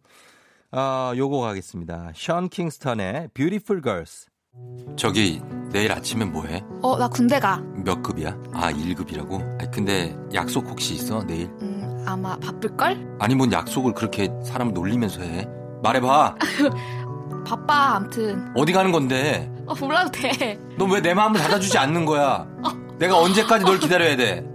아, 0.71 1.13
요거 1.15 1.39
가겠습니다. 1.39 2.11
션 2.13 2.47
킹스턴의 2.49 3.30
Beautiful 3.34 3.82
Girls. 3.82 4.27
저기, 4.95 5.41
내일 5.71 5.91
아침엔 5.91 6.32
뭐 6.32 6.45
해? 6.45 6.63
어, 6.82 6.97
나 6.97 7.07
군대 7.07 7.39
가. 7.39 7.57
몇 7.84 8.01
급이야? 8.03 8.38
아, 8.53 8.71
1급이라고? 8.71 9.63
아, 9.63 9.69
근데 9.71 10.15
약속 10.34 10.67
혹시 10.67 10.93
있어, 10.95 11.23
내일? 11.25 11.47
음, 11.61 12.03
아마 12.07 12.38
바쁠걸? 12.38 13.17
아니, 13.19 13.34
뭔 13.36 13.51
약속을 13.51 13.93
그렇게 13.93 14.30
사람 14.43 14.73
놀리면서 14.73 15.21
해? 15.21 15.47
말해봐. 15.82 16.36
바빠, 17.47 17.95
암튼. 17.95 18.51
어디 18.55 18.73
가는 18.73 18.91
건데? 18.91 19.51
어, 19.65 19.73
몰라도 19.80 20.11
돼. 20.11 20.59
너왜내 20.77 21.13
마음을 21.15 21.39
받아주지 21.39 21.77
않는 21.80 22.05
거야? 22.05 22.45
내가 22.99 23.17
언제까지 23.17 23.65
널 23.65 23.79
기다려야 23.79 24.15
돼? 24.15 24.45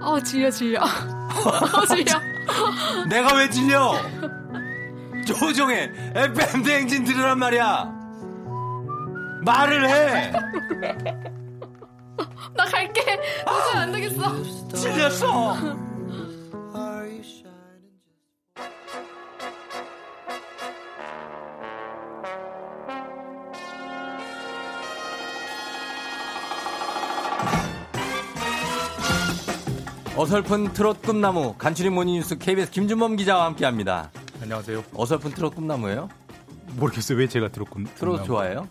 어, 0.00 0.20
질려, 0.20 0.50
질려. 0.50 0.80
어, 0.82 1.86
질려. 1.86 2.20
내가 3.08 3.34
왜 3.36 3.48
질려? 3.48 3.94
조종의 5.26 5.90
FM 6.14 6.62
대행진 6.62 7.04
들으란 7.04 7.38
말이야. 7.38 7.90
말을 9.42 9.88
해. 9.88 10.32
나 12.54 12.64
갈게. 12.66 13.20
도저히 13.46 13.76
안 13.76 13.92
되겠어. 13.92 14.42
질렸어. 14.74 15.56
어설픈 30.28 30.72
트롯 30.72 31.02
꿈나무 31.02 31.54
간추린 31.58 31.92
모닝뉴스 31.92 32.38
KBS 32.38 32.70
김준범 32.70 33.16
기자와 33.16 33.44
함께합니다. 33.44 34.10
안녕하세요. 34.40 34.82
어설픈 34.94 35.32
트롯 35.32 35.54
꿈나무예요? 35.54 36.08
모르겠어요. 36.76 37.18
왜 37.18 37.28
제가 37.28 37.48
들었 37.48 37.68
꿈 37.68 37.84
트롯 37.84 37.98
꿈나무. 38.22 38.26
좋아해요? 38.26 38.66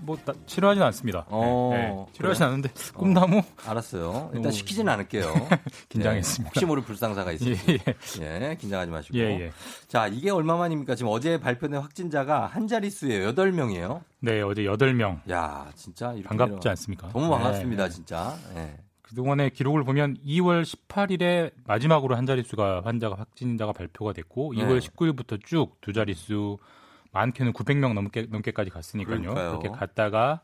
뭐 0.00 0.16
나, 0.24 0.32
싫어하진 0.46 0.82
않습니다. 0.84 1.26
어, 1.28 1.68
네, 1.74 1.78
네. 1.88 2.06
싫어하진 2.14 2.38
그래요? 2.38 2.48
않는데 2.48 2.70
꿈나무 2.94 3.42
알았어요. 3.66 4.30
일단 4.32 4.50
시키지는 4.50 4.90
않을게요. 4.90 5.34
긴장했습니다. 5.90 6.44
네, 6.44 6.48
혹시 6.54 6.64
모를 6.64 6.82
불상사가 6.82 7.30
있으니 7.32 7.58
예, 7.68 8.48
예, 8.50 8.56
긴장하지 8.58 8.90
마시고. 8.90 9.18
예, 9.18 9.22
예. 9.38 9.52
자, 9.88 10.06
이게 10.06 10.30
얼마만입니까? 10.30 10.94
지금 10.94 11.12
어제 11.12 11.38
발표된 11.38 11.78
확진자가 11.78 12.46
한 12.46 12.68
자릿수예요. 12.68 13.34
8명이에요. 13.34 14.00
네, 14.20 14.40
어제 14.40 14.62
8명. 14.62 15.30
야, 15.30 15.70
진짜 15.74 16.14
반갑지 16.24 16.66
않습니까? 16.70 17.10
너무 17.12 17.28
반갑습니다, 17.28 17.82
네, 17.82 17.88
네. 17.90 17.94
진짜. 17.94 18.34
예. 18.56 18.85
그동안의 19.06 19.50
기록을 19.50 19.84
보면 19.84 20.16
2월 20.26 20.62
18일에 20.64 21.52
마지막으로 21.64 22.16
한 22.16 22.26
자릿수가 22.26 22.82
환자가 22.84 23.16
확진자가 23.16 23.72
발표가 23.72 24.12
됐고 24.12 24.54
네. 24.56 24.62
2월 24.64 24.80
19일부터 24.80 25.40
쭉 25.44 25.76
두 25.80 25.92
자릿수 25.92 26.58
많게는 27.12 27.52
900명 27.52 27.94
넘게 27.94 28.26
넘게까지 28.30 28.70
갔으니까요. 28.70 29.20
그러니까요. 29.20 29.58
그렇게 29.58 29.68
갔다가 29.68 30.40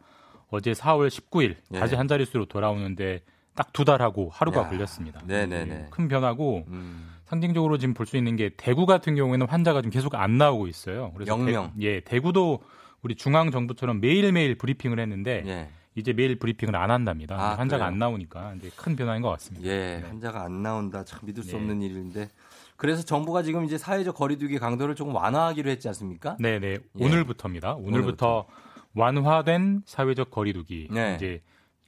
어제 0.49 0.73
4월 0.73 1.09
19일 1.09 1.57
예. 1.75 1.79
다시 1.79 1.95
한 1.97 2.07
자릿수로 2.09 2.47
돌아오는데 2.47 3.21
딱 3.55 3.69
두 3.73 3.85
달하고 3.85 4.31
하루가 4.33 4.63
야, 4.63 4.69
걸렸습니다. 4.69 5.21
네네네. 5.27 5.89
큰 5.91 6.09
변화고 6.09 6.65
음. 6.69 7.11
상징적으로 7.25 7.77
지금 7.79 7.93
볼 7.95 8.07
수 8.07 8.17
있는 8.17 8.37
게 8.37 8.51
대구 8.57 8.87
같은 8.87 9.15
경우에는 9.15 9.47
환자가 9.49 9.83
좀 9.83 9.91
계속 9.91 10.15
안 10.15 10.39
나오고 10.39 10.69
있어요. 10.69 11.13
그래서 11.15 11.33
영명. 11.33 11.73
대, 11.79 11.83
예, 11.87 12.01
대구도 12.01 12.63
우리 13.03 13.15
중앙 13.17 13.51
정부처럼 13.51 14.01
매일매일 14.01 14.55
브리핑을 14.57 14.99
했는데 15.01 15.43
예. 15.47 15.69
이제 15.95 16.13
매일 16.13 16.39
브리핑을 16.39 16.75
안 16.75 16.91
한답니다. 16.91 17.37
아, 17.37 17.51
환자가 17.59 17.85
그래요? 17.85 17.93
안 17.93 17.99
나오니까 17.99 18.55
이제 18.55 18.71
큰 18.77 18.97
변화인 18.97 19.23
것 19.23 19.31
같습니다. 19.31 19.67
예, 19.69 20.03
환자가 20.07 20.43
안 20.45 20.63
나온다. 20.63 21.05
참 21.05 21.21
믿을 21.23 21.43
수 21.43 21.51
네. 21.53 21.57
없는 21.57 21.83
일인데. 21.83 22.31
그래서 22.77 23.03
정부가 23.03 23.43
지금 23.43 23.65
이제 23.65 23.79
사회적 23.79 24.17
거리두기 24.17 24.59
강도를 24.59 24.95
조금 24.95 25.15
완화하기로 25.15 25.71
했지 25.71 25.89
않습니까? 25.89 26.37
네, 26.41 26.59
네. 26.59 26.79
예. 26.99 27.05
오늘부터입니다. 27.05 27.75
오늘부터 27.75 28.47
완화된 28.95 29.83
사회적 29.87 30.31
거리두기. 30.31 30.89
네. 30.91 31.15
이제 31.17 31.43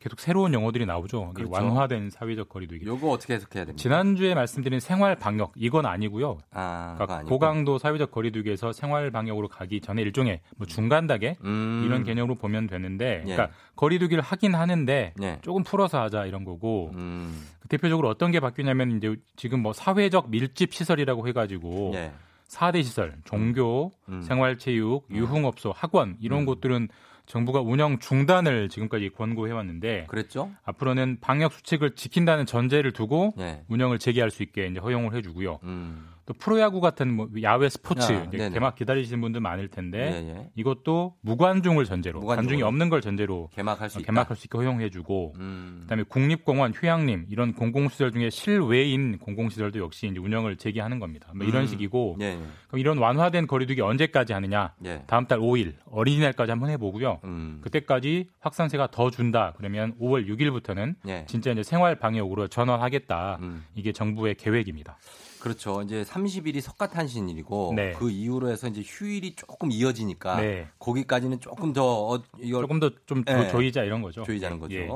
계속 0.05 0.21
새로운 0.21 0.53
용어들이 0.53 0.85
나오죠. 0.85 1.33
그렇죠. 1.33 1.51
완화된 1.51 2.11
사회적 2.11 2.51
거리두기. 2.51 2.85
요거 2.85 3.09
어떻게 3.09 3.33
해석해야 3.33 3.65
됩니까? 3.65 3.81
지난주에 3.81 4.35
말씀드린 4.35 4.79
생활 4.79 5.17
방역 5.17 5.55
이건 5.57 5.87
아니고요. 5.87 6.41
아, 6.51 6.95
그러니까. 6.99 7.23
고강도 7.27 7.79
사회적 7.79 8.11
거리두기에서 8.11 8.73
생활 8.73 9.11
방역으로 9.11 9.49
가기 9.49 9.81
전에 9.81 10.03
일종의 10.03 10.43
뭐 10.57 10.67
중간 10.67 11.07
단계 11.07 11.39
음. 11.43 11.85
이런 11.87 12.05
개념으로 12.05 12.35
보면 12.35 12.67
되는데 12.67 13.23
예. 13.27 13.33
그러니까 13.33 13.49
거리두기를 13.77 14.23
하긴 14.23 14.55
하는데 14.55 15.15
예. 15.23 15.39
조금 15.41 15.63
풀어서 15.63 16.03
하자 16.03 16.27
이런 16.27 16.45
거고 16.45 16.91
음. 16.97 17.43
그 17.61 17.69
대표적으로 17.69 18.11
어떤 18.11 18.31
게 18.31 18.41
바뀌냐면 18.41 18.99
이제 18.99 19.17
지금 19.37 19.63
뭐 19.63 19.73
사회적 19.73 20.29
밀집 20.29 20.75
시설이라고 20.75 21.27
해 21.29 21.33
가지고 21.33 21.93
예. 21.95 22.13
4대 22.49 22.85
시설, 22.85 23.17
종교, 23.25 23.91
음. 24.11 24.21
생활체육, 24.21 25.07
유흥업소, 25.11 25.73
학원 25.75 26.19
이런 26.21 26.41
음. 26.41 26.45
곳들은 26.45 26.89
정부가 27.27 27.61
운영 27.61 27.99
중단을 27.99 28.68
지금까지 28.68 29.11
권고해 29.11 29.53
왔는데 29.53 30.07
그랬죠? 30.09 30.51
앞으로는 30.64 31.18
방역 31.20 31.53
수칙을 31.53 31.95
지킨다는 31.95 32.47
전제를 32.47 32.93
두고 32.93 33.35
예. 33.39 33.62
운영을 33.68 33.99
재개할 33.99 34.31
수 34.31 34.43
있게 34.43 34.66
이제 34.66 34.79
허용을 34.79 35.14
해주고요. 35.14 35.61
음. 35.62 36.09
또 36.27 36.33
프로야구 36.33 36.81
같은 36.81 37.12
뭐 37.14 37.29
야외 37.43 37.68
스포츠 37.68 38.12
아, 38.12 38.31
네네. 38.31 38.51
개막 38.51 38.75
기다리시는 38.77 39.20
분들 39.20 39.41
많을 39.41 39.68
텐데 39.68 39.99
예, 39.99 40.29
예. 40.31 40.51
이것도 40.55 41.16
무관중을 41.20 41.85
전제로. 41.85 42.20
관중이 42.20 42.62
없는 42.62 42.89
걸 42.89 43.03
전제로 43.03 43.51
개막할 43.53 43.91
수 43.91 43.99
어. 43.99 44.03
개막할 44.03 44.37
수 44.37 44.47
있게 44.47 44.57
허용해주고 44.57 45.35
음. 45.39 45.79
그다음에 45.83 46.05
국립공원, 46.09 46.72
휴양림 46.72 47.27
이런 47.29 47.53
공공시설 47.53 48.12
중에 48.12 48.31
실외인 48.31 49.18
공공시설도 49.18 49.79
역시 49.81 50.07
이제 50.07 50.18
운영을 50.18 50.57
재개하는 50.57 50.99
겁니다. 50.99 51.31
뭐 51.35 51.47
이런 51.47 51.62
음. 51.62 51.66
식이고 51.66 52.16
예, 52.20 52.25
예. 52.25 52.39
그럼 52.68 52.81
이런 52.81 52.99
완화된 52.99 53.47
거리두기 53.47 53.83
언제까지 53.83 54.33
하느냐? 54.33 54.72
예. 54.87 55.03
다음 55.07 55.27
달 55.27 55.39
5일 55.41 55.75
어린이날까지 55.91 56.51
한번 56.51 56.70
해보고요. 56.70 57.20
음. 57.25 57.59
그때까지 57.62 58.31
확산세가 58.41 58.91
더 58.91 59.11
준다 59.11 59.53
그러면 59.59 59.95
5월 60.01 60.27
6일부터는 60.27 60.95
예. 61.07 61.25
진짜 61.29 61.51
이제 61.51 61.62
생활 61.62 61.97
방역으로 61.97 62.49
전환하겠다. 62.49 63.39
음. 63.43 63.64
이게 63.75 63.93
정부의 63.93 64.37
계획입니다. 64.37 64.97
그렇죠. 65.45 65.82
이제 65.82 66.03
30일이 66.05 66.62
석가탄신일이고 66.62 67.74
네. 67.76 67.92
그 67.92 68.11
이후로 68.11 68.49
해서 68.49 68.66
이제 68.66 68.80
휴일이 68.82 69.36
조금 69.36 69.70
이어지니까 69.70 70.40
네. 70.40 70.68
거기까지는 70.78 71.38
조금 71.40 71.74
더 71.74 72.14
어, 72.14 72.22
이걸 72.38 72.62
조금 72.62 72.80
더좀 72.80 73.24
예. 73.28 73.49
조이자 73.49 73.82
이런 73.82 74.01
거죠. 74.01 74.22
조이자는 74.22 74.59
거죠. 74.59 74.74
예. 74.74 74.88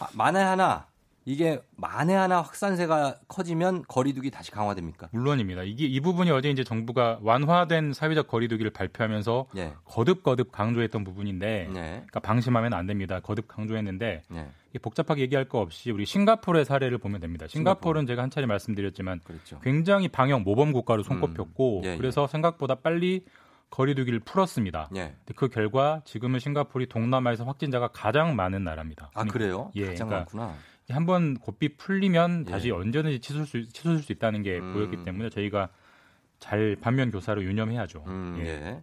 아, 0.00 0.08
만에 0.12 0.42
하나 0.42 0.88
이게 1.24 1.58
만에 1.76 2.12
하나 2.12 2.42
확산세가 2.42 3.20
커지면 3.28 3.84
거리두기 3.88 4.30
다시 4.30 4.50
강화됩니까? 4.50 5.08
물론입니다. 5.12 5.62
이게 5.62 5.86
이 5.86 6.00
부분이 6.00 6.30
어제 6.32 6.50
이제 6.50 6.64
정부가 6.64 7.20
완화된 7.22 7.94
사회적 7.94 8.28
거리두기를 8.28 8.72
발표하면서 8.72 9.46
예. 9.56 9.72
거듭 9.86 10.22
거듭 10.22 10.52
강조했던 10.52 11.02
부분인데, 11.02 11.70
네. 11.72 11.80
그러니까 11.80 12.20
방심하면 12.20 12.74
안 12.74 12.86
됩니다. 12.86 13.20
거듭 13.20 13.48
강조했는데 13.48 14.22
네. 14.28 14.50
복잡하게 14.78 15.22
얘기할 15.22 15.46
거 15.48 15.60
없이 15.60 15.90
우리 15.90 16.04
싱가포르의 16.04 16.64
사례를 16.64 16.98
보면 16.98 17.20
됩니다. 17.20 17.46
싱가포르는 17.46 18.06
제가 18.06 18.22
한 18.22 18.30
차례 18.30 18.46
말씀드렸지만 18.46 19.20
그렇죠. 19.24 19.60
굉장히 19.60 20.08
방역 20.08 20.42
모범 20.42 20.72
국가로 20.72 21.02
손꼽혔고 21.02 21.80
음. 21.80 21.84
예, 21.84 21.92
예. 21.92 21.96
그래서 21.96 22.26
생각보다 22.26 22.76
빨리 22.76 23.24
거리두기를 23.70 24.20
풀었습니다. 24.20 24.90
예. 24.96 25.14
그 25.36 25.48
결과 25.48 26.00
지금은 26.04 26.38
싱가포르이 26.38 26.88
동남아에서 26.88 27.44
확진자가 27.44 27.88
가장 27.88 28.36
많은 28.36 28.64
나라입니다. 28.64 29.10
아 29.14 29.24
그래요? 29.24 29.70
예, 29.74 29.88
가장 29.88 30.08
그러니까 30.08 30.16
많구나. 30.38 30.54
한번 30.90 31.34
고삐 31.38 31.76
풀리면 31.76 32.44
예. 32.46 32.50
다시 32.50 32.70
언제든지 32.70 33.20
치솟을 33.20 33.46
수, 33.46 33.68
치솟을 33.68 33.98
수 33.98 34.12
있다는 34.12 34.42
게 34.42 34.58
음. 34.58 34.74
보였기 34.74 35.04
때문에 35.04 35.30
저희가 35.30 35.70
잘 36.38 36.76
반면 36.80 37.10
교사로 37.10 37.42
유념해야죠. 37.42 38.04
음, 38.06 38.36
예. 38.44 38.82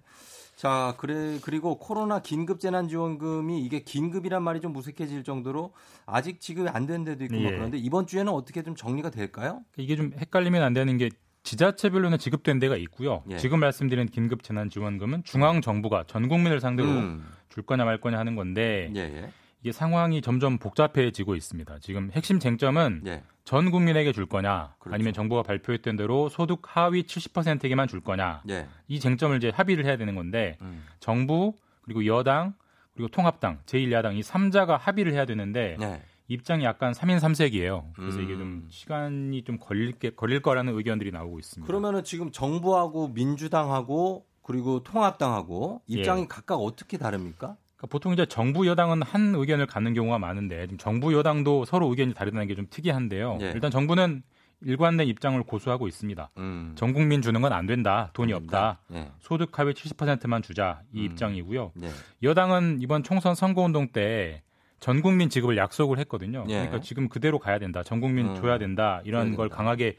예. 0.62 0.68
자, 0.68 0.94
그래 0.98 1.40
그리고 1.42 1.80
코로나 1.80 2.20
긴급 2.20 2.60
재난 2.60 2.88
지원금이 2.88 3.62
이게 3.64 3.80
긴급이란 3.80 4.44
말이 4.44 4.62
좀 4.62 4.74
무색해질 4.74 5.24
정도로 5.24 5.74
아직 6.06 6.40
지급이 6.40 6.70
안 6.70 6.86
된 6.86 7.04
데도 7.04 7.24
있고 7.26 7.36
막 7.36 7.46
예. 7.46 7.56
그런데 7.56 7.78
이번 7.78 8.06
주에는 8.06 8.32
어떻게 8.32 8.62
좀 8.64 8.76
정리가 8.76 9.10
될까요? 9.10 9.62
이게 9.78 9.96
좀 9.96 10.12
헷갈리면 10.16 10.62
안 10.62 10.74
되는 10.74 10.98
게 10.98 11.10
지자체별로는 11.44 12.20
지급된 12.20 12.60
데가 12.60 12.76
있고요. 12.78 13.24
예. 13.32 13.38
지금 13.38 13.60
말씀드린 13.60 14.08
긴급 14.08 14.44
재난 14.44 14.70
지원금은 14.70 15.24
중앙 15.24 15.62
정부가 15.62 16.04
전 16.06 16.28
국민을 16.28 16.60
상대로 16.60 16.90
음. 16.90 17.26
줄 17.50 17.64
거냐 17.64 17.84
말 17.86 18.00
거냐 18.00 18.18
하는 18.20 18.36
건데 18.36 18.92
예, 18.96 19.00
예. 19.00 19.32
이게 19.62 19.72
상황이 19.72 20.22
점점 20.22 20.58
복잡해지고 20.60 21.36
있습니다. 21.36 21.80
지금 21.80 22.12
핵심 22.14 22.40
쟁점은 22.40 23.02
예. 23.08 23.24
전 23.44 23.72
국민에게 23.72 24.12
줄 24.12 24.26
거냐 24.26 24.76
그렇죠. 24.80 24.94
아니면 24.94 25.14
정부가 25.14 25.44
발표했던 25.44 25.96
대로 25.98 26.30
소득 26.30 26.62
하위 26.64 27.04
70%에게만 27.04 27.88
줄 27.88 28.02
거냐 28.02 28.44
예. 28.50 28.68
이 28.88 29.00
쟁점을 29.00 29.36
이제 29.38 29.50
합의를 29.50 29.86
해야 29.86 29.98
되는 29.98 30.16
건데 30.16 30.58
음. 30.62 30.86
정부 31.00 31.56
그리고 31.82 32.06
여당 32.06 32.54
그리고 32.94 33.10
통합당 33.10 33.60
제1야당 33.66 34.16
이 34.16 34.22
3자가 34.22 34.78
합의를 34.78 35.14
해야 35.14 35.26
되는데 35.26 35.78
예. 35.82 36.02
입장이 36.28 36.64
약간 36.64 36.94
3인 36.94 37.20
3색이에요. 37.20 37.94
그래서 37.94 38.20
음. 38.20 38.24
이게 38.24 38.38
좀 38.38 38.68
시간이 38.70 39.44
좀 39.44 39.58
걸릴 39.58 39.92
게 39.92 40.12
걸릴 40.12 40.42
거라는 40.42 40.78
의견들이 40.78 41.12
나오고 41.12 41.40
있습니다. 41.40 41.68
그러면은 41.68 42.04
지금 42.06 42.32
정부하고 42.32 43.10
민주당하고 43.10 44.26
그리고 44.42 44.82
통합당하고 44.84 45.82
입장이 45.88 46.22
예. 46.22 46.26
각각 46.28 46.56
어떻게 46.56 46.98
다릅니까? 46.98 47.58
그러니까 47.82 47.88
보통 47.90 48.14
이제 48.14 48.26
정부 48.28 48.68
여당은 48.68 49.02
한 49.02 49.34
의견을 49.36 49.66
갖는 49.66 49.94
경우가 49.94 50.20
많은데 50.20 50.62
지금 50.68 50.78
정부 50.78 51.14
여당도 51.14 51.66
서로 51.66 51.88
의견이 51.90 52.14
다르다는 52.14 52.48
게 52.48 52.52
좀 52.56 52.68
특이한데요. 52.70 53.40
예. 53.42 53.46
일단 53.52 53.72
정부는 53.72 54.22
일관된 54.64 55.08
입장을 55.08 55.42
고수하고 55.44 55.88
있습니다. 55.88 56.30
음. 56.38 56.74
전 56.76 56.94
국민 56.94 57.22
주는 57.24 57.42
건 57.42 57.52
안 57.54 57.66
된다. 57.66 58.12
돈이 58.14 58.34
없다. 58.34 58.80
예. 58.94 59.10
소득 59.20 59.58
하위 59.58 59.74
70%만 59.74 60.44
주자 60.44 60.82
이 60.94 61.00
음. 61.00 61.06
입장이고요. 61.06 61.72
네. 61.76 61.90
여당은 62.22 62.78
이번 62.82 63.02
총선 63.04 63.34
선거운동 63.36 63.88
때 63.90 64.44
전 64.80 65.02
국민 65.04 65.30
지급을 65.30 65.58
약속을 65.58 66.00
했거든요. 66.00 66.44
예. 66.50 66.54
그러니까 66.54 66.80
지금 66.82 67.08
그대로 67.08 67.38
가야 67.38 67.60
된다. 67.60 67.84
전 67.84 68.02
국민 68.02 68.30
음. 68.30 68.36
줘야 68.36 68.58
된다. 68.58 69.00
이런 69.06 69.28
줘야 69.28 69.38
걸. 69.38 69.50
강하게 69.50 69.96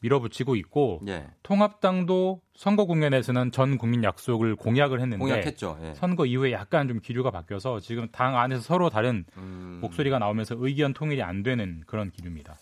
밀어붙이고 0.00 0.56
있고 0.56 1.00
예. 1.08 1.26
통합당도 1.42 2.40
선거 2.54 2.84
국면에서는 2.84 3.52
전 3.52 3.78
국민 3.78 4.04
약속을 4.04 4.56
공약을 4.56 5.00
했는데 5.00 5.18
공약했죠. 5.20 5.78
예. 5.82 5.94
선거 5.94 6.26
이후에 6.26 6.52
약간 6.52 6.88
좀 6.88 7.00
기류가 7.00 7.30
바뀌어서 7.30 7.80
지금 7.80 8.08
당 8.12 8.36
안에서 8.38 8.62
서로 8.62 8.90
다른 8.90 9.24
음. 9.36 9.78
목소리가 9.80 10.18
나오면서 10.18 10.56
의견 10.58 10.92
통일이 10.94 11.22
안 11.22 11.42
되는 11.42 11.82
그런 11.86 12.10
기류입니다. 12.10 12.56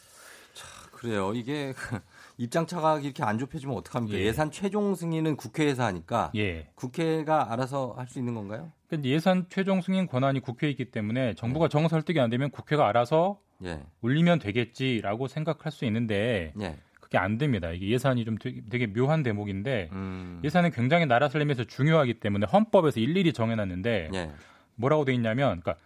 그래요. 0.92 1.32
이게 1.34 1.74
입장 2.38 2.64
차가 2.66 2.98
이렇게 3.00 3.24
안 3.24 3.36
좁혀지면 3.38 3.76
어떡합니까? 3.76 4.16
예. 4.16 4.22
예. 4.26 4.32
산 4.32 4.50
최종 4.52 4.94
승인은 4.94 5.36
국회에서 5.36 5.82
하니까 5.84 6.30
예. 6.36 6.68
국회가 6.76 7.52
알아서 7.52 7.94
할 7.96 8.06
수 8.06 8.18
있는 8.20 8.34
건가요? 8.34 8.70
그러니까 8.86 9.08
예산 9.08 9.46
최종 9.48 9.80
승인 9.80 10.06
권한이 10.06 10.40
국회에 10.40 10.70
있기 10.70 10.86
때문에 10.92 11.34
정부가 11.34 11.68
정 11.68 11.88
설득이 11.88 12.20
안 12.20 12.30
되면 12.30 12.50
국회가 12.50 12.88
알아서 12.88 13.40
예. 13.64 13.82
올리면 14.02 14.38
되겠지라고 14.38 15.26
생각할 15.28 15.72
수 15.72 15.84
있는데 15.86 16.52
예. 16.60 16.76
안 17.18 17.38
됩니다. 17.38 17.70
이게 17.70 17.88
예산이 17.88 18.24
좀 18.24 18.38
되게, 18.38 18.62
되게 18.70 18.86
묘한 18.92 19.22
대목인데 19.22 19.90
음. 19.92 20.40
예산은 20.44 20.70
굉장히 20.70 21.06
나라 21.06 21.28
살림에서 21.28 21.64
중요하기 21.64 22.14
때문에 22.14 22.46
헌법에서 22.46 23.00
일일이 23.00 23.32
정해놨는데 23.32 24.10
예. 24.14 24.30
뭐라고 24.74 25.04
돼 25.04 25.12
있냐면, 25.14 25.60
그러니까 25.60 25.76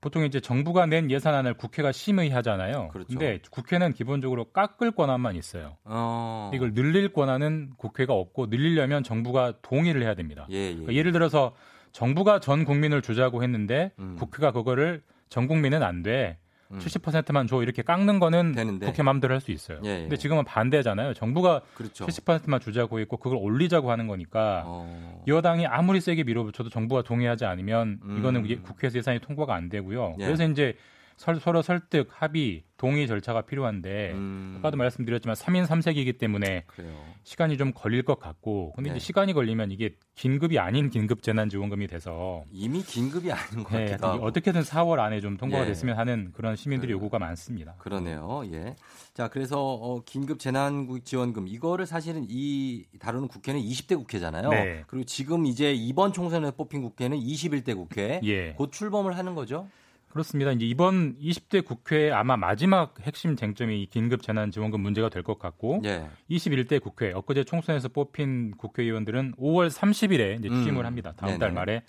보통 0.00 0.24
이제 0.24 0.40
정부가 0.40 0.86
낸 0.86 1.10
예산안을 1.10 1.54
국회가 1.54 1.90
심의하잖아요. 1.90 2.88
그렇죠. 2.92 3.08
근데 3.08 3.40
국회는 3.50 3.92
기본적으로 3.92 4.44
깎을 4.52 4.92
권한만 4.92 5.36
있어요. 5.36 5.76
어. 5.84 6.50
이걸 6.54 6.74
늘릴 6.74 7.12
권한은 7.12 7.70
국회가 7.76 8.12
없고 8.12 8.46
늘리려면 8.46 9.02
정부가 9.02 9.54
동의를 9.62 10.02
해야 10.02 10.14
됩니다. 10.14 10.46
예, 10.50 10.56
예. 10.56 10.72
그러니까 10.72 10.94
예를 10.94 11.12
들어서 11.12 11.54
정부가 11.92 12.40
전 12.40 12.64
국민을 12.64 13.02
주자고 13.02 13.42
했는데 13.42 13.90
음. 13.98 14.16
국회가 14.18 14.52
그거를 14.52 15.02
전 15.28 15.48
국민은 15.48 15.82
안 15.82 16.02
돼. 16.02 16.38
음. 16.72 16.78
70%만 16.78 17.46
줘 17.46 17.62
이렇게 17.62 17.82
깎는 17.82 18.18
거는 18.18 18.52
되는데. 18.52 18.86
국회 18.86 19.02
마음대로 19.02 19.34
할 19.34 19.40
수 19.40 19.52
있어요. 19.52 19.80
예, 19.84 19.88
예. 19.90 20.00
근데 20.02 20.16
지금은 20.16 20.44
반대잖아요. 20.44 21.14
정부가 21.14 21.60
그렇죠. 21.74 22.06
70%만 22.06 22.58
주자고 22.60 22.98
했고 23.00 23.16
그걸 23.18 23.38
올리자고 23.40 23.90
하는 23.90 24.06
거니까 24.08 24.62
어. 24.66 25.22
여당이 25.28 25.66
아무리 25.66 26.00
세게 26.00 26.24
밀어붙여도 26.24 26.70
정부가 26.70 27.02
동의하지 27.02 27.44
않으면 27.44 28.00
음. 28.02 28.16
이거는 28.18 28.62
국회에서 28.62 28.98
예산이 28.98 29.20
통과가 29.20 29.54
안 29.54 29.68
되고요. 29.68 30.16
예. 30.18 30.24
그래서 30.24 30.44
이제 30.48 30.64
설- 30.64 30.76
서로 31.16 31.62
설득, 31.62 32.08
합의, 32.10 32.64
동의 32.76 33.06
절차가 33.06 33.42
필요한데 33.42 34.12
음. 34.12 34.56
아까도 34.58 34.76
말씀드렸지만 34.76 35.34
3인 35.34 35.66
3색이기 35.66 36.18
때문에 36.18 36.64
그래요. 36.66 36.94
시간이 37.24 37.56
좀 37.56 37.72
걸릴 37.72 38.02
것 38.02 38.18
같고 38.18 38.72
근데 38.76 38.90
네. 38.90 38.96
이제 38.96 39.04
시간이 39.06 39.32
걸리면 39.32 39.70
이게 39.70 39.96
긴급이 40.14 40.58
아닌 40.58 40.90
긴급 40.90 41.22
재난 41.22 41.48
지원금이 41.48 41.86
돼서 41.86 42.44
이미 42.52 42.82
긴급이 42.82 43.32
아닌 43.32 43.64
것 43.64 43.74
네, 43.76 43.86
같기도 43.86 44.06
하고. 44.06 44.24
어떻게든 44.26 44.60
4월 44.60 44.98
안에 44.98 45.20
좀 45.22 45.38
통과가 45.38 45.64
예. 45.64 45.68
됐으면 45.68 45.96
하는 45.96 46.32
그런 46.34 46.54
시민들의 46.54 46.88
그래요. 46.88 46.96
요구가 46.96 47.18
많습니다. 47.18 47.76
그러네요. 47.78 48.42
예. 48.52 48.76
자, 49.14 49.28
그래서 49.28 49.58
어, 49.58 50.02
긴급 50.04 50.38
재난국 50.38 51.02
지원금 51.02 51.48
이거를 51.48 51.86
사실은 51.86 52.26
이 52.28 52.84
다루는 52.98 53.28
국회는 53.28 53.58
20대 53.58 53.96
국회잖아요. 53.96 54.50
네. 54.50 54.84
그리고 54.86 55.06
지금 55.06 55.46
이제 55.46 55.72
이번 55.72 56.12
총선에 56.12 56.50
뽑힌 56.50 56.82
국회는 56.82 57.16
21대 57.18 57.74
국회. 57.74 58.20
예. 58.24 58.52
곧 58.52 58.70
출범을 58.70 59.16
하는 59.16 59.34
거죠. 59.34 59.66
그렇습니다. 60.08 60.50
이제 60.52 60.64
이번 60.64 61.16
20대 61.18 61.64
국회 61.64 62.10
아마 62.10 62.36
마지막 62.36 62.94
핵심 63.02 63.36
쟁점이 63.36 63.82
이 63.82 63.86
긴급 63.86 64.22
재난 64.22 64.50
지원금 64.50 64.80
문제가 64.80 65.08
될 65.10 65.22
것 65.22 65.38
같고 65.38 65.82
예. 65.84 66.06
21대 66.30 66.80
국회 66.80 67.12
엊그제 67.12 67.44
총선에서 67.44 67.88
뽑힌 67.88 68.52
국회의원들은 68.56 69.34
5월 69.38 69.68
30일에 69.70 70.38
이제 70.38 70.48
취임을 70.48 70.82
음. 70.82 70.86
합니다. 70.86 71.12
다음 71.16 71.32
네네. 71.32 71.38
달 71.38 71.52
말에 71.52 71.82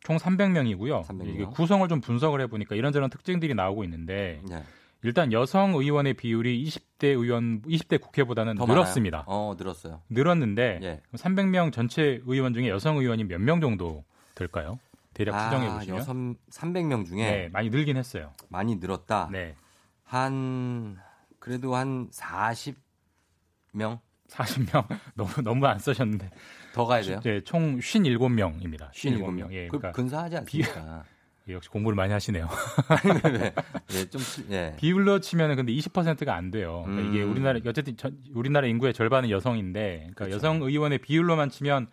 총 0.00 0.16
300명이고요. 0.16 1.02
300 1.04 1.26
명. 1.26 1.34
이게 1.34 1.44
구성을 1.44 1.86
좀 1.88 2.00
분석을 2.00 2.40
해 2.40 2.46
보니까 2.46 2.74
이런저런 2.76 3.10
특징들이 3.10 3.52
나오고 3.54 3.84
있는데 3.84 4.40
예. 4.50 4.62
일단 5.02 5.32
여성 5.32 5.74
의원의 5.74 6.14
비율이 6.14 6.64
20대 6.64 7.04
의원 7.08 7.62
20대 7.62 8.00
국회보다는 8.00 8.54
더 8.56 8.64
늘었습니다. 8.66 9.24
많아요? 9.26 9.50
어, 9.50 9.54
늘었어요. 9.58 10.00
늘었는데 10.08 10.80
예. 10.82 11.00
300명 11.14 11.72
전체 11.72 12.20
의원 12.26 12.54
중에 12.54 12.68
여성 12.68 12.96
의원이 12.96 13.24
몇 13.24 13.40
명 13.40 13.60
정도 13.60 14.04
될까요? 14.34 14.78
대략 15.18 15.44
추정해 15.44 15.68
보시면. 15.72 15.96
아, 15.96 16.00
여성 16.00 16.36
300명 16.50 17.04
중에 17.06 17.30
네, 17.30 17.48
많이 17.52 17.70
늘긴 17.70 17.96
했어요. 17.96 18.32
많이 18.48 18.76
늘었다. 18.76 19.28
네. 19.32 19.56
한 20.04 20.96
그래도 21.40 21.74
한 21.74 22.08
40명 22.10 23.98
40명 24.30 24.86
너무 25.14 25.30
너무 25.42 25.66
안 25.66 25.78
쓰셨는데 25.78 26.30
더 26.72 26.86
가야 26.86 27.02
돼요. 27.02 27.20
네, 27.20 27.40
총 27.42 27.78
57명입니다. 27.78 28.90
57명. 28.92 29.52
예, 29.52 29.66
그 29.66 29.78
그러니까 29.78 29.92
근사하지 29.92 30.36
않습니까? 30.36 31.04
예, 31.48 31.54
역시 31.54 31.68
공부를 31.70 31.96
많이 31.96 32.12
하시네요. 32.12 32.46
네. 33.32 33.52
예, 33.94 34.04
좀 34.10 34.20
예. 34.50 34.76
비율로 34.78 35.20
치면은 35.20 35.56
근데 35.56 35.72
20%가 35.72 36.34
안 36.34 36.50
돼요. 36.50 36.82
그러니까 36.86 37.10
이게 37.10 37.24
음. 37.24 37.30
우리나라 37.30 37.58
어쨌든 37.66 37.96
전- 37.96 38.18
우리나라 38.34 38.66
인구의 38.68 38.92
절반은 38.94 39.30
여성인데 39.30 39.96
그러니까 39.98 40.26
그렇죠. 40.26 40.36
여성 40.36 40.62
의원의 40.62 40.98
비율로만 40.98 41.48
치면 41.50 41.88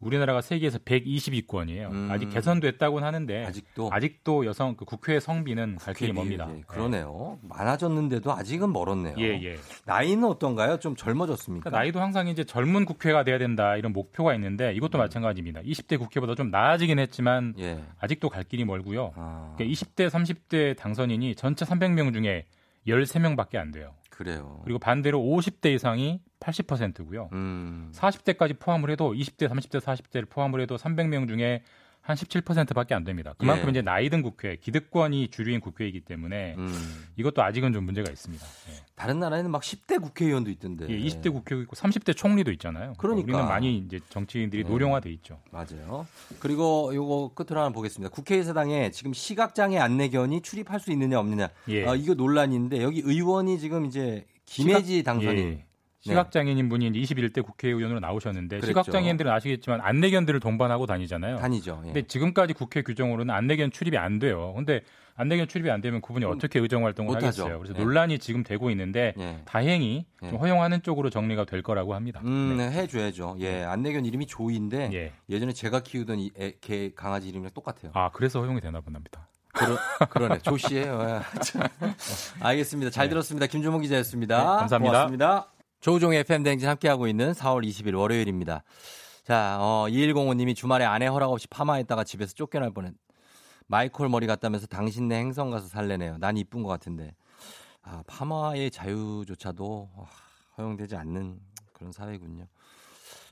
우리나라가 0.00 0.42
세계에서 0.42 0.78
120위권이에요. 0.78 1.90
음. 1.90 2.08
아직 2.10 2.28
개선됐다고는 2.28 3.06
하는데 3.06 3.46
아직도 3.46 3.88
아직도 3.90 4.44
여성 4.44 4.76
그 4.76 4.84
국회 4.84 5.18
성비는 5.18 5.76
갈 5.76 5.94
길이 5.94 6.12
국회 6.12 6.28
비율, 6.28 6.38
멉니다. 6.38 6.58
예, 6.58 6.62
그러네요. 6.66 7.38
많아졌는데도 7.42 8.32
아직은 8.32 8.72
멀었네요. 8.72 9.14
예, 9.18 9.42
예. 9.42 9.56
나이는 9.86 10.24
어떤가요? 10.24 10.78
좀 10.78 10.96
젊어졌습니까? 10.96 11.70
그러니까 11.70 11.78
나이도 11.78 12.00
항상 12.00 12.28
이제 12.28 12.44
젊은 12.44 12.84
국회가 12.84 13.24
돼야 13.24 13.38
된다 13.38 13.76
이런 13.76 13.92
목표가 13.92 14.34
있는데 14.34 14.70
음. 14.70 14.76
이것도 14.76 14.98
마찬가지입니다. 14.98 15.62
20대 15.62 15.98
국회보다 15.98 16.34
좀 16.34 16.50
나아지긴 16.50 16.98
했지만 16.98 17.54
예. 17.58 17.80
아직도 17.98 18.28
갈 18.28 18.44
길이 18.44 18.64
멀고요. 18.64 19.12
아, 19.16 19.54
그러니까 19.56 19.72
20대, 19.74 20.10
30대 20.10 20.76
당선인이 20.76 21.34
전체 21.36 21.64
300명 21.64 22.12
중에 22.12 22.44
13명밖에 22.86 23.56
안 23.56 23.72
돼요. 23.72 23.94
그래요. 24.16 24.60
그리고 24.64 24.78
반대로 24.78 25.20
50대 25.20 25.74
이상이 25.74 26.20
80%고요. 26.40 27.28
음. 27.32 27.92
40대까지 27.94 28.58
포함을 28.58 28.90
해도 28.90 29.12
20대, 29.12 29.46
30대, 29.46 29.80
40대를 29.80 30.28
포함을 30.30 30.60
해도 30.60 30.76
300명 30.76 31.28
중에 31.28 31.62
한 32.06 32.14
17%밖에 32.14 32.94
안 32.94 33.02
됩니다. 33.02 33.34
그만큼 33.36 33.66
예. 33.66 33.70
이제 33.70 33.82
나이 33.82 34.08
든 34.08 34.22
국회, 34.22 34.54
기득권이 34.56 35.28
주류인 35.28 35.60
국회이기 35.60 36.02
때문에 36.02 36.54
음. 36.56 36.72
이것도 37.16 37.42
아직은 37.42 37.72
좀 37.72 37.82
문제가 37.82 38.08
있습니다. 38.08 38.46
예. 38.70 38.74
다른 38.94 39.18
나라에는 39.18 39.50
막 39.50 39.60
10대 39.62 40.00
국회의원도 40.00 40.48
있던데. 40.50 40.86
예, 40.88 40.96
20대 40.96 41.32
국회도 41.32 41.62
있고 41.62 41.74
30대 41.74 42.16
총리도 42.16 42.52
있잖아요. 42.52 42.92
그러니까. 42.96 43.32
우리는 43.32 43.48
많이 43.48 43.78
이제 43.78 43.98
정치인들이 44.08 44.62
네. 44.62 44.70
노령화돼 44.70 45.10
있죠. 45.14 45.40
맞아요. 45.50 46.06
그리고 46.38 46.94
요거 46.94 47.32
끝으로 47.34 47.60
하나 47.60 47.70
보겠습니다. 47.70 48.14
국회의사당에 48.14 48.92
지금 48.92 49.12
시각장애 49.12 49.76
안내견이 49.76 50.42
출입할 50.42 50.78
수 50.78 50.92
있느냐 50.92 51.18
없느냐. 51.18 51.48
예. 51.68 51.86
어, 51.86 51.96
이거 51.96 52.14
논란인데 52.14 52.84
여기 52.84 53.00
의원이 53.04 53.58
지금 53.58 53.84
이제 53.84 54.24
김혜지 54.44 55.02
당선인. 55.02 55.65
예. 56.06 56.10
시각장애인 56.10 56.68
분이 56.68 56.88
이제 56.88 57.14
21대 57.14 57.44
국회의원으로 57.44 58.00
나오셨는데 58.00 58.56
그랬죠. 58.56 58.66
시각장애인들은 58.68 59.30
아시겠지만 59.30 59.80
안내견들을 59.80 60.40
동반하고 60.40 60.86
다니잖아요. 60.86 61.36
다니죠. 61.36 61.80
예. 61.82 61.92
근데 61.92 62.02
지금까지 62.06 62.54
국회 62.54 62.82
규정으로는 62.82 63.34
안내견 63.34 63.70
출입이 63.70 63.96
안 63.98 64.18
돼요. 64.18 64.52
근데 64.56 64.82
안내견 65.18 65.48
출입이 65.48 65.70
안 65.70 65.80
되면 65.80 66.00
그분이 66.02 66.24
어떻게 66.26 66.58
의정 66.58 66.84
활동을. 66.84 67.16
하겠어요. 67.16 67.58
그래서 67.58 67.74
예. 67.78 67.82
논란이 67.82 68.18
지금 68.18 68.42
되고 68.42 68.70
있는데 68.70 69.14
예. 69.18 69.38
다행히 69.46 70.04
예. 70.22 70.28
좀 70.28 70.38
허용하는 70.38 70.82
쪽으로 70.82 71.08
정리가 71.10 71.44
될 71.46 71.62
거라고 71.62 71.94
합니다. 71.94 72.20
음, 72.24 72.58
해줘야죠. 72.60 73.36
예, 73.40 73.62
안내견 73.64 74.04
이름이 74.04 74.26
조이인데 74.26 74.90
예. 74.92 75.12
예전에 75.30 75.52
제가 75.52 75.80
키우던 75.80 76.18
이 76.18 76.30
애, 76.38 76.52
개 76.60 76.92
강아지 76.94 77.28
이름이랑 77.28 77.52
똑같아요. 77.54 77.92
아 77.94 78.10
그래서 78.12 78.40
허용이 78.40 78.60
되나 78.60 78.80
봅니다. 78.80 79.26
그러, 79.54 79.78
그러네. 80.10 80.40
조 80.40 80.58
씨예요. 80.58 81.00
예. 81.00 81.40
참. 81.40 81.62
알겠습니다. 82.40 82.90
잘 82.90 83.08
들었습니다. 83.08 83.46
김주모 83.46 83.78
기자였습니다. 83.78 84.36
네, 84.38 84.44
감사합니다. 84.44 84.92
고맙습니다. 84.92 85.55
조우종의 85.86 86.18
FM 86.18 86.42
대행진 86.42 86.68
함께하고 86.68 87.06
있는 87.06 87.30
4월 87.30 87.64
20일 87.64 87.96
월요일입니다. 87.96 88.64
자, 89.22 89.56
어, 89.60 89.86
2105님이 89.88 90.56
주말에 90.56 90.84
아내 90.84 91.06
허락 91.06 91.30
없이 91.30 91.46
파마했다가 91.46 92.02
집에서 92.02 92.34
쫓겨날 92.34 92.72
뻔했. 92.72 92.92
마이콜 93.68 94.08
머리 94.08 94.26
같다면서 94.26 94.66
당신네 94.66 95.14
행성 95.16 95.50
가서 95.50 95.68
살래네요. 95.68 96.18
난 96.18 96.36
이쁜 96.38 96.64
것 96.64 96.68
같은데. 96.70 97.14
아, 97.82 98.02
파마의 98.08 98.72
자유조차도 98.72 99.90
아, 99.96 100.06
허용되지 100.58 100.96
않는 100.96 101.38
그런 101.72 101.92
사회군요. 101.92 102.48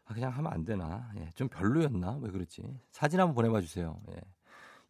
아, 0.05 0.15
그냥 0.15 0.31
하면 0.31 0.53
안 0.53 0.65
되나? 0.65 1.11
예, 1.17 1.31
좀 1.35 1.49
별로였나? 1.49 2.19
왜 2.21 2.31
그렇지? 2.31 2.63
사진 2.93 3.19
한번 3.19 3.35
보내봐 3.35 3.63
주세요. 3.63 4.01
예. 4.13 4.21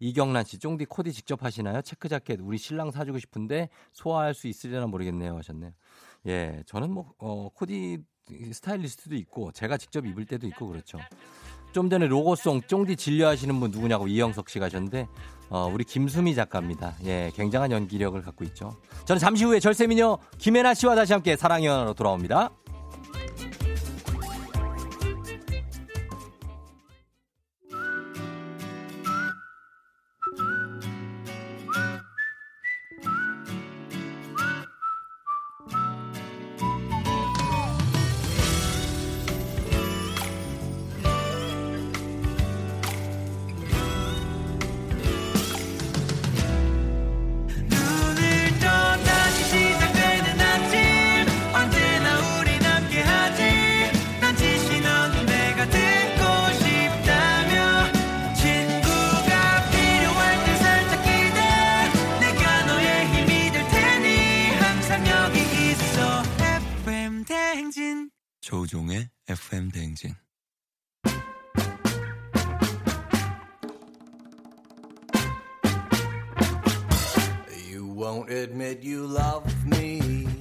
이경란 0.00 0.44
씨, 0.44 0.58
쫑디 0.58 0.84
코디 0.84 1.14
직접 1.14 1.42
하시나요? 1.42 1.80
체크 1.80 2.10
자켓 2.10 2.40
우리 2.42 2.58
신랑 2.58 2.90
사주고 2.90 3.18
싶은데 3.18 3.70
소화할 3.92 4.34
수 4.34 4.48
있으려나 4.48 4.86
모르겠네요. 4.86 5.34
하셨네요. 5.38 5.72
예, 6.26 6.62
저는 6.66 6.90
뭐 6.90 7.12
어, 7.18 7.48
코디 7.54 7.98
스타일리스트도 8.52 9.14
있고 9.16 9.52
제가 9.52 9.76
직접 9.76 10.06
입을 10.06 10.24
때도 10.24 10.46
있고 10.48 10.68
그렇죠. 10.68 10.98
좀 11.72 11.90
전에 11.90 12.06
로고송 12.06 12.62
쫑디 12.62 12.96
진료하시는 12.96 13.58
분 13.58 13.70
누구냐고 13.70 14.06
이영석 14.06 14.48
씨가 14.48 14.66
하셨는데 14.66 15.08
어, 15.50 15.70
우리 15.72 15.84
김수미 15.84 16.34
작가입니다. 16.34 16.94
예, 17.04 17.30
굉장한 17.34 17.72
연기력을 17.72 18.20
갖고 18.22 18.44
있죠. 18.44 18.76
저는 19.04 19.18
잠시 19.18 19.44
후에 19.44 19.60
절세미녀 19.60 20.18
김혜나 20.38 20.74
씨와 20.74 20.94
다시 20.94 21.12
함께 21.12 21.36
사랑의 21.36 21.66
연화로 21.66 21.94
돌아옵니다. 21.94 22.50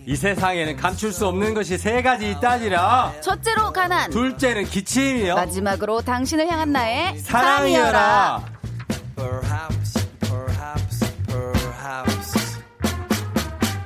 이 0.06 0.16
세상에는 0.16 0.76
감출 0.76 1.14
수 1.14 1.28
없는 1.28 1.54
것이 1.54 1.78
세 1.78 2.02
가지 2.02 2.32
있다지라. 2.32 3.14
첫째로 3.22 3.72
가난. 3.72 4.10
둘째는 4.10 4.66
기침이요. 4.66 5.36
마지막으로 5.36 6.02
당신을 6.02 6.48
향한 6.50 6.72
나의 6.72 7.18
사랑이여라. 7.20 8.44
Perhaps, 9.16 10.08
perhaps, 10.20 11.14
perhaps 11.28 12.60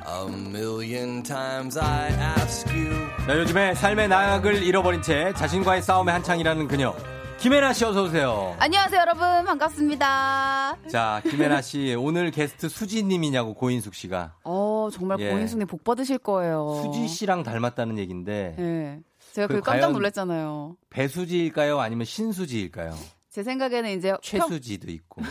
A 0.07 0.31
million 0.31 1.21
times 1.21 1.77
I 1.77 2.09
ask 2.39 2.67
you 2.73 2.95
자, 3.27 3.37
요즘에 3.37 3.75
삶의 3.75 4.07
나약을 4.07 4.63
잃어버린 4.63 5.01
채 5.01 5.33
자신과의 5.35 5.81
싸움에 5.81 6.11
한창이라는 6.13 6.67
그녀. 6.67 6.95
김혜나 7.39 7.71
씨 7.71 7.85
어서 7.85 8.03
오세요. 8.03 8.55
안녕하세요, 8.59 8.99
여러분. 8.99 9.45
반갑습니다. 9.45 10.77
자, 10.89 11.21
김혜나 11.29 11.61
씨 11.61 11.93
오늘 11.93 12.31
게스트 12.31 12.67
수지 12.67 13.03
님이냐고 13.03 13.53
고인숙 13.53 13.93
씨가. 13.93 14.35
어, 14.43 14.89
정말 14.91 15.19
예. 15.19 15.29
고인숙님 15.29 15.67
복 15.67 15.83
받으실 15.83 16.17
거예요. 16.17 16.81
수지 16.83 17.07
씨랑 17.07 17.43
닮았다는 17.43 17.99
얘기인데 17.99 18.55
예. 18.57 18.99
제가 19.33 19.47
그그 19.47 19.61
깜짝 19.61 19.91
놀랐잖아요. 19.91 20.77
배수지일까요? 20.89 21.79
아니면 21.79 22.05
신수지일까요? 22.05 22.95
제 23.29 23.43
생각에는 23.43 23.95
이제 23.97 24.09
평, 24.09 24.19
최수지도 24.21 24.89
있고 24.91 25.21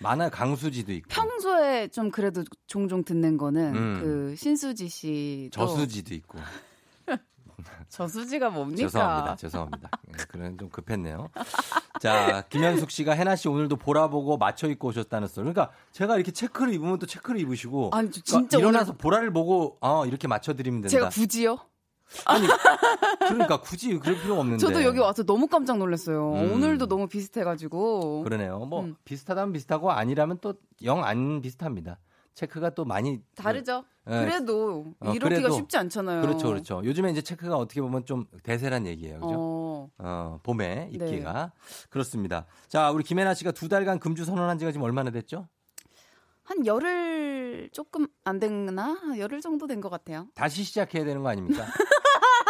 많아 0.00 0.30
강수지도 0.30 0.92
있고 0.92 1.08
평소에 1.08 1.86
좀 1.88 2.10
그래도 2.10 2.42
종종 2.66 3.04
듣는 3.04 3.36
거는 3.36 3.74
음. 3.76 4.00
그 4.02 4.34
신수지 4.36 4.88
씨. 4.88 5.50
저수지도 5.52 6.14
있고. 6.14 6.38
저수지가 7.88 8.50
뭡니까? 8.50 8.82
죄송합니다. 8.88 9.36
죄송합니다. 9.36 9.90
예, 10.08 10.12
그런 10.28 10.58
좀 10.58 10.68
급했네요. 10.70 11.30
자, 12.00 12.42
김현숙 12.48 12.90
씨가 12.90 13.12
해나 13.12 13.36
씨 13.36 13.48
오늘도 13.48 13.76
보라 13.76 14.08
보고 14.08 14.36
맞춰 14.36 14.68
입고 14.68 14.88
오셨다는 14.88 15.28
썰. 15.28 15.44
그러니까 15.44 15.70
제가 15.92 16.16
이렇게 16.16 16.32
체크를 16.32 16.72
입으면 16.74 16.98
또 16.98 17.06
체크를 17.06 17.40
입으시고 17.40 17.90
아니, 17.92 18.10
저 18.10 18.20
진짜 18.22 18.58
그러니까 18.58 18.58
일어나서 18.58 18.92
보라를 18.94 19.32
보고 19.32 19.76
어, 19.80 20.04
이렇게 20.06 20.26
맞춰 20.28 20.54
드리면 20.54 20.82
된다. 20.82 20.90
제가 20.90 21.08
굳이요? 21.08 21.58
아니, 22.26 22.46
그러니까 23.18 23.60
굳이 23.60 23.98
그럴 23.98 24.20
필요가 24.20 24.40
없는데. 24.42 24.60
저도 24.60 24.84
여기 24.84 24.98
와서 24.98 25.24
너무 25.24 25.46
깜짝 25.48 25.78
놀랐어요. 25.78 26.34
음. 26.34 26.52
오늘도 26.52 26.86
너무 26.86 27.08
비슷해가지고. 27.08 28.22
그러네요. 28.24 28.58
뭐 28.66 28.82
음. 28.82 28.94
비슷하다면 29.04 29.52
비슷하고 29.52 29.90
아니라면 29.90 30.38
또 30.40 30.54
영 30.82 31.02
안 31.04 31.40
비슷합니다. 31.40 31.98
체크가 32.34 32.70
또 32.70 32.84
많이 32.84 33.20
다르죠. 33.36 33.84
예. 34.08 34.10
그래도 34.10 34.94
어, 35.00 35.12
이러기가 35.12 35.40
그래도- 35.40 35.54
쉽지 35.54 35.76
않잖아요. 35.76 36.20
그렇죠, 36.22 36.48
그렇죠. 36.48 36.82
요즘에 36.84 37.10
이제 37.12 37.22
체크가 37.22 37.56
어떻게 37.56 37.80
보면 37.80 38.04
좀 38.04 38.26
대세란 38.42 38.86
얘기예요. 38.86 39.20
그죠? 39.20 39.34
어. 39.36 39.88
어, 39.98 40.40
봄에 40.42 40.74
네. 40.74 40.88
입기가. 40.92 41.52
그렇습니다. 41.90 42.46
자, 42.68 42.90
우리 42.90 43.04
김혜나 43.04 43.34
씨가 43.34 43.52
두 43.52 43.68
달간 43.68 43.98
금주 44.00 44.24
선언한 44.24 44.58
지가 44.58 44.72
지금 44.72 44.84
얼마나 44.84 45.10
됐죠? 45.10 45.48
한 46.42 46.66
열흘 46.66 47.70
조금 47.72 48.06
안 48.24 48.38
됐나? 48.40 48.98
열흘 49.18 49.40
정도 49.40 49.66
된 49.66 49.80
것 49.80 49.88
같아요. 49.88 50.26
다시 50.34 50.62
시작해야 50.64 51.04
되는 51.04 51.22
거 51.22 51.28
아닙니까? 51.30 51.64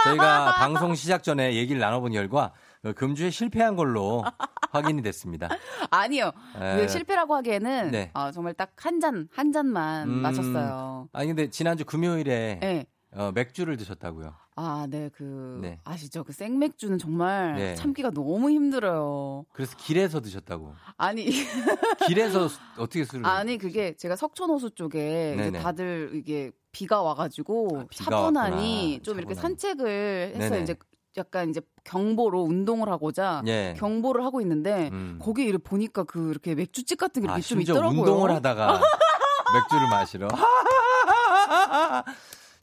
저희가 0.05 0.55
방송 0.59 0.95
시작 0.95 1.23
전에 1.23 1.55
얘기를 1.55 1.81
나눠본 1.81 2.13
결과 2.13 2.47
어, 2.47 2.53
금주에 2.93 3.31
실패한 3.31 3.77
걸로 3.77 4.23
확인이 4.73 5.03
됐습니다. 5.03 5.49
아니요. 5.91 6.33
에. 6.61 6.77
그 6.77 6.89
실패라고 6.89 7.35
하기에는 7.37 7.91
네. 7.91 8.11
아, 8.15 8.31
정말 8.33 8.55
딱 8.55 8.73
한 8.77 9.01
잔, 9.01 9.29
한 9.33 9.53
잔만 9.53 10.09
음. 10.09 10.13
마셨어요. 10.23 11.09
아니 11.13 11.29
근데 11.29 11.49
지난주 11.49 11.85
금요일에 11.85 12.59
네. 12.61 12.87
어, 13.13 13.31
맥주를 13.33 13.77
드셨다고요. 13.77 14.35
아, 14.57 14.87
네, 14.91 15.09
그 15.15 15.59
네. 15.63 15.79
아시죠? 15.85 16.23
그 16.25 16.33
생맥주는 16.33 16.99
정말 16.99 17.55
네. 17.57 17.75
참기가 17.77 18.11
너무 18.11 18.51
힘들어요. 18.51 19.47
그래서 19.53 19.77
길에서 19.77 20.21
드셨다고. 20.21 20.75
아니, 20.97 21.25
길에서 22.07 22.49
수- 22.49 22.59
어떻게 22.77 23.05
술을? 23.05 23.25
아니 23.27 23.57
그게 23.59 23.97
제가 23.97 24.17
석촌호수 24.17 24.73
쪽에 24.75 25.37
이제. 25.39 25.59
다들 25.61 26.11
이게 26.15 26.51
비가 26.73 27.03
와가지고 27.03 27.87
비가 27.89 28.05
차분하니 28.11 28.55
왔구나. 29.01 29.03
좀 29.03 29.19
이렇게 29.19 29.35
차분하니. 29.35 29.41
산책을 29.41 30.33
해서 30.37 30.51
네네. 30.51 30.63
이제 30.63 30.75
약간 31.17 31.51
이제 31.51 31.61
경보로 31.85 32.43
운동을 32.43 32.89
하고자 32.89 33.43
예. 33.47 33.75
경보를 33.79 34.25
하고 34.25 34.41
있는데 34.41 34.89
음. 34.93 35.19
거기 35.23 35.45
이렇게 35.45 35.63
보니까 35.63 36.05
그 36.05 36.31
이렇게 36.31 36.55
맥주집 36.55 36.99
같은 36.99 37.23
게 37.23 37.29
아, 37.29 37.33
이렇게 37.33 37.43
좀 37.47 37.59
심지어 37.59 37.75
있더라고요. 37.75 38.01
운동을 38.01 38.31
하다가 38.33 38.81
맥주를 39.55 39.89
마시러. 39.89 40.29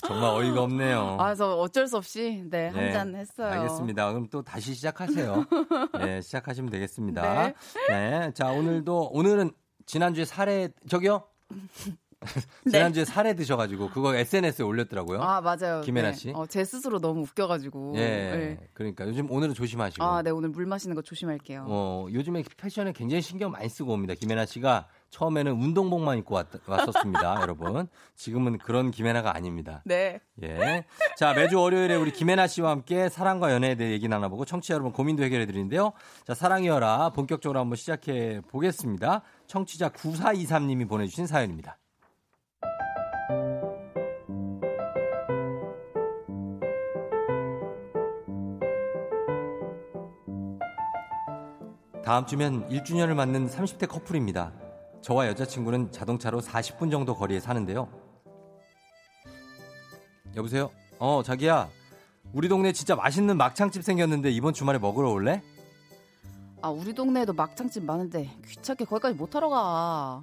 정말 0.03 0.31
어이가 0.31 0.63
없네요. 0.63 1.17
아, 1.19 1.25
그래서 1.25 1.59
어쩔 1.59 1.87
수 1.87 1.97
없이 1.97 2.43
네, 2.49 2.69
한 2.69 2.75
네, 2.85 2.91
잔 2.91 3.15
했어요. 3.15 3.51
알겠습니다. 3.61 4.09
그럼 4.11 4.27
또 4.31 4.41
다시 4.41 4.73
시작하세요. 4.73 5.45
네, 5.99 6.21
시작하시면 6.21 6.71
되겠습니다. 6.71 7.21
네. 7.43 7.53
네. 7.87 8.31
자, 8.33 8.49
오늘도, 8.51 9.09
오늘은 9.13 9.51
지난주에 9.85 10.25
사례, 10.25 10.69
저기요? 10.89 11.23
네. 12.65 12.71
지난주에 12.71 13.05
사례 13.05 13.33
드셔가지고, 13.33 13.89
그거 13.89 14.15
SNS에 14.15 14.63
올렸더라고요. 14.63 15.21
아, 15.21 15.41
맞아요. 15.41 15.81
김혜나 15.81 16.11
네. 16.11 16.13
씨. 16.15 16.31
어, 16.31 16.45
제 16.45 16.63
스스로 16.63 16.99
너무 16.99 17.21
웃겨가지고. 17.21 17.93
예. 17.95 17.99
네. 17.99 18.59
그러니까 18.73 19.07
요즘 19.07 19.29
오늘은 19.31 19.53
조심하시고. 19.53 20.03
아, 20.03 20.21
네, 20.21 20.29
오늘 20.29 20.49
물 20.49 20.65
마시는 20.65 20.95
거 20.95 21.01
조심할게요. 21.01 21.65
어, 21.67 22.07
요즘에 22.11 22.43
패션에 22.57 22.93
굉장히 22.93 23.21
신경 23.21 23.51
많이 23.51 23.67
쓰고 23.69 23.93
옵니다. 23.93 24.13
김혜나 24.13 24.45
씨가 24.45 24.87
처음에는 25.09 25.51
운동복만 25.51 26.17
입고 26.19 26.35
왔, 26.35 26.47
왔었습니다, 26.65 27.41
여러분. 27.41 27.87
지금은 28.15 28.59
그런 28.59 28.91
김혜나가 28.91 29.35
아닙니다. 29.35 29.81
네. 29.85 30.19
예. 30.41 30.85
자, 31.17 31.33
매주 31.33 31.59
월요일에 31.59 31.95
우리 31.95 32.11
김혜나 32.11 32.47
씨와 32.47 32.71
함께 32.71 33.09
사랑과 33.09 33.51
연애에 33.51 33.75
대해 33.75 33.91
얘기 33.91 34.07
나눠보고 34.07 34.45
청취자 34.45 34.73
여러분 34.75 34.91
고민도 34.93 35.23
해결해 35.23 35.45
드리는데요. 35.45 35.91
자, 36.25 36.33
사랑이여라 36.33 37.09
본격적으로 37.09 37.59
한번 37.59 37.75
시작해 37.75 38.41
보겠습니다. 38.47 39.21
청취자 39.47 39.89
9423님이 39.89 40.87
보내주신 40.87 41.27
사연입니다. 41.27 41.77
다음 52.11 52.25
주면 52.25 52.67
1주년을 52.67 53.13
맞는 53.13 53.47
30대 53.47 53.87
커플입니다. 53.87 54.51
저와 55.01 55.27
여자친구는 55.27 55.93
자동차로 55.93 56.41
40분 56.41 56.91
정도 56.91 57.15
거리에 57.15 57.39
사는데요. 57.39 57.87
여보세요? 60.35 60.71
어, 60.99 61.23
자기야. 61.23 61.69
우리 62.33 62.49
동네 62.49 62.73
진짜 62.73 62.97
맛있는 62.97 63.37
막창집 63.37 63.81
생겼는데 63.81 64.29
이번 64.29 64.53
주말에 64.53 64.77
먹으러 64.77 65.09
올래? 65.09 65.41
아, 66.61 66.67
우리 66.67 66.91
동네에도 66.91 67.31
막창집 67.31 67.85
많은데 67.85 68.29
귀찮게 68.45 68.83
거기까지 68.83 69.15
뭐 69.15 69.33
하러 69.33 69.47
가. 69.47 70.21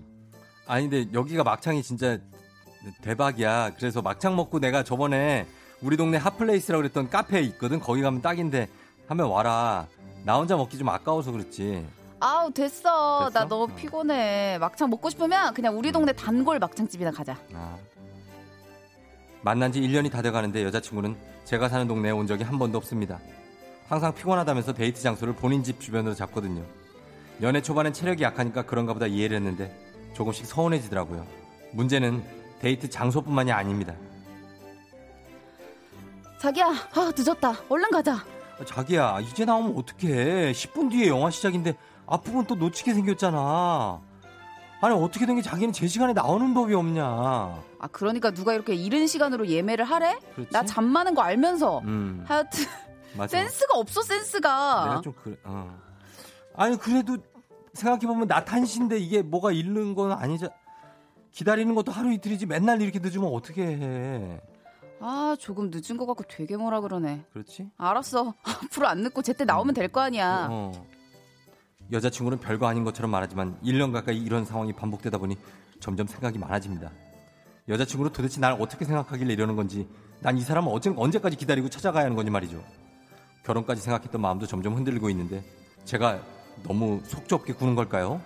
아니, 0.67 0.91
근데 0.91 1.11
여기가 1.15 1.43
막창이 1.43 1.83
진짜 1.83 2.19
대박이야. 3.01 3.77
그래서 3.79 4.03
막창 4.03 4.37
먹고 4.37 4.61
내가 4.61 4.85
저번에 4.85 5.47
우리 5.81 5.97
동네 5.97 6.19
hot 6.19 6.35
place라고 6.35 6.83
그랬던 6.83 7.09
카페에 7.09 7.41
있거든. 7.45 7.81
거기 7.81 8.03
가면 8.03 8.21
딱인데 8.21 8.69
한번 9.07 9.31
와라. 9.31 9.87
나 10.29 10.37
혼자 10.37 10.59
먹기 10.59 10.77
좀 10.77 10.91
아까워서 10.91 11.33
그렇지. 11.33 11.87
아우, 12.21 12.53
됐어. 12.53 13.29
됐어? 13.29 13.31
나 13.33 13.49
너무 13.49 13.67
피곤해. 13.75 14.59
막창 14.61 14.91
먹고 14.91 15.09
싶으면 15.09 15.55
그냥 15.55 15.79
우리 15.79 15.91
동네 15.91 16.13
단골 16.13 16.59
막창집이나 16.59 17.13
가자. 17.13 17.35
아. 17.55 17.79
만난 19.41 19.73
지 19.73 19.81
1년이 19.81 20.13
다 20.13 20.21
돼가는데 20.21 20.65
여자친구는 20.65 21.17
제가 21.47 21.71
사는 21.71 21.89
동네에 21.89 22.11
온 22.11 22.27
적이 22.27 22.45
한 22.45 22.59
번도 22.59 22.77
없습니다. 22.77 23.19
항상 23.89 24.15
피곤하다면서 24.15 24.75
데이트 24.75 25.01
장소를 25.01 25.35
본인 25.35 25.63
집 25.63 25.81
주변으로 25.81 26.15
잡거든요. 26.15 26.63
연애 27.41 27.63
초반엔 27.63 27.95
체력이 27.95 28.23
약하니까 28.23 28.67
그런가 28.67 28.93
보다 28.93 29.07
이해를 29.07 29.39
했는데 29.39 29.75
조금씩 30.13 30.45
서운해지더라고요. 30.45 31.27
문제는 31.73 32.23
데이트 32.61 32.91
장소뿐만이 32.91 33.51
아닙니다. 33.51 33.95
자기야, 36.39 36.67
아, 36.67 37.13
늦었다. 37.17 37.55
얼른 37.71 37.91
가자. 37.93 38.23
아, 38.61 38.65
자기야 38.65 39.21
이제 39.21 39.45
나오면 39.45 39.77
어떡해 39.77 40.53
10분 40.53 40.91
뒤에 40.91 41.09
영화 41.09 41.31
시작인데 41.31 41.77
앞부분 42.07 42.45
또 42.47 42.55
놓치게 42.55 42.95
생겼잖아 42.95 44.01
아니 44.81 44.95
어떻게 44.95 45.27
된 45.27 45.37
게 45.37 45.43
자기는 45.43 45.73
제 45.73 45.87
시간에 45.89 46.13
나오는 46.13 46.55
법이 46.55 46.75
없냐 46.75 47.05
아, 47.05 47.89
그러니까 47.93 48.31
누가 48.31 48.55
이렇게 48.55 48.75
이른 48.75 49.07
시간으로 49.07 49.47
예매를 49.49 49.85
하래? 49.85 50.19
그렇지? 50.35 50.51
나 50.53 50.63
잠 50.65 50.85
많은 50.85 51.15
거 51.15 51.23
알면서. 51.23 51.79
음 51.81 52.25
하여튼 52.27 52.65
센스가 53.29 53.77
없어, 53.79 54.03
센스가. 54.03 54.85
내가 54.89 55.01
좀 55.01 55.13
그래 55.23 55.37
어. 55.45 55.77
아니 56.55 56.77
그래도 56.77 57.17
생각해보면 57.75 58.27
나 58.29 58.45
탄신데 58.45 58.99
이게 58.99 59.23
뭐가 59.23 59.53
잃는 59.53 59.95
건 59.95 60.13
아니자 60.13 60.49
기다리는 61.33 61.73
것도 61.75 61.93
하루 61.93 62.13
이틀이지 62.13 62.47
맨날 62.47 62.81
이렇게 62.83 62.99
늦으면 62.99 63.33
어떻게 63.33 63.63
해 63.65 64.41
아, 65.01 65.37
조금 65.39 65.71
늦은 65.73 65.97
것 65.97 66.07
같고 66.07 66.25
되게 66.29 66.57
뭐라 66.57 66.81
그러네. 66.81 67.25
그렇지? 67.33 67.71
알았어. 67.77 68.35
앞으로 68.43 68.89
안 68.89 69.03
늦고 69.03 69.23
제때 69.23 69.45
나오면 69.45 69.75
될 69.75 69.89
거 69.89 70.01
아니야. 70.01 70.49
어. 70.51 70.73
여자친구는 71.91 72.41
별거 72.41 72.67
아닌 72.67 72.85
것처럼 72.85 73.11
말하지만 73.11 73.59
1년 73.63 73.93
가까이 73.93 74.19
이런 74.19 74.45
상황이 74.45 74.73
반복되다 74.75 75.17
보니 75.19 75.37
점점 75.81 76.07
생각이 76.07 76.39
많아집니다. 76.39 76.91
여자친구는 77.69 78.13
도대체 78.13 78.41
날 78.41 78.53
어떻게 78.61 78.85
생각하길래 78.85 79.33
이러는 79.33 79.57
건지 79.57 79.89
난 80.21 80.37
이 80.37 80.41
사람을 80.43 80.71
언제, 80.73 80.93
언제까지 80.95 81.37
기다리고 81.37 81.69
찾아가야 81.71 82.05
하는 82.05 82.17
건지 82.17 82.31
말이죠. 82.31 82.63
결혼까지 83.45 83.81
생각했던 83.81 84.21
마음도 84.21 84.47
점점 84.47 84.75
흔들리고 84.75 85.09
있는데 85.11 85.43
제가 85.85 86.21
너무 86.65 87.01
속 87.05 87.29
좁게 87.29 87.53
구는 87.55 87.75
걸까요? 87.77 88.21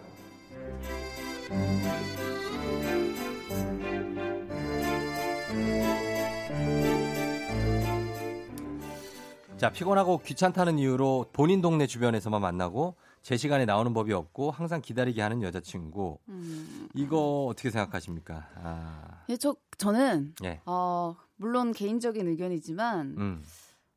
자, 9.62 9.70
피곤하고 9.70 10.18
귀찮다는 10.18 10.80
이유로 10.80 11.26
본인 11.32 11.60
동네 11.62 11.86
주변에서만 11.86 12.40
만나고 12.40 12.96
제 13.22 13.36
시간에 13.36 13.64
나오는 13.64 13.94
법이 13.94 14.12
없고 14.12 14.50
항상 14.50 14.80
기다리게 14.80 15.22
하는 15.22 15.40
여자친구. 15.40 16.18
음. 16.28 16.88
이거 16.94 17.46
어떻게 17.48 17.70
생각하십니까? 17.70 18.48
아, 18.56 19.22
예, 19.28 19.36
저, 19.36 19.54
저는, 19.78 20.34
예. 20.42 20.60
어, 20.66 21.14
물론 21.36 21.70
개인적인 21.70 22.26
의견이지만, 22.26 23.14
음. 23.16 23.44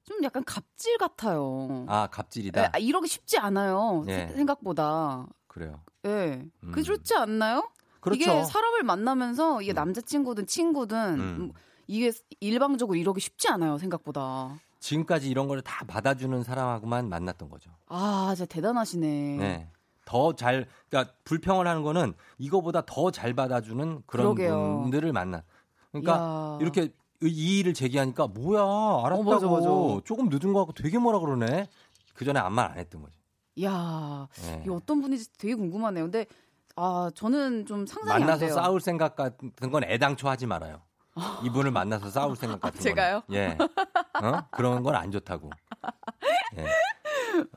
좀 0.04 0.24
약간 0.24 0.44
갑질 0.44 1.00
같아요. 1.00 1.86
아, 1.88 2.10
갑질이다. 2.12 2.62
예, 2.62 2.70
아, 2.72 2.78
이러기 2.78 3.08
쉽지 3.08 3.40
않아요. 3.40 4.06
예. 4.08 4.28
세- 4.28 4.34
생각보다. 4.36 5.26
그래요. 5.48 5.82
예. 6.06 6.46
음. 6.64 6.72
그렇지 6.74 7.16
않나요? 7.16 7.72
그렇죠. 8.02 8.22
이게 8.22 8.44
사람을 8.44 8.84
만나면서 8.84 9.64
이게 9.64 9.74
남자친구든 9.74 10.46
친구든 10.46 10.98
음. 11.16 11.20
음, 11.20 11.52
이게 11.88 12.12
일방적으로 12.40 12.96
이러기 13.00 13.20
쉽지 13.20 13.48
않아요. 13.48 13.80
생각보다. 13.80 14.60
지금까지 14.90 15.30
이런 15.30 15.48
걸 15.48 15.62
다 15.64 15.84
받아주는 15.86 16.44
사람하고만 16.44 17.10
만났던 17.10 17.50
거죠. 17.50 17.72
아, 17.88 18.34
진짜 18.36 18.48
대단하시네. 18.54 19.08
네. 19.38 19.70
더 20.06 20.34
잘, 20.36 20.68
그러니까 20.90 21.14
불평을 21.24 21.66
하는 21.68 21.82
거는 21.82 22.14
이거보다 22.38 22.84
더 22.86 23.10
잘 23.10 23.34
받아주는 23.34 24.04
그런 24.06 24.36
그러게요. 24.36 24.82
분들을 24.84 25.12
만나. 25.12 25.42
그러니까 25.92 26.14
이야. 26.14 26.58
이렇게 26.62 26.94
이 27.24 27.60
일을 27.60 27.74
제기하니까 27.74 28.28
뭐야 28.28 28.62
알았다고 28.62 29.22
어, 29.22 29.34
맞아, 29.34 29.48
맞아. 29.48 29.68
조금 30.06 30.30
늦은 30.30 30.54
거 30.54 30.60
같고 30.66 30.74
되게 30.74 31.00
뭐라 31.00 31.18
그러네. 31.20 31.68
그 32.14 32.24
전에 32.24 32.40
아무 32.40 32.56
말 32.56 32.70
안 32.72 32.78
했던 32.78 33.02
거지. 33.02 33.18
야, 33.64 34.28
네. 34.44 34.64
이 34.68 34.70
어떤 34.70 35.02
분인지 35.02 35.34
되게 35.40 35.56
궁금하네요. 35.56 36.04
근데 36.04 36.28
아 36.76 37.10
저는 37.16 37.66
좀 37.66 37.88
상상이 37.88 38.14
안 38.14 38.20
만나서 38.22 38.46
돼요. 38.46 38.54
싸울 38.54 38.82
생각 38.82 39.16
같은 39.16 39.72
건 39.72 39.84
애당초 39.86 40.30
하지 40.30 40.46
말아요. 40.46 40.82
이분을 41.44 41.72
만나서 41.72 42.10
싸울 42.10 42.36
생각 42.36 42.60
같은 42.62 42.78
거. 42.78 42.84
제가요? 42.84 43.22
예. 43.32 43.58
어? 44.22 44.44
그런 44.52 44.84
건 44.84 44.96
안 44.96 45.12
좋다고. 45.12 45.50
예. 46.58 46.66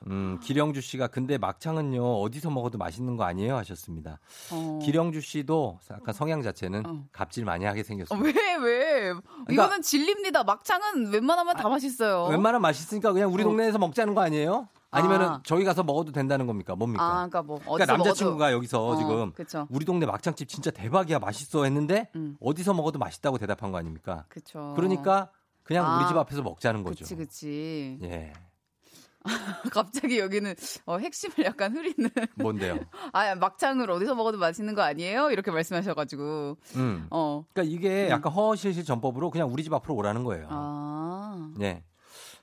음, 0.08 0.40
기령주 0.42 0.80
씨가 0.80 1.06
근데 1.06 1.38
막창은요 1.38 2.20
어디서 2.20 2.50
먹어도 2.50 2.78
맛있는 2.78 3.16
거 3.16 3.24
아니에요 3.24 3.56
하셨습니다. 3.58 4.18
어. 4.50 4.80
기령주 4.82 5.20
씨도 5.20 5.78
약간 5.92 6.12
성향 6.14 6.42
자체는 6.42 6.84
어. 6.86 7.04
갑질 7.12 7.44
많이 7.44 7.64
하게 7.64 7.80
어, 7.80 7.84
생겼어요. 7.84 8.20
왜 8.20 8.32
왜? 8.60 9.14
이거는 9.50 9.82
진리입니다. 9.82 10.42
막창은 10.44 11.12
웬만하면 11.12 11.56
다 11.56 11.68
맛있어요. 11.68 12.10
그러니까 12.24 12.30
웬만하면 12.32 12.62
맛있으니까 12.62 13.12
그냥 13.12 13.32
우리 13.32 13.42
어. 13.44 13.46
동네에서 13.46 13.78
먹자는 13.78 14.14
거 14.14 14.20
아니에요? 14.22 14.68
아니면은 14.90 15.26
아. 15.28 15.42
저기 15.44 15.64
가서 15.64 15.82
먹어도 15.82 16.12
된다는 16.12 16.46
겁니까? 16.46 16.74
뭡니까? 16.74 17.04
아, 17.04 17.14
그러니까 17.28 17.42
뭐 17.42 17.58
그러니까 17.60 17.86
남자친구가 17.96 18.46
먹어도- 18.48 18.52
여기서 18.52 18.86
어, 18.86 18.96
지금 18.96 19.32
그쵸. 19.32 19.66
우리 19.70 19.84
동네 19.84 20.06
막창집 20.06 20.48
진짜 20.48 20.70
대박이야 20.70 21.18
맛있어 21.18 21.64
했는데 21.64 22.10
음. 22.16 22.36
어디서 22.40 22.72
먹어도 22.74 22.98
맛있다고 22.98 23.38
대답한 23.38 23.70
거 23.70 23.78
아닙니까? 23.78 24.24
그쵸. 24.28 24.72
그러니까 24.76 25.30
그냥 25.62 25.84
아. 25.86 25.98
우리 25.98 26.06
집 26.08 26.16
앞에서 26.16 26.42
먹자는 26.42 26.82
거죠. 26.84 27.04
그치 27.04 27.16
그치. 27.16 27.98
예. 28.02 28.32
갑자기 29.72 30.18
여기는 30.20 30.54
어, 30.86 30.96
핵심을 30.98 31.44
약간 31.44 31.76
흐리는. 31.76 32.08
뭔데요? 32.36 32.78
아 33.12 33.34
막창을 33.34 33.90
어디서 33.90 34.14
먹어도 34.14 34.38
맛있는 34.38 34.74
거 34.74 34.80
아니에요? 34.82 35.30
이렇게 35.30 35.50
말씀하셔가지고. 35.50 36.56
음. 36.76 37.06
어. 37.10 37.44
그러니까 37.52 37.74
이게 37.76 38.08
약간 38.08 38.32
허허실실 38.32 38.84
전법으로 38.84 39.30
그냥 39.30 39.52
우리 39.52 39.62
집 39.64 39.72
앞으로 39.74 39.94
오라는 39.96 40.24
거예요. 40.24 40.46
아 40.50 41.50
예. 41.60 41.84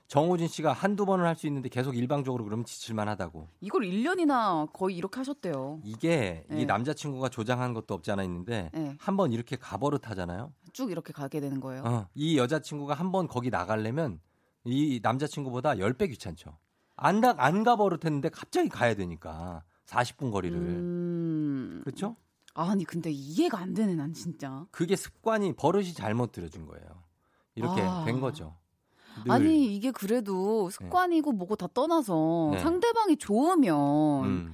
정호진 0.08 0.46
씨가 0.46 0.72
한두 0.72 1.04
번은 1.04 1.24
할수 1.24 1.46
있는데 1.48 1.68
계속 1.68 1.96
일방적으로 1.96 2.44
그러면 2.44 2.64
지칠만 2.64 3.08
하다고. 3.08 3.48
이걸 3.60 3.82
1년이나 3.82 4.72
거의 4.72 4.96
이렇게 4.96 5.16
하셨대요. 5.18 5.80
이게 5.82 6.44
네. 6.48 6.60
이 6.62 6.66
남자친구가 6.66 7.28
조장한 7.28 7.74
것도 7.74 7.94
없지 7.94 8.12
않아 8.12 8.22
있는데 8.22 8.70
네. 8.72 8.94
한번 9.00 9.32
이렇게 9.32 9.56
가버릇 9.56 10.08
하잖아요. 10.08 10.52
쭉 10.72 10.90
이렇게 10.92 11.12
가게 11.12 11.40
되는 11.40 11.58
거예요. 11.60 11.82
어, 11.84 12.08
이 12.14 12.38
여자친구가 12.38 12.94
한 12.94 13.10
번 13.10 13.26
거기 13.26 13.50
나가려면 13.50 14.20
이 14.64 15.00
남자친구보다 15.02 15.74
10배 15.74 16.08
귀찮죠. 16.10 16.56
안, 16.96 17.20
가, 17.20 17.34
안 17.38 17.62
가버릇 17.64 18.04
했는데 18.04 18.28
갑자기 18.28 18.68
가야 18.68 18.94
되니까 18.94 19.62
40분 19.86 20.30
거리를. 20.32 20.56
음. 20.56 21.80
그렇죠? 21.84 22.16
아니 22.54 22.84
근데 22.84 23.10
이해가 23.10 23.58
안 23.58 23.74
되네 23.74 23.94
난 23.94 24.12
진짜. 24.14 24.66
그게 24.70 24.96
습관이 24.96 25.54
버릇이 25.54 25.92
잘못 25.94 26.32
들여준 26.32 26.66
거예요. 26.66 26.86
이렇게 27.54 27.82
아. 27.82 28.04
된 28.04 28.20
거죠. 28.20 28.56
늘. 29.24 29.32
아니 29.32 29.74
이게 29.74 29.90
그래도 29.90 30.68
습관이고 30.70 31.32
뭐고 31.32 31.56
다 31.56 31.68
떠나서 31.72 32.50
네. 32.52 32.58
상대방이 32.60 33.16
좋으면 33.16 34.24
음. 34.24 34.52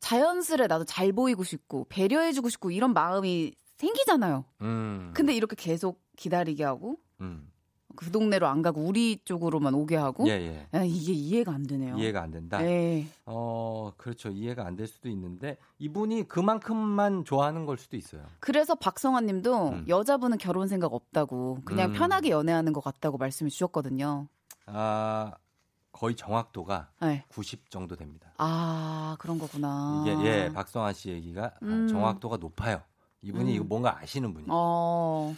자연스레 0.00 0.66
나도 0.66 0.84
잘 0.84 1.12
보이고 1.12 1.44
싶고 1.44 1.86
배려해주고 1.88 2.48
싶고 2.48 2.70
이런 2.70 2.92
마음이 2.92 3.54
생기잖아요. 3.76 4.44
음. 4.62 5.12
근데 5.14 5.34
이렇게 5.34 5.56
계속 5.56 6.00
기다리게 6.16 6.64
하고 6.64 6.96
음. 7.20 7.51
그 7.96 8.10
동네로 8.10 8.46
안 8.46 8.62
가고 8.62 8.80
우리 8.82 9.18
쪽으로만 9.24 9.74
오게 9.74 9.96
하고 9.96 10.26
예, 10.28 10.32
예. 10.32 10.78
야, 10.78 10.82
이게 10.84 11.12
이해가 11.12 11.52
안 11.52 11.62
되네요. 11.66 11.96
이해가 11.96 12.20
안 12.22 12.30
된다. 12.30 12.58
네. 12.58 13.06
어, 13.26 13.92
그렇죠. 13.96 14.30
이해가 14.30 14.66
안 14.66 14.72
될 14.76 14.86
수도 14.86 15.08
있는데 15.10 15.58
이분이 15.78 16.28
그만큼만 16.28 17.24
좋아하는 17.24 17.66
걸 17.66 17.76
수도 17.78 17.96
있어요. 17.96 18.22
그래서 18.40 18.74
박성환 18.74 19.26
님도 19.26 19.82
여자분은 19.88 20.38
결혼 20.38 20.66
생각 20.68 20.92
없다고 20.94 21.58
그냥 21.64 21.90
음. 21.90 21.92
편하게 21.92 22.30
연애하는 22.30 22.72
것 22.72 22.82
같다고 22.82 23.18
말씀해 23.18 23.50
주셨거든요. 23.50 24.28
아, 24.66 25.32
거의 25.92 26.16
정확도가 26.16 26.88
네. 27.02 27.24
90 27.28 27.70
정도 27.70 27.96
됩니다. 27.96 28.32
아, 28.38 29.16
그런 29.18 29.38
거구나. 29.38 30.04
이게 30.06 30.24
예, 30.26 30.50
박성환 30.52 30.94
씨 30.94 31.10
얘기가 31.10 31.44
아, 31.46 31.58
음. 31.62 31.86
정확도가 31.88 32.38
높아요. 32.38 32.80
이분이 33.20 33.50
음. 33.50 33.54
이거 33.54 33.64
뭔가 33.64 33.98
아시는 34.00 34.32
분이에요. 34.32 34.48
어. 34.52 35.34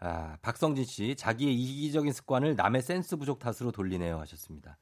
아, 0.00 0.36
박성진 0.42 0.84
씨, 0.84 1.14
자기의 1.14 1.54
이기적인 1.54 2.12
습관을 2.12 2.56
남의 2.56 2.82
센스 2.82 3.16
부족 3.16 3.38
탓으로 3.38 3.70
돌리네요 3.70 4.18
하셨습니다. 4.20 4.78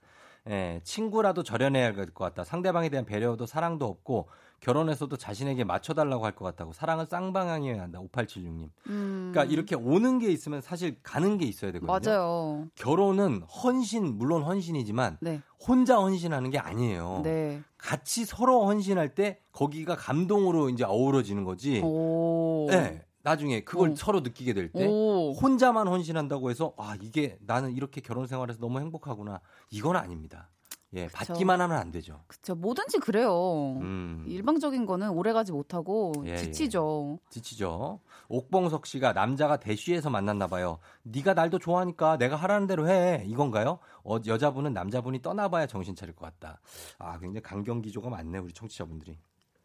예, 0.49 0.81
친구라도 0.85 1.43
절연해야 1.43 1.87
할 1.87 1.95
것 1.95 2.14
같다. 2.25 2.45
상대방에 2.45 2.89
대한 2.89 3.05
배려도 3.05 3.45
사랑도 3.45 3.85
없고 3.87 4.29
결혼해서도 4.61 5.16
자신에게 5.16 5.64
맞춰달라고 5.64 6.25
할 6.25 6.33
것 6.35 6.45
같다고 6.45 6.73
사랑은 6.73 7.05
쌍방향이어야 7.07 7.83
한다. 7.83 8.01
5876님. 8.01 8.71
음. 8.89 9.31
그러니까 9.33 9.45
이렇게 9.53 9.75
오는 9.75 10.19
게 10.19 10.31
있으면 10.31 10.61
사실 10.62 10.97
가는 11.03 11.37
게 11.37 11.45
있어야 11.47 11.71
되거든요. 11.73 11.93
맞아요. 12.12 12.69
결혼은 12.77 13.43
헌신 13.43 14.16
물론 14.16 14.43
헌신이지만 14.45 15.19
네. 15.21 15.43
혼자 15.61 15.99
헌신하는 15.99 16.51
게 16.51 16.59
아니에요. 16.59 17.21
네. 17.25 17.61
같이 17.77 18.25
서로 18.25 18.66
헌신할 18.66 19.14
때 19.14 19.41
거기가 19.53 19.97
감동으로 19.97 20.71
이제 20.71 20.85
어우러지는 20.85 21.45
거지. 21.45 21.81
오. 21.85 22.69
네. 22.71 23.05
나중에 23.29 23.61
그걸 23.61 23.91
오. 23.91 23.97
서로 23.97 24.20
느끼게 24.20 24.55
될때 24.55 24.87
오. 24.87 25.33
혼자만 25.33 25.87
헌신한다고 25.87 26.51
해서 26.51 26.72
아 26.79 26.97
이게 27.01 27.39
나는 27.41 27.72
이렇게 27.72 28.01
결혼 28.01 28.26
생활에서 28.26 28.59
너무 28.59 28.81
행복하구나 28.81 29.41
이건 29.70 29.97
아닙니다. 29.97 30.49
예, 30.95 31.07
그쵸. 31.07 31.35
받기만 31.35 31.61
하면 31.61 31.76
안 31.76 31.91
되죠. 31.91 32.22
그쵸. 32.26 32.55
뭐든지 32.55 32.99
그래요. 32.99 33.79
음. 33.83 34.24
일방적인 34.26 34.87
거는 34.87 35.11
오래가지 35.11 35.53
못하고 35.53 36.14
예, 36.24 36.39
지치죠. 36.39 37.18
지치죠. 37.29 38.01
옥봉석 38.29 38.87
씨가 38.87 39.12
남자가 39.12 39.59
대쉬에서 39.59 40.09
만났나 40.09 40.47
봐요. 40.47 40.79
네가 41.03 41.35
날더 41.35 41.59
좋아하니까 41.59 42.16
내가 42.16 42.37
하라는 42.37 42.66
대로 42.66 42.89
해. 42.89 43.22
이건가요? 43.26 43.81
어, 44.03 44.16
여자분은 44.26 44.72
남자분이 44.72 45.20
떠나봐야 45.20 45.66
정신 45.66 45.95
차릴 45.95 46.16
것 46.16 46.24
같다. 46.24 46.61
아, 46.99 47.18
굉장히 47.18 47.43
강경 47.43 47.83
기조가 47.83 48.09
많네 48.09 48.39
우리 48.39 48.55
청취자분들이. 48.55 49.18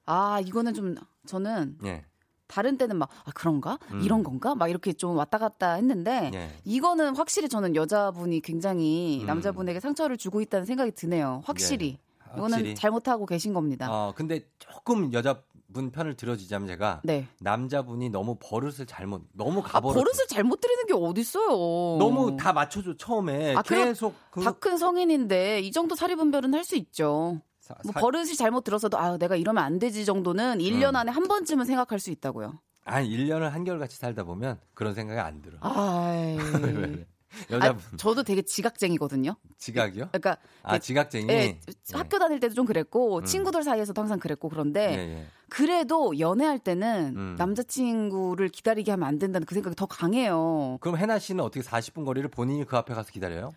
아, 0.06 0.42
이거는 0.42 0.74
좀 0.74 0.96
저는 1.26 1.78
예. 1.86 2.06
다른 2.54 2.78
때는 2.78 2.98
막 2.98 3.10
아, 3.26 3.32
그런가? 3.34 3.80
음. 3.92 4.02
이런 4.04 4.24
건가? 4.24 4.54
막 4.54 4.68
이렇게 4.68 4.94
좀 4.94 5.18
왔다 5.18 5.40
갔다 5.40 5.74
했는데 5.74 6.30
예. 6.36 6.52
이거는 6.66 7.16
확실히 7.16 7.50
저는 7.50 7.76
여자분이 7.76 8.42
굉장히 8.42 9.22
음. 9.22 9.26
남자분에게 9.26 9.80
상처를 9.80 10.18
주고 10.18 10.40
있다는 10.40 10.66
생각이 10.68 10.92
드네요. 10.92 11.42
확실히. 11.46 11.98
예. 11.98 12.34
이거는 12.38 12.52
확실히. 12.60 12.76
잘못하고 12.76 13.26
계신 13.26 13.54
겁니다. 13.54 13.88
어, 13.90 14.14
근데 14.16 14.42
조금 14.60 15.12
여자 15.14 15.42
분 15.74 15.90
편을 15.90 16.16
들어주자면 16.16 16.68
제가 16.68 17.02
네. 17.04 17.26
남자분이 17.40 18.10
너무 18.10 18.38
버릇을 18.40 18.86
잘못 18.86 19.24
너무 19.34 19.62
아, 19.62 19.64
가버릇 19.64 19.96
버릇을 19.96 20.28
잘못 20.28 20.62
들이는 20.62 20.86
게 20.86 20.94
어딨어요. 20.94 21.98
너무 21.98 22.38
다 22.38 22.54
맞춰줘 22.54 22.96
처음에 22.96 23.56
아, 23.56 23.64
계속 23.64 24.14
그 24.30 24.42
다큰 24.44 24.78
성인인데 24.78 25.62
이 25.62 25.72
정도 25.72 25.96
사리 25.96 26.16
분별은 26.16 26.54
할 26.54 26.64
수 26.64 26.76
있죠. 26.76 27.42
사- 27.78 27.82
뭐 27.84 27.94
사- 27.94 28.00
버릇이 28.00 28.36
잘못 28.36 28.64
들어서도 28.64 28.98
아 28.98 29.18
내가 29.18 29.36
이러면 29.36 29.64
안 29.64 29.80
되지 29.80 30.06
정도는 30.06 30.60
1년 30.60 30.90
음. 30.92 30.96
안에 30.96 31.12
한 31.12 31.28
번쯤은 31.28 31.66
생각할 31.66 32.00
수 32.00 32.12
있다고요. 32.12 32.60
한 32.86 33.04
1년을 33.06 33.50
한결같이 33.50 33.96
살다 33.98 34.24
보면 34.24 34.60
그런 34.74 34.94
생각이 34.94 35.20
안 35.20 35.42
들어. 35.42 35.58
아이. 35.62 36.38
왜? 36.98 37.06
여자분 37.50 37.82
아, 37.94 37.98
저도 37.98 38.22
되게 38.22 38.44
지각쟁이거든요. 38.44 39.36
지각이요? 39.58 40.10
그러니까 40.12 40.38
아 40.62 40.76
예, 40.76 40.80
지각쟁이. 40.80 41.28
예, 41.32 41.60
학교 41.92 42.20
다닐 42.20 42.40
때도 42.40 42.54
좀 42.54 42.66
그랬고 42.68 43.20
음. 43.20 43.26
친구들 43.26 43.64
사이에서도 43.64 44.00
항상 44.00 44.20
그랬고 44.20 44.50
그런데 44.50 44.82
예, 44.92 45.18
예. 45.22 45.26
그래도 45.50 46.20
연애할 46.20 46.60
때는 46.60 47.14
음. 47.16 47.36
남자친구를 47.40 48.50
기다리게 48.50 48.92
하면 48.92 49.08
안 49.08 49.18
된다는 49.18 49.46
그 49.48 49.56
생각이 49.56 49.76
더 49.76 49.86
강해요. 49.88 50.78
그럼 50.82 50.98
해나 50.98 51.18
씨는 51.18 51.44
어떻게 51.44 51.62
40분 51.66 52.06
거리를 52.06 52.30
본인이 52.30 52.66
그 52.66 52.78
앞에 52.78 52.94
가서 52.94 53.12
기다려요? 53.12 53.52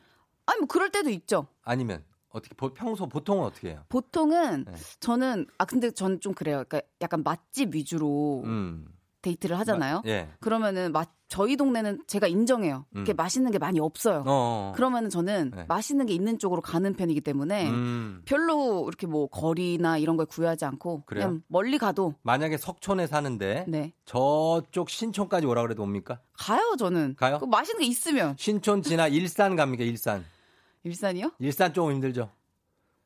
아니 0.47 0.61
뭐 0.61 0.69
그럴 0.69 0.89
때도 0.91 1.11
있죠. 1.11 1.47
아니면 1.63 2.03
어떻게 2.37 2.55
보- 2.55 2.73
평소 2.73 3.07
보통은 3.09 3.45
어떻게 3.45 3.71
해요? 3.71 3.83
보통은 3.89 4.65
네. 4.67 4.73
저는 5.01 5.47
아 5.59 5.65
근데 5.65 5.91
저는 5.91 6.21
좀 6.21 6.35
그래요. 6.35 6.65
그러니까 6.69 6.81
약간 7.01 7.23
맛집 7.23 7.75
위주로 7.75 8.43
음. 8.45 8.87
데이트를 9.23 9.59
하잖아요. 9.59 10.03
예. 10.07 10.29
그러면은 10.39 10.93
마, 10.93 11.05
저희 11.27 11.57
동네는 11.57 12.05
제가 12.07 12.29
인정해요. 12.29 12.85
이렇게 12.95 13.13
음. 13.13 13.17
맛있는 13.17 13.51
게 13.51 13.59
많이 13.59 13.81
없어요. 13.81 14.23
어. 14.25 14.73
그러면은 14.77 15.11
저는 15.11 15.51
네. 15.53 15.65
맛있는 15.67 16.07
게 16.07 16.15
있는 16.15 16.39
쪽으로 16.39 16.63
가는 16.63 16.95
편이기 16.95 17.23
때문에 17.23 17.69
음. 17.69 18.23
별로 18.25 18.85
이렇게 18.87 19.09
뭐 19.09 19.27
거리나 19.27 19.99
이런 19.99 20.17
걸 20.17 20.27
구애하지 20.27 20.65
않고 20.67 21.03
그래요? 21.07 21.25
그냥 21.27 21.43
멀리 21.49 21.77
가도 21.79 22.15
만약에 22.23 22.57
석촌에 22.57 23.09
사는데 23.09 23.65
네 23.67 23.93
저쪽 24.05 24.91
신촌까지 24.91 25.47
오라 25.47 25.63
그래도 25.63 25.83
옵니까? 25.83 26.21
가요 26.35 26.77
저는. 26.79 27.17
가요? 27.17 27.39
그 27.41 27.47
맛있는 27.47 27.81
게 27.81 27.87
있으면 27.87 28.37
신촌 28.39 28.83
지나 28.83 29.09
일산 29.09 29.57
갑니까? 29.57 29.83
일산. 29.83 30.25
일산이요? 30.91 31.33
일산 31.41 31.73
조금 31.75 31.93
힘들죠. 31.95 32.31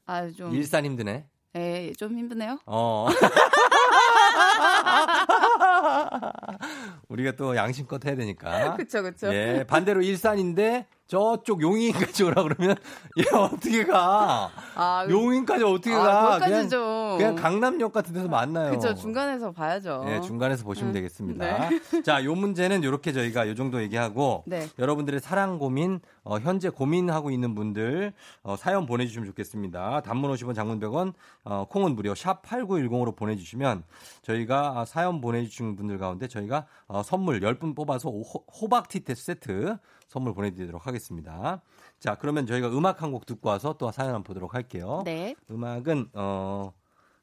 아 0.07 0.29
좀 0.31 0.55
일산 0.55 0.85
힘드네. 0.85 1.25
예, 1.57 1.93
좀 1.99 2.17
힘드네요. 2.17 2.59
어. 2.67 3.09
우리가 7.09 7.33
또 7.33 7.57
양심껏 7.57 8.05
해야 8.05 8.15
되니까. 8.15 8.75
그쵸, 8.77 9.03
그쵸. 9.03 9.33
예, 9.33 9.65
반대로 9.67 10.03
일산인데 10.03 10.87
저쪽 11.11 11.61
용인까지 11.61 12.23
오라 12.23 12.45
그러면 12.45 12.77
얘 13.19 13.25
어떻게 13.37 13.85
가? 13.85 14.49
아, 14.77 15.05
용인까지 15.11 15.65
어떻게 15.65 15.93
아, 15.93 15.99
가? 16.05 16.39
그냥, 16.39 16.69
좀. 16.69 17.19
그냥 17.19 17.35
강남역 17.35 17.93
같은 17.93 18.15
데서 18.15 18.29
만나요. 18.29 18.71
그죠 18.71 18.95
중간에서 18.95 19.51
봐야죠. 19.51 20.05
네, 20.07 20.21
중간에서 20.21 20.63
보시면 20.63 20.91
음. 20.91 20.93
되겠습니다. 20.93 21.69
네. 21.69 21.81
자, 22.07 22.25
요 22.25 22.37
문제는 22.37 22.85
이렇게 22.85 23.13
저희가 23.13 23.49
요 23.49 23.57
정도 23.57 23.83
얘기하고 23.83 24.45
네. 24.47 24.69
여러분들의 24.79 25.19
사랑 25.19 25.59
고민, 25.59 25.99
어, 26.23 26.39
현재 26.39 26.69
고민하고 26.69 27.33
있는 27.33 27.57
분들 27.57 28.13
어, 28.45 28.55
사연 28.55 28.87
보내주시면 28.87 29.27
좋겠습니다. 29.27 30.03
단문 30.03 30.31
50원, 30.31 30.55
장문 30.55 30.79
100원, 30.79 31.15
어, 31.43 31.67
콩은 31.69 31.97
무료 31.97 32.15
샵 32.15 32.43
8910으로 32.43 33.17
보내주시면 33.17 33.83
저희가 34.23 34.75
아, 34.77 34.85
사연 34.85 35.21
보내주신 35.21 35.75
분들 35.75 35.99
가운데 35.99 36.29
저희가 36.29 36.67
어, 36.87 37.03
선물 37.03 37.41
10분 37.41 37.75
뽑아서 37.75 38.11
호, 38.11 38.23
호박 38.61 38.89
티테스 38.89 39.25
세트 39.25 39.77
선물 40.11 40.35
보내드리도록 40.35 40.89
하겠습니다. 40.89 41.63
자, 42.01 42.17
그러면 42.17 42.45
저희가 42.45 42.69
음악 42.71 43.01
한 43.01 43.13
곡 43.13 43.27
듣고 43.27 43.49
와서 43.49 43.77
또 43.79 43.91
사연 43.93 44.09
한번 44.11 44.25
보도록 44.25 44.55
할게요. 44.55 45.03
네. 45.05 45.37
음악은 45.51 46.11
어, 46.15 46.73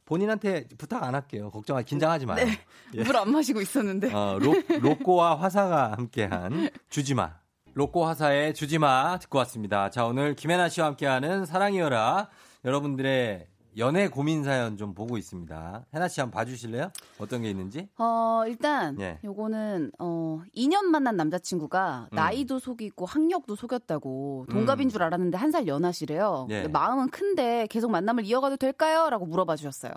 본인한테 0.05 0.67
부탁 0.77 1.03
안 1.03 1.13
할게요. 1.13 1.51
걱정하, 1.51 1.81
긴장하지 1.81 2.25
마요. 2.25 2.45
네. 2.45 2.57
예. 2.95 3.03
물안 3.03 3.29
마시고 3.29 3.59
있었는데. 3.59 4.13
어, 4.13 4.39
로, 4.39 4.55
로꼬와 4.79 5.35
화사가 5.39 5.91
함께한 5.97 6.69
주지마. 6.89 7.35
로꼬 7.73 8.05
화사의 8.07 8.53
주지마 8.53 9.19
듣고 9.19 9.37
왔습니다. 9.39 9.89
자, 9.89 10.05
오늘 10.05 10.33
김혜나 10.35 10.69
씨와 10.69 10.87
함께하는 10.87 11.45
사랑이여라. 11.45 12.29
여러분들의 12.63 13.47
연애 13.77 14.07
고민 14.07 14.43
사연 14.43 14.75
좀 14.75 14.95
보고 14.95 15.17
있습니다. 15.17 15.85
해나 15.93 16.07
씨 16.07 16.19
한번 16.19 16.39
봐주실래요? 16.39 16.91
어떤 17.19 17.43
게 17.43 17.49
있는지? 17.51 17.87
어, 17.99 18.41
일단 18.47 18.99
예. 18.99 19.19
요거는 19.23 19.91
어 19.99 20.41
2년 20.55 20.85
만난 20.85 21.15
남자친구가 21.15 22.09
음. 22.11 22.15
나이도 22.15 22.57
속이고 22.57 23.05
학력도 23.05 23.55
속였다고 23.55 24.47
동갑인 24.49 24.87
음. 24.87 24.89
줄 24.89 25.03
알았는데 25.03 25.37
한 25.37 25.51
살 25.51 25.67
연하시래요. 25.67 26.47
예. 26.49 26.67
마음은 26.67 27.09
큰데 27.09 27.67
계속 27.69 27.89
만남을 27.91 28.25
이어가도 28.25 28.57
될까요? 28.57 29.09
라고 29.09 29.25
물어봐 29.25 29.55
주셨어요. 29.55 29.91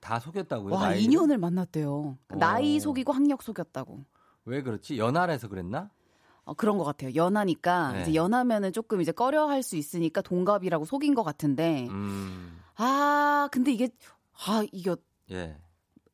다 0.00 0.18
속였다고요? 0.18 0.74
와, 0.74 0.88
나이를? 0.88 1.12
2년을 1.12 1.36
만났대요. 1.38 2.18
나이 2.38 2.76
어. 2.76 2.80
속이고 2.80 3.12
학력 3.12 3.42
속였다고. 3.42 4.00
왜 4.46 4.62
그렇지? 4.62 4.98
연하라서 4.98 5.48
그랬나? 5.48 5.90
어, 6.44 6.54
그런 6.54 6.76
것 6.76 6.84
같아요. 6.84 7.12
연하니까 7.14 7.92
네. 7.92 8.02
이제 8.02 8.14
연하면은 8.14 8.72
조금 8.72 9.00
이제 9.00 9.12
꺼려 9.12 9.46
할 9.46 9.62
수 9.62 9.76
있으니까 9.76 10.20
동갑이라고 10.22 10.84
속인 10.84 11.14
것 11.14 11.22
같은데 11.22 11.86
음, 11.90 12.58
아 12.76 13.48
근데 13.52 13.72
이게 13.72 13.88
아 14.46 14.64
이게 14.72 14.94
예. 15.30 15.56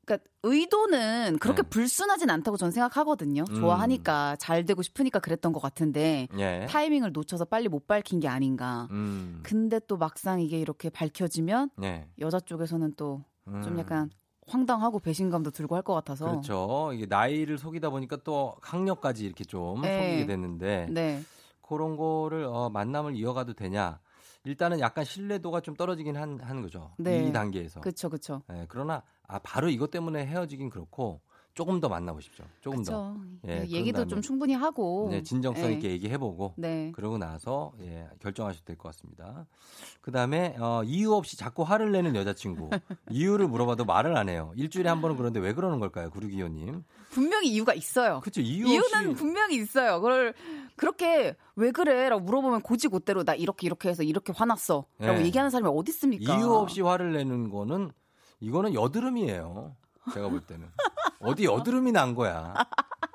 그러니까 0.04 0.28
의도는 0.42 1.38
그렇게 1.38 1.62
네. 1.62 1.68
불순하진 1.68 2.30
않다고 2.30 2.56
저는 2.56 2.72
생각하거든요. 2.72 3.44
음. 3.48 3.54
좋아하니까 3.54 4.36
잘 4.36 4.64
되고 4.64 4.82
싶으니까 4.82 5.20
그랬던 5.20 5.52
것 5.52 5.60
같은데 5.60 6.26
예. 6.38 6.66
타이밍을 6.68 7.12
놓쳐서 7.12 7.44
빨리 7.44 7.68
못 7.68 7.86
밝힌 7.86 8.18
게 8.20 8.26
아닌가. 8.28 8.88
음, 8.90 9.40
근데 9.42 9.78
또 9.86 9.96
막상 9.96 10.40
이게 10.40 10.58
이렇게 10.58 10.90
밝혀지면 10.90 11.70
예. 11.82 12.08
여자 12.18 12.40
쪽에서는 12.40 12.94
또좀 12.96 13.24
음. 13.48 13.78
약간 13.78 14.10
황당하고 14.48 14.98
배신감도 14.98 15.52
들고 15.52 15.76
할 15.76 15.82
것 15.82 15.94
같아서. 15.94 16.26
그렇죠. 16.28 16.90
이게 16.92 17.06
나이를 17.06 17.56
속이다 17.56 17.90
보니까 17.90 18.16
또 18.24 18.56
학력까지 18.62 19.24
이렇게 19.24 19.44
좀 19.44 19.80
네. 19.82 20.08
속이게 20.10 20.26
됐는데 20.26 20.88
네. 20.90 21.22
그런 21.62 21.96
거를 21.96 22.44
어, 22.44 22.68
만남을 22.68 23.14
이어가도 23.14 23.52
되냐? 23.54 24.00
일단은 24.44 24.80
약간 24.80 25.04
신뢰도가 25.04 25.60
좀 25.60 25.74
떨어지긴 25.74 26.16
한, 26.16 26.40
한 26.40 26.62
거죠. 26.62 26.94
네. 26.98 27.28
이 27.28 27.32
단계에서. 27.32 27.80
그렇죠, 27.80 28.08
그렇죠. 28.08 28.42
예, 28.52 28.66
그러나 28.68 29.02
아, 29.26 29.38
바로 29.40 29.68
이것 29.68 29.90
때문에 29.90 30.26
헤어지긴 30.26 30.70
그렇고 30.70 31.20
조금 31.60 31.78
더 31.78 31.90
만나보십시오. 31.90 32.42
조금 32.62 32.82
더. 32.82 33.14
그렇죠. 33.42 33.62
예, 33.66 33.68
얘기도 33.68 34.06
좀 34.06 34.22
충분히 34.22 34.54
하고. 34.54 35.08
네, 35.10 35.22
진정성 35.22 35.66
네. 35.66 35.72
있게 35.74 35.90
얘기해보고 35.90 36.54
네. 36.56 36.90
그러고 36.94 37.18
나서 37.18 37.72
예, 37.82 38.08
결정하셔도 38.22 38.64
될 38.64 38.76
것 38.78 38.84
같습니다. 38.88 39.44
그 40.00 40.10
다음에 40.10 40.56
어, 40.58 40.82
이유 40.84 41.12
없이 41.12 41.36
자꾸 41.36 41.62
화를 41.62 41.92
내는 41.92 42.16
여자친구 42.16 42.70
이유를 43.10 43.46
물어봐도 43.48 43.84
말을 43.84 44.16
안 44.16 44.30
해요. 44.30 44.52
일주일에 44.56 44.88
한 44.88 45.02
번은 45.02 45.18
그런데 45.18 45.38
왜 45.38 45.52
그러는 45.52 45.80
걸까요, 45.80 46.08
구르기호님? 46.08 46.82
분명히 47.10 47.48
이유가 47.50 47.74
있어요. 47.74 48.20
그렇죠. 48.20 48.40
이유 48.40 48.64
없이 48.78 49.12
분명히 49.14 49.56
있어요. 49.56 50.00
그걸 50.00 50.32
그렇게 50.76 51.34
왜 51.56 51.72
그래라고 51.72 52.22
물어보면 52.22 52.62
고지고대로 52.62 53.24
나 53.24 53.34
이렇게 53.34 53.66
이렇게 53.66 53.90
해서 53.90 54.02
이렇게 54.02 54.32
화났어라고 54.34 54.86
네. 54.98 55.24
얘기하는 55.26 55.50
사람이 55.50 55.70
어디 55.76 55.90
있습니까? 55.90 56.38
이유 56.38 56.54
없이 56.54 56.80
화를 56.80 57.12
내는 57.12 57.50
거는 57.50 57.90
이거는 58.40 58.72
여드름이에요. 58.72 59.76
제가 60.14 60.30
볼 60.30 60.40
때는 60.40 60.66
어디 61.20 61.44
여드름이 61.44 61.92
난 61.92 62.14
거야. 62.14 62.54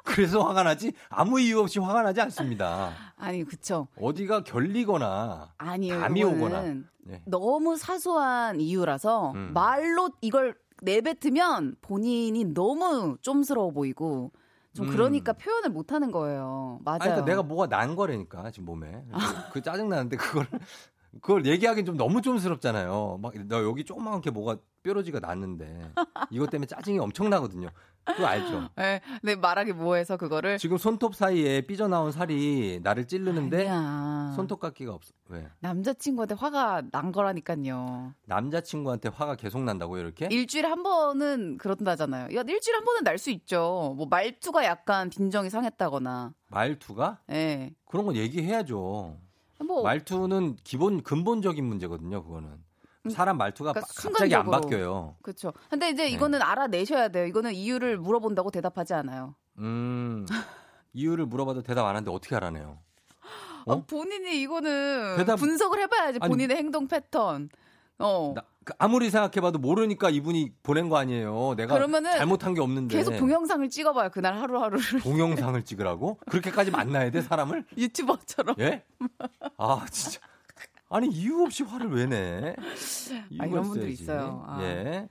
그래서 0.03 0.41
화가 0.43 0.63
나지 0.63 0.93
아무 1.09 1.39
이유 1.39 1.59
없이 1.59 1.79
화가 1.79 2.03
나지 2.03 2.21
않습니다. 2.21 2.91
아니 3.17 3.43
그쵸. 3.43 3.87
어디가 3.99 4.43
결리거나. 4.43 5.53
담이 5.57 5.87
이거는 5.87 6.25
오거나. 6.25 6.61
네. 7.05 7.21
너무 7.25 7.75
사소한 7.75 8.61
이유라서 8.61 9.31
음. 9.31 9.51
말로 9.53 10.09
이걸 10.21 10.55
내뱉으면 10.81 11.75
본인이 11.81 12.45
너무 12.45 13.17
좀스러워 13.21 13.71
보이고 13.71 14.31
좀 14.73 14.87
음. 14.87 14.91
그러니까 14.91 15.33
표현을 15.33 15.69
못 15.69 15.91
하는 15.91 16.11
거예요. 16.11 16.79
맞아요. 16.83 16.99
아니, 17.01 17.09
그러니까 17.09 17.25
내가 17.25 17.43
뭐가 17.43 17.67
난 17.67 17.95
거라니까 17.95 18.51
지금 18.51 18.65
몸에. 18.65 19.05
그 19.53 19.61
짜증 19.61 19.89
나는데 19.89 20.17
그걸 20.17 20.47
그걸 21.21 21.45
얘기하기는 21.45 21.85
좀 21.85 21.97
너무 21.97 22.21
좀스럽잖아요. 22.21 23.19
막너 23.21 23.63
여기 23.63 23.83
조그맣게 23.83 24.31
뭐가 24.31 24.57
뾰루지가 24.83 25.19
났는데 25.19 25.91
이것 26.29 26.49
때문에 26.49 26.67
짜증이 26.67 26.99
엄청 26.99 27.29
나거든요. 27.29 27.69
그거 28.05 28.25
알죠? 28.25 28.69
네, 28.77 29.01
네 29.23 29.35
말하기 29.35 29.73
뭐해서 29.73 30.15
그거를 30.17 30.57
지금 30.57 30.77
손톱 30.77 31.15
사이에 31.15 31.61
삐져나온 31.61 32.11
살이 32.11 32.79
나를 32.83 33.07
찌르는데 33.07 33.67
아니야. 33.67 34.33
손톱 34.35 34.59
깎기가 34.59 34.93
없어. 34.93 35.13
왜? 35.29 35.47
남자친구한테 35.59 36.35
화가 36.35 36.83
난 36.91 37.11
거라니까요. 37.11 38.13
남자친구한테 38.25 39.09
화가 39.09 39.35
계속 39.35 39.63
난다고요, 39.63 40.01
이렇게? 40.01 40.27
일주일에 40.29 40.67
한 40.67 40.83
번은 40.83 41.57
그런다잖아요. 41.57 42.35
야, 42.37 42.43
일주일에 42.47 42.75
한 42.77 42.85
번은 42.85 43.03
날 43.03 43.15
수 43.17 43.31
있죠. 43.31 43.93
뭐 43.97 44.05
말투가 44.07 44.65
약간 44.65 45.09
빈정이 45.09 45.49
상했다거나. 45.49 46.33
말투가? 46.49 47.21
예. 47.31 47.73
그런 47.85 48.05
건 48.05 48.15
얘기해야죠. 48.17 49.17
뭐 49.65 49.83
말투는 49.83 50.57
기본 50.63 51.01
근본적인 51.01 51.63
문제거든요, 51.65 52.23
그거는. 52.23 52.49
사람 53.09 53.37
말투가 53.37 53.73
그러니까 53.73 53.87
바- 53.93 54.01
갑자기 54.09 54.35
안 54.35 54.43
순간적으로. 54.43 54.61
바뀌어요. 54.61 55.15
그렇죠. 55.21 55.53
근데 55.69 55.89
이제 55.89 56.03
네. 56.03 56.09
이거는 56.09 56.41
알아내셔야 56.41 57.09
돼요. 57.09 57.25
이거는 57.25 57.53
이유를 57.53 57.97
물어본다고 57.97 58.51
대답하지 58.51 58.93
않아요. 58.93 59.35
음. 59.59 60.25
이유를 60.93 61.25
물어봐도 61.25 61.61
대답 61.63 61.85
안 61.85 61.95
하는데 61.95 62.09
어떻게 62.11 62.35
알아내요? 62.35 62.79
어? 63.67 63.73
아, 63.73 63.81
본인이 63.87 64.41
이거는 64.41 65.15
대답- 65.17 65.37
분석을 65.39 65.79
해봐야지 65.81 66.19
아니- 66.21 66.29
본인의 66.31 66.57
행동 66.57 66.87
패턴. 66.87 67.49
어. 67.99 68.33
나- 68.35 68.43
그 68.63 68.73
아무리 68.79 69.11
생각해봐도 69.11 69.59
모르니까 69.59 70.09
이분이 70.09 70.53
보낸 70.63 70.89
거 70.89 70.97
아니에요. 70.97 71.53
내가 71.55 71.75
그러면은 71.75 72.11
잘못한 72.17 72.55
게 72.55 72.61
없는데. 72.61 72.97
계속 72.97 73.15
동영상을 73.15 73.69
찍어봐요. 73.69 74.09
그날 74.09 74.39
하루하루를 74.39 75.01
동영상을 75.01 75.61
찍으라고? 75.63 76.17
그렇게까지 76.27 76.71
만나야 76.71 77.11
돼, 77.11 77.21
사람을? 77.21 77.63
유튜버처럼. 77.77 78.55
예? 78.59 78.83
아, 79.57 79.85
진짜. 79.91 80.19
아니, 80.89 81.09
이유 81.09 81.41
없이 81.43 81.63
화를 81.63 81.89
왜 81.91 82.05
내? 82.05 82.55
이유가 83.29 83.45
이런 83.45 83.65
있어야지. 83.65 83.91
있어요. 83.91 84.43
아. 84.47 84.59
예. 84.61 85.09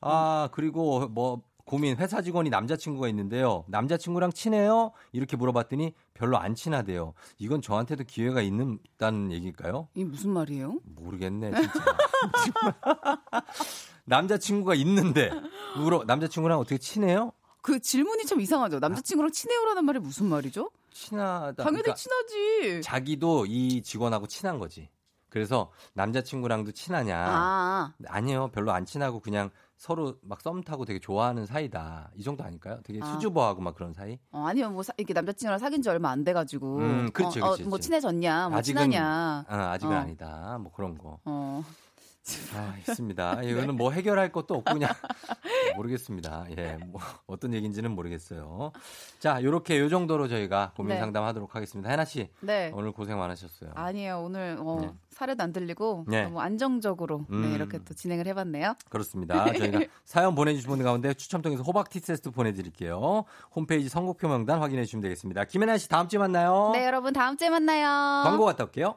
아, 0.00 0.48
그리고 0.52 1.08
뭐, 1.08 1.42
고민, 1.64 1.96
회사 1.96 2.20
직원이 2.20 2.50
남자친구가 2.50 3.08
있는데요. 3.08 3.64
남자친구랑 3.68 4.32
친해요? 4.32 4.92
이렇게 5.12 5.36
물어봤더니 5.36 5.94
별로 6.12 6.36
안 6.36 6.54
친하대요. 6.54 7.14
이건 7.38 7.62
저한테도 7.62 8.04
기회가 8.04 8.42
있다는 8.42 9.32
얘기일까요? 9.32 9.88
이게 9.94 10.04
무슨 10.04 10.30
말이에요? 10.30 10.80
모르겠네, 10.84 11.52
진짜. 11.54 11.72
남자친구가 14.04 14.74
있는데, 14.74 15.30
물어, 15.78 16.04
남자친구랑 16.06 16.58
어떻게 16.58 16.76
친해요? 16.76 17.32
그 17.62 17.80
질문이 17.80 18.26
참 18.26 18.42
이상하죠. 18.42 18.78
남자친구랑 18.80 19.32
친해요라는 19.32 19.86
말이 19.86 19.98
무슨 20.00 20.26
말이죠? 20.26 20.70
친하다. 20.92 21.62
당연히 21.62 21.82
그러니까 21.82 21.94
친하지. 21.94 22.82
자기도 22.82 23.46
이 23.46 23.80
직원하고 23.80 24.26
친한 24.26 24.58
거지. 24.58 24.90
그래서 25.34 25.72
남자친구랑도 25.94 26.70
친하냐? 26.70 27.18
아, 27.18 27.92
아니요, 28.06 28.50
별로 28.52 28.70
안 28.70 28.86
친하고 28.86 29.18
그냥 29.18 29.50
서로 29.76 30.16
막 30.22 30.40
썸 30.42 30.62
타고 30.62 30.84
되게 30.84 31.00
좋아하는 31.00 31.44
사이다. 31.44 32.12
이 32.14 32.22
정도 32.22 32.44
아닐까요? 32.44 32.78
되게 32.84 33.00
아. 33.02 33.06
수줍어하고 33.06 33.60
막 33.60 33.74
그런 33.74 33.92
사이? 33.92 34.16
어, 34.30 34.44
아니면 34.46 34.74
뭐 34.74 34.84
사- 34.84 34.92
이렇게 34.96 35.12
남자친구랑 35.12 35.58
사귄 35.58 35.82
지 35.82 35.88
얼마 35.88 36.10
안 36.10 36.22
돼가지고. 36.22 36.76
음, 36.78 37.10
그렇지, 37.12 37.40
어, 37.40 37.46
어, 37.46 37.46
그렇지, 37.48 37.62
뭐 37.64 37.70
그렇지. 37.72 37.82
친해졌냐, 37.88 38.48
뭐 38.50 38.58
아직은 38.58 38.82
친하냐. 38.92 39.44
아, 39.48 39.70
아직은 39.72 39.96
어. 39.96 39.98
아니다. 39.98 40.58
뭐 40.60 40.70
그런 40.70 40.96
거. 40.96 41.18
어. 42.54 42.56
아, 42.56 42.74
있습니다. 42.78 43.42
이거는 43.44 43.76
뭐 43.76 43.90
해결할 43.90 44.32
것도 44.32 44.54
없고 44.54 44.72
그냥 44.72 44.90
모르겠습니다. 45.76 46.46
예, 46.56 46.78
뭐 46.86 47.00
어떤 47.26 47.52
얘기인지는 47.52 47.90
모르겠어요. 47.90 48.72
자, 49.18 49.42
요렇게 49.42 49.78
요 49.80 49.88
정도로 49.88 50.28
저희가 50.28 50.72
고민 50.76 50.94
네. 50.94 51.00
상담하도록 51.00 51.54
하겠습니다. 51.54 51.90
해나 51.90 52.04
씨, 52.04 52.28
네. 52.40 52.70
오늘 52.74 52.92
고생 52.92 53.18
많으셨어요. 53.18 53.72
아니에요. 53.74 54.22
오늘 54.22 54.56
어, 54.60 54.78
네. 54.80 54.90
사례도 55.10 55.42
안 55.42 55.52
들리고 55.52 56.04
네. 56.08 56.24
너무 56.24 56.40
안정적으로 56.40 57.26
음. 57.30 57.42
네, 57.42 57.54
이렇게 57.54 57.78
또 57.84 57.94
진행을 57.94 58.26
해봤네요. 58.28 58.74
그렇습니다. 58.88 59.44
저희가 59.52 59.80
사연 60.04 60.34
보내주신 60.34 60.68
분들 60.68 60.84
가운데 60.84 61.14
추첨 61.14 61.42
통해서 61.42 61.62
호박 61.62 61.90
티 61.90 62.00
세트 62.00 62.30
보내드릴게요. 62.30 63.24
홈페이지 63.54 63.88
선곡표 63.88 64.28
명단 64.28 64.60
확인해 64.60 64.84
주시면 64.84 65.02
되겠습니다. 65.02 65.44
김혜나 65.44 65.76
씨 65.78 65.88
다음 65.88 66.08
주에 66.08 66.18
만나요. 66.18 66.70
네, 66.72 66.86
여러분 66.86 67.12
다음 67.12 67.36
주에 67.36 67.50
만나요. 67.50 68.22
광고 68.24 68.44
갔다 68.44 68.64
올게요. 68.64 68.96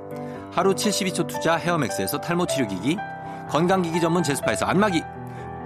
하루 0.51 0.73
72초 0.75 1.27
투자 1.27 1.55
헤어맥스에서 1.55 2.19
탈모 2.19 2.45
치료기기, 2.45 2.97
건강기기 3.49 4.01
전문 4.01 4.21
제스파에서 4.21 4.65
안마기, 4.65 5.01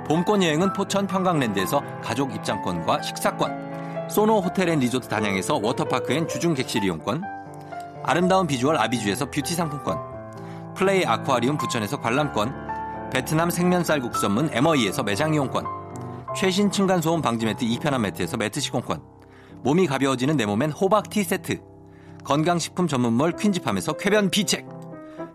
봄권 0.07 0.43
여행은 0.43 0.73
포천 0.73 1.07
평강랜드에서 1.07 1.81
가족 2.03 2.35
입장권과 2.35 3.01
식사권, 3.01 4.07
소노 4.09 4.41
호텔 4.41 4.69
앤 4.69 4.79
리조트 4.79 5.07
단양에서 5.07 5.59
워터파크 5.63 6.13
and 6.13 6.27
주중 6.27 6.53
객실 6.53 6.83
이용권, 6.83 7.23
아름다운 8.03 8.45
비주얼 8.45 8.77
아비주에서 8.77 9.31
뷰티 9.31 9.55
상품권, 9.55 9.97
플레이 10.75 11.03
아쿠아리움 11.03 11.57
부천에서 11.57 11.99
관람권, 11.99 13.09
베트남 13.11 13.49
생면 13.49 13.83
쌀 13.83 13.99
국수 13.99 14.21
전문 14.21 14.49
에머이에서 14.53 15.01
매장 15.01 15.33
이용권, 15.33 15.65
최신 16.35 16.69
층간소음 16.69 17.23
방지 17.23 17.47
매트 17.47 17.65
이편한 17.65 18.03
매트에서 18.03 18.37
매트 18.37 18.59
시공권, 18.59 19.01
몸이 19.63 19.87
가벼워지는 19.87 20.37
내 20.37 20.45
몸엔 20.45 20.71
호박티 20.71 21.23
세트, 21.23 21.59
건강식품 22.23 22.87
전문몰 22.87 23.33
퀸즈팜에서 23.33 23.93
쾌변 23.93 24.29
비책, 24.29 24.74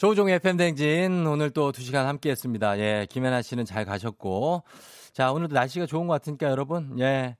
조우종의 0.00 0.38
팬댕진 0.38 1.26
오늘 1.26 1.50
또 1.50 1.72
2시간 1.72 2.04
함께 2.04 2.30
했습니다. 2.30 2.78
예, 2.78 3.06
김혜나 3.10 3.42
씨는 3.42 3.66
잘 3.66 3.84
가셨고. 3.84 4.62
자, 5.12 5.30
오늘도 5.30 5.54
날씨가 5.54 5.84
좋은 5.84 6.06
것 6.06 6.14
같으니까 6.14 6.48
여러분, 6.48 6.98
예, 7.00 7.36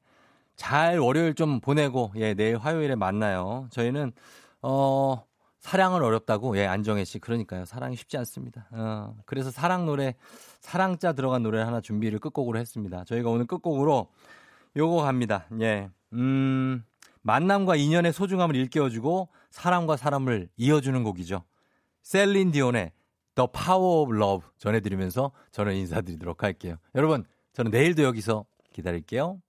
잘 0.57 0.99
월요일 0.99 1.33
좀 1.33 1.61
보내고, 1.63 2.13
예, 2.17 2.35
내일 2.35 2.59
화요일에 2.59 2.97
만나요. 2.97 3.67
저희는, 3.71 4.13
어, 4.61 5.25
사랑은 5.61 6.03
어렵다고, 6.03 6.55
예, 6.59 6.67
안정혜 6.67 7.05
씨. 7.05 7.19
그러니까요. 7.19 7.65
사랑이 7.65 7.97
쉽지 7.97 8.19
않습니다. 8.19 8.69
어, 8.73 9.17
그래서 9.25 9.51
사랑 9.51 9.87
노래, 9.87 10.15
사랑자 10.61 11.15
들어간 11.15 11.43
노래 11.43 11.63
하나 11.63 11.81
준비를 11.81 12.19
끝곡으로 12.19 12.59
했습니다. 12.59 13.05
저희가 13.05 13.31
오늘 13.31 13.47
끝곡으로 13.47 14.11
요거 14.77 15.01
갑니다. 15.01 15.47
예, 15.63 15.89
음, 16.13 16.85
만남과 17.23 17.77
인연의 17.77 18.13
소중함을 18.13 18.55
일깨워주고 18.55 19.31
사람과 19.49 19.97
사람을 19.97 20.51
이어주는 20.59 21.03
곡이죠. 21.05 21.43
셀린 22.03 22.51
디온의 22.53 22.93
The 23.35 23.49
Power 23.53 24.03
of 24.03 24.17
Love 24.17 24.49
전해드리면서 24.59 25.33
저는 25.53 25.75
인사드리도록 25.75 26.43
할게요. 26.43 26.77
여러분, 26.95 27.25
저는 27.53 27.71
내일도 27.71 28.03
여기서 28.03 28.45
기다릴게요. 28.73 29.41